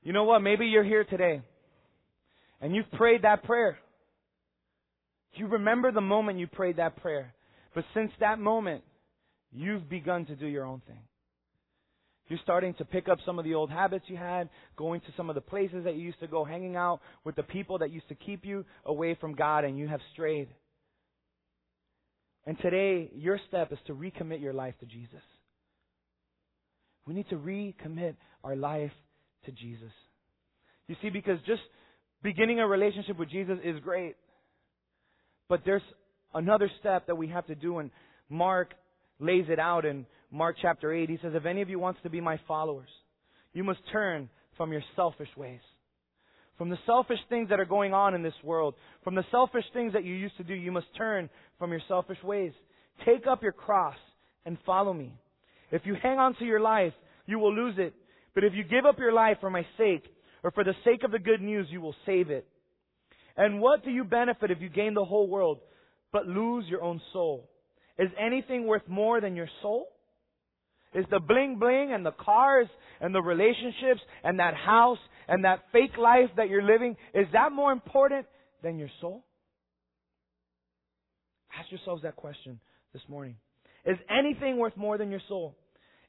You 0.07 0.13
know 0.13 0.23
what? 0.23 0.39
Maybe 0.39 0.67
you're 0.67 0.85
here 0.85 1.03
today 1.03 1.41
and 2.61 2.73
you've 2.73 2.89
prayed 2.93 3.23
that 3.23 3.43
prayer. 3.43 3.77
You 5.33 5.47
remember 5.47 5.91
the 5.91 5.99
moment 5.99 6.39
you 6.39 6.47
prayed 6.47 6.77
that 6.77 6.95
prayer. 7.01 7.33
But 7.75 7.83
since 7.93 8.11
that 8.21 8.39
moment, 8.39 8.85
you've 9.51 9.89
begun 9.89 10.25
to 10.27 10.35
do 10.37 10.47
your 10.47 10.63
own 10.63 10.81
thing. 10.87 11.01
You're 12.29 12.39
starting 12.41 12.73
to 12.75 12.85
pick 12.85 13.09
up 13.09 13.17
some 13.25 13.37
of 13.37 13.43
the 13.43 13.53
old 13.53 13.69
habits 13.69 14.05
you 14.07 14.15
had, 14.15 14.47
going 14.77 15.01
to 15.01 15.07
some 15.17 15.27
of 15.27 15.35
the 15.35 15.41
places 15.41 15.83
that 15.83 15.95
you 15.95 16.03
used 16.03 16.21
to 16.21 16.27
go, 16.27 16.45
hanging 16.45 16.77
out 16.77 17.01
with 17.25 17.35
the 17.35 17.43
people 17.43 17.79
that 17.79 17.91
used 17.91 18.07
to 18.07 18.15
keep 18.15 18.45
you 18.45 18.63
away 18.85 19.17
from 19.19 19.35
God, 19.35 19.65
and 19.65 19.77
you 19.77 19.89
have 19.89 19.99
strayed. 20.13 20.47
And 22.45 22.57
today, 22.61 23.11
your 23.13 23.41
step 23.49 23.73
is 23.73 23.79
to 23.87 23.93
recommit 23.93 24.41
your 24.41 24.53
life 24.53 24.75
to 24.79 24.85
Jesus. 24.85 25.19
We 27.05 27.13
need 27.13 27.27
to 27.27 27.35
recommit 27.35 28.15
our 28.45 28.55
life 28.55 28.91
to 29.47 29.51
Jesus. 29.51 29.91
You 30.87 30.95
see, 31.01 31.09
because 31.09 31.39
just 31.45 31.61
beginning 32.23 32.59
a 32.59 32.67
relationship 32.67 33.17
with 33.17 33.29
Jesus 33.29 33.57
is 33.63 33.79
great. 33.79 34.15
But 35.49 35.61
there's 35.65 35.81
another 36.33 36.69
step 36.79 37.07
that 37.07 37.15
we 37.15 37.27
have 37.29 37.47
to 37.47 37.55
do, 37.55 37.79
and 37.79 37.89
Mark 38.29 38.73
lays 39.19 39.45
it 39.49 39.59
out 39.59 39.85
in 39.85 40.05
Mark 40.31 40.57
chapter 40.61 40.93
8. 40.93 41.09
He 41.09 41.17
says, 41.21 41.33
If 41.35 41.45
any 41.45 41.61
of 41.61 41.69
you 41.69 41.79
wants 41.79 41.99
to 42.03 42.09
be 42.09 42.21
my 42.21 42.39
followers, 42.47 42.89
you 43.53 43.63
must 43.63 43.79
turn 43.91 44.29
from 44.57 44.71
your 44.71 44.83
selfish 44.95 45.29
ways. 45.35 45.61
From 46.57 46.69
the 46.69 46.77
selfish 46.85 47.19
things 47.29 47.49
that 47.49 47.59
are 47.59 47.65
going 47.65 47.93
on 47.93 48.15
in 48.15 48.23
this 48.23 48.33
world. 48.43 48.73
From 49.03 49.15
the 49.15 49.25
selfish 49.31 49.65
things 49.73 49.93
that 49.93 50.03
you 50.03 50.13
used 50.15 50.37
to 50.37 50.43
do, 50.43 50.55
you 50.55 50.71
must 50.71 50.87
turn 50.97 51.29
from 51.59 51.71
your 51.71 51.81
selfish 51.87 52.17
ways. 52.23 52.51
Take 53.05 53.27
up 53.27 53.43
your 53.43 53.51
cross 53.51 53.95
and 54.45 54.57
follow 54.65 54.93
me. 54.93 55.13
If 55.71 55.83
you 55.85 55.95
hang 56.01 56.17
on 56.17 56.35
to 56.35 56.45
your 56.45 56.59
life, 56.59 56.93
you 57.27 57.37
will 57.39 57.53
lose 57.53 57.75
it. 57.77 57.93
But 58.37 58.43
if 58.43 58.53
you 58.53 58.63
give 58.63 58.85
up 58.85 58.99
your 58.99 59.13
life 59.13 59.37
for 59.41 59.49
my 59.49 59.65
sake, 59.79 60.03
or 60.43 60.51
for 60.51 60.63
the 60.63 60.75
sake 60.85 61.03
of 61.03 61.09
the 61.09 61.17
good 61.17 61.41
news, 61.41 61.65
you 61.71 61.81
will 61.81 61.95
save 62.05 62.29
it. 62.29 62.47
And 63.35 63.59
what 63.59 63.83
do 63.83 63.89
you 63.89 64.03
benefit 64.03 64.51
if 64.51 64.61
you 64.61 64.69
gain 64.69 64.93
the 64.93 65.03
whole 65.03 65.27
world, 65.27 65.57
but 66.13 66.27
lose 66.27 66.65
your 66.67 66.83
own 66.83 67.01
soul? 67.13 67.49
Is 67.97 68.09
anything 68.23 68.67
worth 68.67 68.87
more 68.87 69.19
than 69.21 69.35
your 69.35 69.49
soul? 69.63 69.87
Is 70.93 71.03
the 71.09 71.19
bling 71.19 71.57
bling 71.59 71.91
and 71.91 72.05
the 72.05 72.11
cars 72.11 72.67
and 73.01 73.15
the 73.15 73.23
relationships 73.23 74.01
and 74.23 74.37
that 74.37 74.53
house 74.53 74.99
and 75.27 75.43
that 75.43 75.61
fake 75.71 75.97
life 75.97 76.29
that 76.37 76.47
you're 76.47 76.61
living, 76.61 76.95
is 77.15 77.25
that 77.33 77.51
more 77.51 77.71
important 77.71 78.27
than 78.61 78.77
your 78.77 78.91
soul? 79.01 79.25
Ask 81.59 81.71
yourselves 81.71 82.03
that 82.03 82.15
question 82.15 82.59
this 82.93 83.01
morning. 83.09 83.37
Is 83.83 83.97
anything 84.11 84.57
worth 84.57 84.77
more 84.77 84.99
than 84.99 85.09
your 85.09 85.21
soul? 85.27 85.55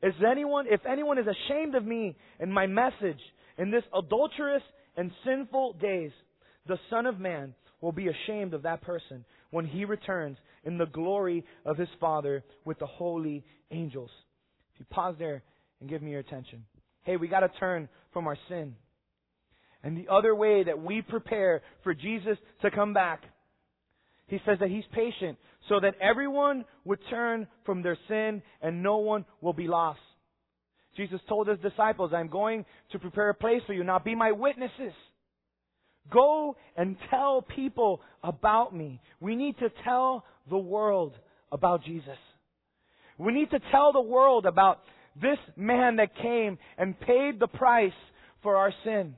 Is 0.03 0.15
anyone, 0.29 0.67
if 0.69 0.81
anyone 0.87 1.19
is 1.19 1.27
ashamed 1.27 1.75
of 1.75 1.85
me 1.85 2.17
and 2.39 2.53
my 2.53 2.67
message 2.67 3.21
in 3.57 3.71
this 3.71 3.83
adulterous 3.97 4.63
and 4.97 5.11
sinful 5.25 5.75
days, 5.75 6.13
the 6.67 6.79
Son 6.91 7.07
of 7.07 7.19
Man 7.19 7.55
will 7.81 7.93
be 7.93 8.09
ashamed 8.09 8.55
of 8.55 8.63
that 8.63 8.83
person 8.83 9.25
when 9.51 9.67
he 9.67 9.85
returns 9.85 10.37
in 10.65 10.79
the 10.79 10.87
glory 10.87 11.45
of 11.65 11.77
his 11.77 11.89
Father 12.01 12.45
with 12.65 12.79
the 12.79 12.87
holy 12.87 13.45
angels. 13.71 14.11
If 14.75 14.81
you 14.81 14.87
pause 14.91 15.17
there 15.19 15.43
and 15.81 15.89
give 15.89 16.03
me 16.03 16.13
your 16.13 16.21
attention. 16.21 16.65
Hey, 17.03 17.17
we 17.17 17.29
gotta 17.29 17.51
turn 17.59 17.89
from 18.13 18.27
our 18.27 18.37
sin. 18.49 18.75
And 19.83 19.97
the 19.97 20.13
other 20.13 20.35
way 20.35 20.65
that 20.65 20.83
we 20.83 21.03
prepare 21.03 21.63
for 21.83 21.95
Jesus 21.95 22.37
to 22.63 22.71
come 22.71 22.93
back, 22.93 23.23
he 24.27 24.39
says 24.45 24.59
that 24.61 24.69
he's 24.69 24.85
patient 24.93 25.39
so 25.69 25.81
that 25.81 25.95
everyone 26.01 26.65
would 26.85 26.99
turn 27.11 27.47
from 27.65 27.83
their 27.83 27.99
sin 28.09 28.43
and 28.63 28.83
no 28.83 28.99
one 28.99 29.25
will 29.41 29.53
be 29.53 29.69
lost. 29.69 30.01
Jesus 30.97 31.21
told 31.29 31.47
his 31.47 31.59
disciples, 31.61 32.13
I'm 32.15 32.29
going 32.29 32.65
to 32.93 32.99
prepare 32.99 33.31
a 33.31 33.35
place 33.35 33.63
for 33.67 33.73
you. 33.73 33.85
Now 33.85 33.99
be 33.99 34.15
my 34.15 34.33
witnesses. 34.33 34.93
Go 36.11 36.57
and 36.77 36.97
tell 37.11 37.43
people 37.43 38.01
about 38.25 38.75
me. 38.75 39.01
We 39.21 39.37
need 39.37 39.59
to 39.59 39.69
tell 39.85 40.25
the 40.49 40.59
world 40.59 41.15
about 41.53 41.85
Jesus. 41.85 42.17
We 43.19 43.33
need 43.33 43.51
to 43.51 43.61
tell 43.71 43.93
the 43.93 44.01
world 44.01 44.47
about 44.47 44.81
this 45.21 45.39
man 45.57 45.97
that 45.97 46.17
came 46.17 46.59
and 46.79 46.99
paid 47.01 47.39
the 47.39 47.49
price 47.49 47.93
for 48.43 48.57
our 48.57 48.73
sin. 48.85 49.15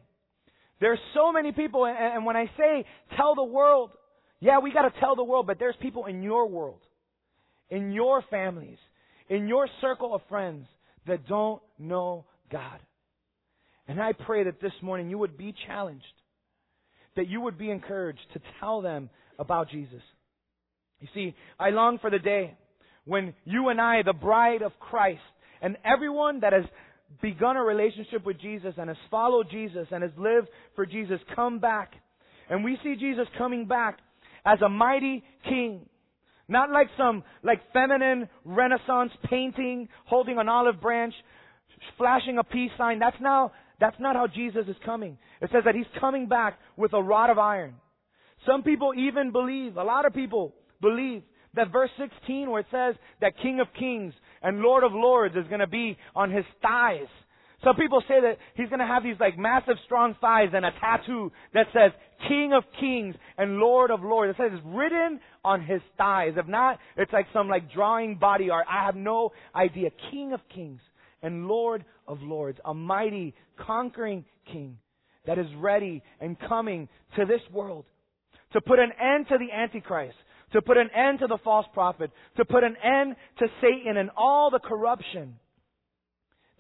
There's 0.80 0.98
so 1.14 1.30
many 1.32 1.52
people, 1.52 1.86
and 1.86 2.24
when 2.24 2.36
I 2.36 2.46
say 2.56 2.86
tell 3.16 3.34
the 3.34 3.44
world, 3.44 3.90
yeah, 4.40 4.58
we 4.58 4.72
gotta 4.72 4.92
tell 5.00 5.16
the 5.16 5.24
world, 5.24 5.46
but 5.46 5.58
there's 5.58 5.76
people 5.80 6.06
in 6.06 6.22
your 6.22 6.48
world, 6.48 6.80
in 7.68 7.92
your 7.92 8.22
families, 8.30 8.78
in 9.28 9.46
your 9.46 9.68
circle 9.80 10.14
of 10.14 10.22
friends 10.28 10.66
that 11.06 11.26
don't 11.28 11.62
know 11.78 12.24
God. 12.50 12.80
And 13.86 14.00
I 14.00 14.12
pray 14.12 14.44
that 14.44 14.60
this 14.60 14.72
morning 14.82 15.10
you 15.10 15.18
would 15.18 15.36
be 15.36 15.54
challenged, 15.66 16.04
that 17.16 17.28
you 17.28 17.40
would 17.40 17.58
be 17.58 17.70
encouraged 17.70 18.20
to 18.34 18.40
tell 18.60 18.82
them 18.82 19.10
about 19.38 19.70
Jesus. 19.70 20.02
You 21.00 21.08
see, 21.14 21.34
I 21.58 21.70
long 21.70 21.98
for 21.98 22.10
the 22.10 22.18
day 22.18 22.54
when 23.04 23.34
you 23.44 23.68
and 23.68 23.80
I, 23.80 24.02
the 24.02 24.12
bride 24.12 24.62
of 24.62 24.72
Christ, 24.78 25.20
and 25.62 25.76
everyone 25.84 26.40
that 26.40 26.52
has 26.52 26.64
begun 27.20 27.56
a 27.56 27.62
relationship 27.62 28.24
with 28.24 28.40
Jesus 28.40 28.74
and 28.78 28.88
has 28.88 28.96
followed 29.10 29.50
Jesus 29.50 29.88
and 29.90 30.02
has 30.02 30.12
lived 30.16 30.48
for 30.76 30.86
Jesus 30.86 31.18
come 31.34 31.58
back. 31.58 31.92
And 32.48 32.64
we 32.64 32.78
see 32.82 32.94
Jesus 32.96 33.26
coming 33.36 33.66
back 33.66 33.98
as 34.44 34.60
a 34.62 34.68
mighty 34.68 35.22
king. 35.44 35.86
Not 36.48 36.70
like 36.70 36.88
some, 36.98 37.22
like 37.42 37.60
feminine 37.72 38.28
renaissance 38.44 39.12
painting, 39.28 39.88
holding 40.06 40.38
an 40.38 40.48
olive 40.48 40.80
branch, 40.80 41.14
flashing 41.96 42.38
a 42.38 42.44
peace 42.44 42.72
sign. 42.76 42.98
That's 42.98 43.16
now, 43.20 43.52
that's 43.78 43.96
not 44.00 44.16
how 44.16 44.26
Jesus 44.26 44.64
is 44.66 44.76
coming. 44.84 45.16
It 45.40 45.50
says 45.52 45.62
that 45.64 45.74
he's 45.74 45.86
coming 46.00 46.26
back 46.26 46.58
with 46.76 46.92
a 46.92 47.02
rod 47.02 47.30
of 47.30 47.38
iron. 47.38 47.74
Some 48.46 48.62
people 48.62 48.92
even 48.96 49.32
believe, 49.32 49.76
a 49.76 49.84
lot 49.84 50.06
of 50.06 50.14
people 50.14 50.54
believe 50.80 51.22
that 51.54 51.72
verse 51.72 51.90
16 51.98 52.50
where 52.50 52.60
it 52.60 52.66
says 52.70 52.94
that 53.20 53.32
King 53.42 53.60
of 53.60 53.66
Kings 53.78 54.14
and 54.42 54.60
Lord 54.60 54.84
of 54.84 54.92
Lords 54.92 55.36
is 55.36 55.46
going 55.48 55.60
to 55.60 55.66
be 55.66 55.96
on 56.14 56.30
his 56.30 56.44
thighs. 56.62 57.08
Some 57.62 57.76
people 57.76 58.02
say 58.08 58.20
that 58.22 58.38
he's 58.54 58.68
going 58.68 58.80
to 58.80 58.86
have 58.86 59.02
these 59.02 59.16
like 59.20 59.36
massive 59.36 59.76
strong 59.84 60.16
thighs 60.20 60.48
and 60.54 60.64
a 60.64 60.70
tattoo 60.80 61.30
that 61.52 61.66
says 61.72 61.92
King 62.28 62.52
of 62.52 62.64
Kings 62.78 63.14
and 63.38 63.58
Lord 63.58 63.90
of 63.90 64.02
Lords. 64.02 64.30
It 64.30 64.42
says 64.42 64.50
it's 64.52 64.66
written 64.66 65.20
on 65.44 65.64
his 65.64 65.80
thighs. 65.96 66.34
If 66.36 66.46
not, 66.46 66.78
it's 66.96 67.12
like 67.12 67.26
some 67.32 67.48
like 67.48 67.72
drawing 67.72 68.16
body 68.16 68.50
art. 68.50 68.66
I 68.70 68.84
have 68.84 68.96
no 68.96 69.32
idea. 69.54 69.90
King 70.10 70.32
of 70.32 70.40
Kings 70.54 70.80
and 71.22 71.46
Lord 71.46 71.84
of 72.06 72.20
Lords. 72.22 72.58
A 72.64 72.74
mighty, 72.74 73.34
conquering 73.66 74.24
King 74.52 74.78
that 75.26 75.38
is 75.38 75.46
ready 75.58 76.02
and 76.20 76.38
coming 76.38 76.88
to 77.16 77.24
this 77.24 77.42
world 77.52 77.84
to 78.52 78.60
put 78.60 78.78
an 78.78 78.90
end 79.00 79.26
to 79.28 79.38
the 79.38 79.52
Antichrist, 79.52 80.16
to 80.52 80.62
put 80.62 80.76
an 80.76 80.90
end 80.96 81.20
to 81.20 81.26
the 81.26 81.38
false 81.44 81.66
prophet, 81.72 82.10
to 82.36 82.44
put 82.44 82.64
an 82.64 82.76
end 82.82 83.16
to 83.38 83.46
Satan 83.60 83.96
and 83.96 84.10
all 84.16 84.50
the 84.50 84.58
corruption 84.58 85.36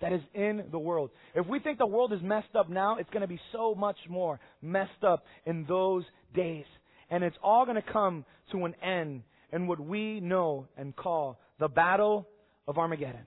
that 0.00 0.12
is 0.12 0.20
in 0.34 0.64
the 0.70 0.78
world. 0.78 1.10
If 1.34 1.46
we 1.46 1.60
think 1.60 1.78
the 1.78 1.86
world 1.86 2.12
is 2.12 2.20
messed 2.22 2.54
up 2.58 2.68
now, 2.68 2.96
it's 2.96 3.10
going 3.10 3.22
to 3.22 3.28
be 3.28 3.40
so 3.52 3.74
much 3.74 3.96
more 4.08 4.40
messed 4.62 5.04
up 5.06 5.24
in 5.46 5.64
those 5.68 6.04
days. 6.34 6.64
And 7.10 7.24
it's 7.24 7.36
all 7.42 7.64
going 7.64 7.80
to 7.80 7.92
come 7.92 8.24
to 8.52 8.64
an 8.64 8.74
end 8.82 9.22
in 9.52 9.66
what 9.66 9.80
we 9.80 10.20
know 10.20 10.66
and 10.76 10.94
call 10.94 11.38
the 11.58 11.68
battle 11.68 12.26
of 12.66 12.78
Armageddon. 12.78 13.26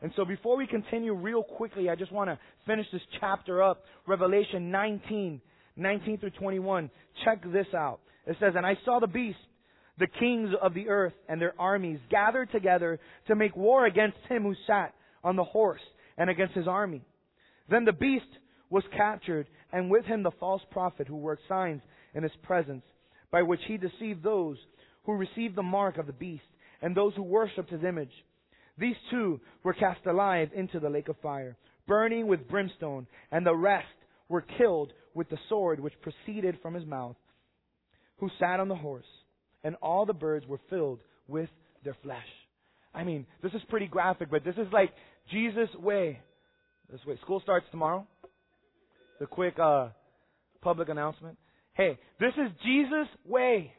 And 0.00 0.12
so 0.16 0.24
before 0.24 0.56
we 0.56 0.66
continue 0.66 1.14
real 1.14 1.42
quickly, 1.42 1.88
I 1.88 1.94
just 1.94 2.12
want 2.12 2.28
to 2.28 2.38
finish 2.66 2.86
this 2.92 3.02
chapter 3.20 3.62
up. 3.62 3.84
Revelation 4.06 4.70
19, 4.70 5.40
19 5.76 6.18
through 6.18 6.30
21. 6.30 6.90
Check 7.24 7.42
this 7.52 7.66
out. 7.74 8.00
It 8.26 8.36
says, 8.40 8.52
And 8.56 8.66
I 8.66 8.78
saw 8.84 9.00
the 9.00 9.06
beast, 9.06 9.38
the 9.98 10.06
kings 10.06 10.50
of 10.60 10.74
the 10.74 10.88
earth 10.88 11.14
and 11.28 11.40
their 11.40 11.54
armies 11.58 11.98
gathered 12.10 12.50
together 12.52 13.00
to 13.28 13.34
make 13.34 13.56
war 13.56 13.86
against 13.86 14.18
him 14.28 14.42
who 14.42 14.54
sat 14.66 14.94
on 15.24 15.36
the 15.36 15.44
horse 15.44 15.80
and 16.16 16.30
against 16.30 16.54
his 16.54 16.68
army. 16.68 17.02
Then 17.68 17.84
the 17.84 17.92
beast 17.92 18.26
was 18.70 18.84
captured, 18.96 19.46
and 19.72 19.90
with 19.90 20.04
him 20.04 20.22
the 20.22 20.30
false 20.38 20.62
prophet 20.70 21.08
who 21.08 21.16
worked 21.16 21.42
signs 21.48 21.82
in 22.14 22.22
his 22.22 22.32
presence, 22.42 22.84
by 23.30 23.42
which 23.42 23.60
he 23.66 23.76
deceived 23.76 24.22
those 24.22 24.58
who 25.04 25.14
received 25.14 25.56
the 25.56 25.62
mark 25.62 25.98
of 25.98 26.06
the 26.06 26.12
beast 26.12 26.44
and 26.82 26.94
those 26.94 27.14
who 27.14 27.22
worshipped 27.22 27.70
his 27.70 27.82
image. 27.82 28.12
These 28.76 28.96
two 29.10 29.40
were 29.62 29.74
cast 29.74 30.04
alive 30.06 30.50
into 30.54 30.80
the 30.80 30.90
lake 30.90 31.08
of 31.08 31.16
fire, 31.22 31.56
burning 31.86 32.26
with 32.26 32.48
brimstone, 32.48 33.06
and 33.30 33.46
the 33.46 33.54
rest 33.54 33.86
were 34.28 34.44
killed 34.58 34.92
with 35.14 35.28
the 35.30 35.38
sword 35.48 35.80
which 35.80 35.94
proceeded 36.02 36.58
from 36.60 36.74
his 36.74 36.84
mouth, 36.84 37.16
who 38.18 38.28
sat 38.38 38.60
on 38.60 38.68
the 38.68 38.74
horse, 38.74 39.06
and 39.62 39.76
all 39.76 40.06
the 40.06 40.12
birds 40.12 40.46
were 40.46 40.60
filled 40.68 41.00
with 41.28 41.48
their 41.84 41.96
flesh. 42.02 42.26
I 42.92 43.04
mean, 43.04 43.26
this 43.42 43.52
is 43.52 43.62
pretty 43.68 43.86
graphic, 43.86 44.30
but 44.30 44.44
this 44.44 44.56
is 44.56 44.66
like 44.72 44.90
Jesus' 45.30 45.68
way. 45.78 46.20
This 46.90 47.00
way. 47.06 47.18
School 47.22 47.40
starts 47.40 47.66
tomorrow. 47.70 48.06
The 49.20 49.26
quick 49.26 49.58
uh, 49.58 49.88
public 50.60 50.88
announcement. 50.88 51.38
Hey, 51.74 51.98
this 52.20 52.32
is 52.34 52.50
Jesus' 52.64 53.08
way 53.26 53.72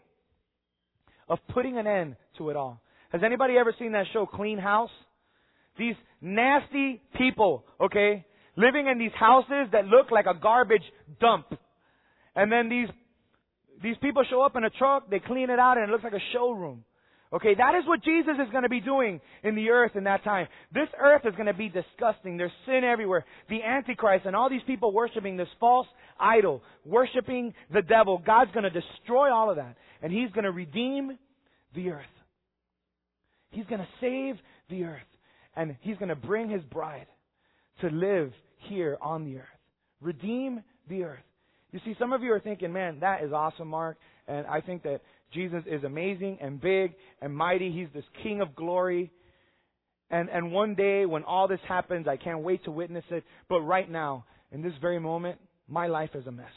of 1.30 1.40
putting 1.54 1.78
an 1.78 1.88
end 1.88 2.16
to 2.38 2.50
it 2.50 2.56
all. 2.56 2.82
Has 3.10 3.22
anybody 3.24 3.56
ever 3.58 3.74
seen 3.80 3.94
that 3.94 4.06
show, 4.14 4.26
Clean 4.26 4.58
House? 4.58 4.90
These 5.78 5.96
nasty 6.22 7.02
people, 7.18 7.66
okay, 7.80 8.26
living 8.56 8.88
in 8.88 8.98
these 8.98 9.12
houses 9.18 9.68
that 9.72 9.86
look 9.86 10.12
like 10.12 10.26
a 10.26 10.38
garbage 10.38 10.84
dump. 11.20 11.48
And 12.36 12.52
then 12.52 12.70
these, 12.70 12.88
these 13.84 13.96
people 14.02 14.24
show 14.30 14.42
up 14.42 14.56
in 14.56 14.64
a 14.64 14.70
truck, 14.70 15.10
they 15.10 15.20
clean 15.20 15.50
it 15.50 15.60
out, 15.60 15.78
and 15.78 15.90
it 15.90 15.92
looks 15.92 16.04
like 16.04 16.14
a 16.14 16.24
showroom. 16.34 16.84
Okay, 17.36 17.54
that 17.54 17.76
is 17.76 17.86
what 17.86 18.02
Jesus 18.02 18.36
is 18.42 18.50
going 18.52 18.64
to 18.64 18.70
be 18.70 18.80
doing 18.80 19.20
in 19.44 19.56
the 19.56 19.70
earth 19.70 19.92
in 19.96 20.06
that 20.06 20.24
time. 20.24 20.48
This 20.74 20.88
earth 20.98 21.24
is 21.26 21.34
going 21.36 21.48
to 21.48 21.54
be 21.54 21.68
disgusting. 21.68 22.38
There's 22.38 22.52
sin 22.66 22.86
everywhere. 22.86 23.26
The 23.50 23.62
Antichrist 23.62 24.26
and 24.26 24.38
all 24.38 24.50
these 24.50 24.62
people 24.66 24.94
worshiping 24.94 25.36
this 25.36 25.50
false 25.60 25.88
idol, 26.18 26.64
worshiping 26.86 27.54
the 27.74 27.82
devil. 27.82 28.22
God's 28.26 28.52
going 28.54 28.64
to 28.64 28.70
destroy 28.70 29.34
all 29.34 29.50
of 29.50 29.58
that. 29.58 29.76
And 30.02 30.14
He's 30.14 30.32
going 30.32 30.46
to 30.46 30.52
redeem 30.52 31.18
the 31.76 31.90
earth. 31.90 32.06
He's 33.50 33.66
going 33.66 33.82
to 33.82 33.88
save 34.00 34.38
the 34.70 34.86
earth. 34.86 35.02
And 35.58 35.76
He's 35.82 35.98
going 35.98 36.10
to 36.10 36.16
bring 36.16 36.50
His 36.50 36.64
bride 36.64 37.08
to 37.82 37.90
live 37.90 38.32
here 38.70 38.98
on 39.02 39.26
the 39.26 39.40
earth. 39.40 39.60
Redeem 40.00 40.62
the 40.88 41.04
earth. 41.04 41.20
You 41.74 41.82
see, 41.84 41.96
some 42.00 42.14
of 42.14 42.24
you 42.24 42.32
are 42.32 42.40
thinking, 42.40 42.72
man, 42.72 43.02
that 43.02 43.24
is 43.26 43.34
awesome, 43.34 43.68
Mark. 43.68 43.98
And 44.26 44.48
I 44.48 44.62
think 44.62 44.84
that 44.84 45.02
Jesus 45.36 45.64
is 45.68 45.84
amazing 45.84 46.40
and 46.42 46.60
big 46.60 46.96
and 47.22 47.36
mighty. 47.36 47.72
He's 47.72 47.90
this 47.94 48.06
King 48.24 48.42
of 48.42 48.56
glory. 48.56 49.12
And, 50.10 50.30
and 50.30 50.52
one 50.52 50.76
day 50.76 51.06
when 51.06 51.24
all 51.24 51.48
this 51.48 51.60
happens, 51.68 52.08
I 52.08 52.18
can't 52.18 52.40
wait 52.40 52.64
to 52.66 52.72
witness 52.72 53.04
it. 53.12 53.24
But 53.50 53.62
right 53.62 53.90
now, 53.90 54.26
in 54.52 54.64
this 54.64 54.74
very 54.82 55.00
moment, 55.00 55.40
my 55.68 55.88
life 55.88 56.12
is 56.16 56.26
a 56.26 56.32
mess. 56.32 56.48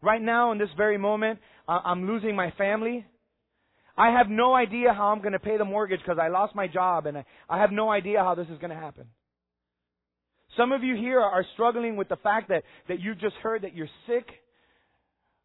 Right 0.00 0.22
now, 0.22 0.52
in 0.52 0.58
this 0.58 0.68
very 0.76 0.96
moment, 0.96 1.40
I'm 1.68 2.06
losing 2.06 2.34
my 2.34 2.52
family. 2.56 3.04
I 3.96 4.16
have 4.16 4.28
no 4.30 4.54
idea 4.54 4.94
how 4.94 5.08
I'm 5.08 5.20
going 5.20 5.32
to 5.32 5.38
pay 5.38 5.58
the 5.58 5.64
mortgage 5.64 6.00
because 6.00 6.18
I 6.18 6.28
lost 6.28 6.54
my 6.54 6.68
job 6.68 7.04
and 7.04 7.18
I 7.18 7.24
I 7.48 7.60
have 7.60 7.70
no 7.70 7.90
idea 7.90 8.20
how 8.20 8.34
this 8.34 8.46
is 8.48 8.58
going 8.58 8.70
to 8.70 8.76
happen. 8.76 9.04
Some 10.56 10.72
of 10.72 10.82
you 10.82 10.96
here 10.96 11.20
are 11.20 11.44
struggling 11.54 11.96
with 11.96 12.08
the 12.08 12.16
fact 12.16 12.48
that, 12.48 12.64
that 12.88 13.00
you've 13.00 13.20
just 13.20 13.36
heard 13.36 13.62
that 13.62 13.74
you're 13.74 13.88
sick 14.06 14.26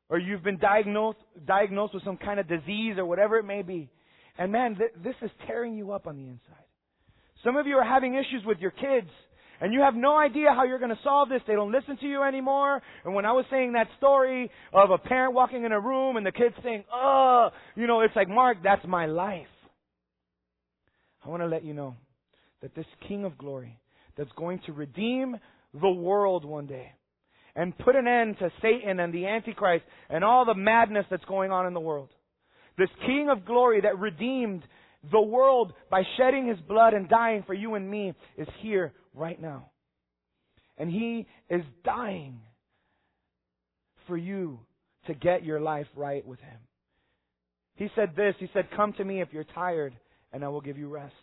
or 0.10 0.18
you've 0.20 0.44
been 0.44 0.58
diagnosed, 0.58 1.18
diagnosed 1.46 1.94
with 1.94 2.04
some 2.04 2.18
kind 2.18 2.40
of 2.40 2.48
disease 2.48 2.96
or 2.98 3.06
whatever 3.06 3.38
it 3.38 3.44
may 3.44 3.62
be. 3.62 3.90
And 4.38 4.52
man, 4.52 4.76
th- 4.76 4.92
this 5.04 5.16
is 5.22 5.32
tearing 5.48 5.76
you 5.76 5.92
up 5.92 6.08
on 6.08 6.18
the 6.18 6.24
inside. 6.24 6.66
Some 7.44 7.56
of 7.56 7.68
you 7.68 7.76
are 7.76 7.86
having 7.86 8.16
issues 8.16 8.44
with 8.46 8.60
your 8.60 8.72
kids. 8.72 9.10
And 9.62 9.74
you 9.74 9.82
have 9.82 9.96
no 9.96 10.18
idea 10.18 10.54
how 10.54 10.66
you're 10.66 10.80
going 10.80 10.92
to 10.92 11.00
solve 11.02 11.30
this. 11.30 11.42
They 11.48 11.54
don't 11.54 11.72
listen 11.72 11.98
to 11.98 12.06
you 12.06 12.24
anymore. 12.24 12.82
And 13.06 13.16
when 13.16 13.26
I 13.26 13.32
was 13.32 13.46
saying 13.50 13.74
that 13.74 13.88
story 13.98 14.52
of 14.74 14.92
a 14.92 14.98
parent 14.98 15.34
walking 15.34 15.64
in 15.64 15.72
a 15.72 15.80
room 15.80 16.18
and 16.18 16.26
the 16.26 16.34
kids 16.34 16.56
saying, 16.62 16.84
oh, 16.94 17.50
you 17.76 17.88
know, 17.88 18.02
it's 18.02 18.16
like, 18.16 18.28
Mark, 18.28 18.58
that's 18.64 18.86
my 18.86 19.06
life. 19.06 19.48
I 21.26 21.30
want 21.30 21.42
to 21.42 21.48
let 21.48 21.64
you 21.64 21.74
know 21.74 21.96
that 22.62 22.76
this 22.76 22.86
King 23.08 23.24
of 23.24 23.38
glory 23.38 23.80
that's 24.18 24.32
going 24.36 24.60
to 24.66 24.74
redeem 24.74 25.38
the 25.74 25.90
world 25.90 26.44
one 26.44 26.68
day 26.68 26.92
and 27.56 27.78
put 27.78 27.96
an 27.96 28.08
end 28.08 28.38
to 28.40 28.52
Satan 28.62 29.00
and 29.00 29.14
the 29.14 29.26
Antichrist 29.26 29.86
and 30.10 30.24
all 30.24 30.46
the 30.46 30.56
madness 30.56 31.06
that's 31.10 31.26
going 31.26 31.52
on 31.52 31.66
in 31.66 31.74
the 31.74 31.80
world. 31.80 32.10
This 32.78 32.90
King 33.06 33.30
of 33.32 33.46
glory 33.46 33.82
that 33.82 33.98
redeemed 33.98 34.64
the 35.12 35.22
world 35.22 35.74
by 35.90 36.04
shedding 36.18 36.48
his 36.48 36.60
blood 36.68 36.94
and 36.94 37.08
dying 37.08 37.44
for 37.46 37.54
you 37.54 37.76
and 37.76 37.90
me 37.90 38.14
is 38.38 38.48
here 38.62 38.94
right 39.14 39.42
now. 39.42 39.70
And 40.78 40.90
he 40.90 41.26
is 41.50 41.62
dying 41.84 42.42
for 44.08 44.18
you 44.18 44.60
to 45.08 45.14
get 45.14 45.46
your 45.46 45.62
life 45.62 45.88
right 45.96 46.26
with 46.26 46.40
him. 46.40 46.58
He 47.76 47.88
said 47.96 48.12
this, 48.16 48.36
he 48.40 48.50
said, 48.54 48.68
come 48.76 48.94
to 48.94 49.04
me 49.04 49.22
if 49.22 49.30
you're 49.32 49.46
tired 49.46 49.94
and 50.34 50.44
I 50.44 50.50
will 50.50 50.62
give 50.62 50.78
you 50.78 50.90
rest. 50.90 51.14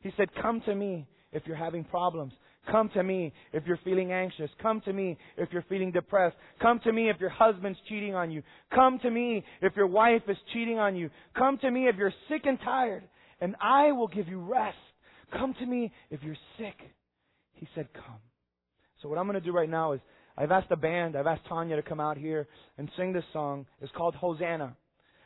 He 0.00 0.12
said, 0.16 0.28
come 0.40 0.60
to 0.66 0.74
me 0.74 1.06
if 1.32 1.42
you're 1.46 1.56
having 1.56 1.84
problems. 1.84 2.32
Come 2.70 2.90
to 2.94 3.02
me 3.02 3.32
if 3.52 3.64
you're 3.66 3.78
feeling 3.84 4.12
anxious. 4.12 4.50
Come 4.60 4.80
to 4.82 4.92
me 4.92 5.16
if 5.36 5.48
you're 5.52 5.64
feeling 5.68 5.92
depressed. 5.92 6.36
Come 6.60 6.80
to 6.84 6.92
me 6.92 7.08
if 7.10 7.20
your 7.20 7.30
husband's 7.30 7.78
cheating 7.88 8.14
on 8.14 8.30
you. 8.30 8.42
Come 8.74 8.98
to 9.00 9.10
me 9.10 9.44
if 9.62 9.74
your 9.76 9.86
wife 9.86 10.22
is 10.28 10.36
cheating 10.52 10.78
on 10.78 10.96
you. 10.96 11.10
Come 11.36 11.58
to 11.58 11.70
me 11.70 11.88
if 11.88 11.96
you're 11.96 12.12
sick 12.28 12.42
and 12.44 12.58
tired, 12.64 13.04
and 13.40 13.54
I 13.60 13.92
will 13.92 14.08
give 14.08 14.28
you 14.28 14.40
rest. 14.40 14.76
Come 15.32 15.54
to 15.60 15.66
me 15.66 15.92
if 16.10 16.22
you're 16.22 16.36
sick. 16.58 16.76
He 17.54 17.68
said, 17.74 17.88
Come. 17.94 18.20
So, 19.02 19.08
what 19.08 19.18
I'm 19.18 19.26
going 19.26 19.40
to 19.40 19.44
do 19.44 19.52
right 19.52 19.68
now 19.68 19.92
is 19.92 20.00
I've 20.36 20.50
asked 20.50 20.68
the 20.68 20.76
band, 20.76 21.16
I've 21.16 21.26
asked 21.26 21.46
Tanya 21.48 21.76
to 21.76 21.82
come 21.82 22.00
out 22.00 22.18
here 22.18 22.46
and 22.78 22.90
sing 22.96 23.12
this 23.12 23.24
song. 23.32 23.66
It's 23.80 23.92
called 23.96 24.14
Hosanna. 24.14 24.76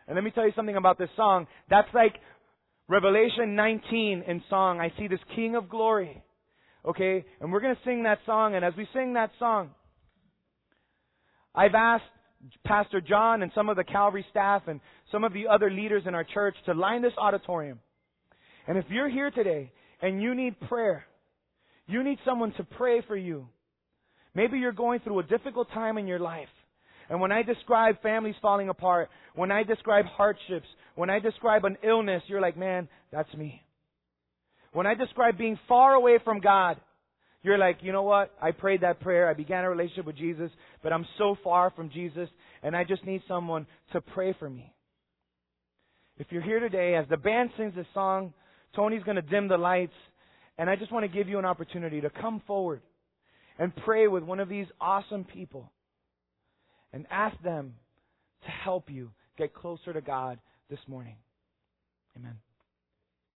And 0.07 0.15
let 0.15 0.25
me 0.25 0.31
tell 0.31 0.45
you 0.45 0.53
something 0.57 0.77
about 0.77 0.99
this 0.99 1.09
song. 1.17 1.47
That's 1.69 1.89
like 1.95 2.15
Revelation 2.89 3.55
19 3.55 4.25
in 4.27 4.43
song. 4.51 4.81
I 4.81 4.93
see 4.99 5.07
this 5.09 5.21
King 5.35 5.55
of 5.55 5.69
glory. 5.69 6.23
Okay? 6.87 7.25
And 7.41 7.53
we're 7.53 7.61
going 7.61 7.75
to 7.75 7.83
sing 7.85 8.05
that 8.05 8.19
song. 8.27 8.55
And 8.55 8.65
as 8.65 8.75
we 8.77 8.87
sing 8.93 9.15
that 9.15 9.31
song, 9.39 9.71
I've 11.55 11.75
asked 11.75 12.05
Pastor 12.65 13.01
John 13.01 13.43
and 13.43 13.53
some 13.55 13.69
of 13.69 13.77
the 13.77 13.85
Calvary 13.85 14.25
staff 14.31 14.63
and 14.67 14.81
some 15.13 15.25
of 15.25 15.33
the 15.33 15.49
other 15.49 15.71
leaders 15.71 16.05
in 16.07 16.15
our 16.15 16.25
church 16.25 16.55
to 16.67 16.75
line 16.75 17.03
this 17.03 17.13
auditorium. 17.19 17.81
And 18.67 18.79
if 18.79 18.85
you're 18.89 19.09
here 19.09 19.31
today 19.31 19.73
and 20.01 20.23
you 20.23 20.35
need 20.35 20.59
prayer, 20.61 21.05
you 21.87 22.03
need 22.03 22.19
someone 22.25 22.53
to 22.55 22.65
pray 22.65 23.03
for 23.07 23.17
you. 23.17 23.49
Maybe 24.35 24.59
you're 24.59 24.73
going 24.73 25.01
through 25.01 25.19
a 25.19 25.25
difficult 25.25 25.69
time 25.73 25.99
in 25.99 26.07
your 26.07 26.21
life. 26.21 26.49
And 27.09 27.21
when 27.21 27.33
I 27.33 27.43
describe 27.43 28.01
families 28.01 28.37
falling 28.41 28.69
apart, 28.69 29.11
when 29.35 29.51
I 29.51 29.65
describe 29.65 30.05
hardships, 30.07 30.69
when 30.95 31.11
I 31.11 31.19
describe 31.19 31.65
an 31.65 31.77
illness, 31.83 32.23
you're 32.29 32.41
like, 32.41 32.57
man, 32.57 32.89
that's 33.11 33.33
me. 33.35 33.61
When 34.73 34.87
I 34.87 34.95
describe 34.95 35.37
being 35.37 35.59
far 35.69 35.95
away 35.95 36.19
from 36.25 36.41
God, 36.41 36.81
you're 37.43 37.59
like, 37.59 37.79
you 37.83 37.93
know 37.93 38.03
what? 38.03 38.33
I 38.41 38.53
prayed 38.53 38.83
that 38.83 39.01
prayer. 39.01 39.29
I 39.29 39.35
began 39.35 39.65
a 39.65 39.71
relationship 39.71 40.05
with 40.05 40.17
Jesus, 40.17 40.51
but 40.83 40.93
I'm 40.93 41.07
so 41.19 41.37
far 41.43 41.71
from 41.71 41.91
Jesus, 41.91 42.29
and 42.63 42.77
I 42.77 42.85
just 42.85 43.05
need 43.05 43.23
someone 43.27 43.67
to 43.93 44.01
pray 44.01 44.35
for 44.39 44.49
me. 44.49 44.75
If 46.19 46.27
you're 46.31 46.43
here 46.43 46.61
today, 46.61 46.97
as 46.97 47.07
the 47.09 47.17
band 47.17 47.51
sings 47.57 47.75
this 47.75 47.87
song, 47.95 48.35
Tony's 48.77 49.03
going 49.03 49.17
to 49.17 49.23
dim 49.23 49.49
the 49.49 49.57
lights, 49.57 49.95
and 50.59 50.69
I 50.69 50.77
just 50.77 50.93
want 50.93 51.05
to 51.05 51.09
give 51.09 51.29
you 51.29 51.39
an 51.39 51.47
opportunity 51.47 52.03
to 52.03 52.11
come 52.11 52.43
forward 52.47 52.83
and 53.59 53.75
pray 53.85 54.07
with 54.07 54.23
one 54.23 54.39
of 54.39 54.49
these 54.49 54.67
awesome 54.81 55.25
people 55.25 55.73
and 56.93 57.07
ask 57.11 57.41
them 57.43 57.75
to 58.45 58.51
help 58.51 58.91
you 58.91 59.11
get 59.39 59.55
closer 59.55 59.93
to 59.93 60.01
God 60.03 60.39
this 60.69 60.81
morning. 60.87 61.17
Amen. 62.17 62.37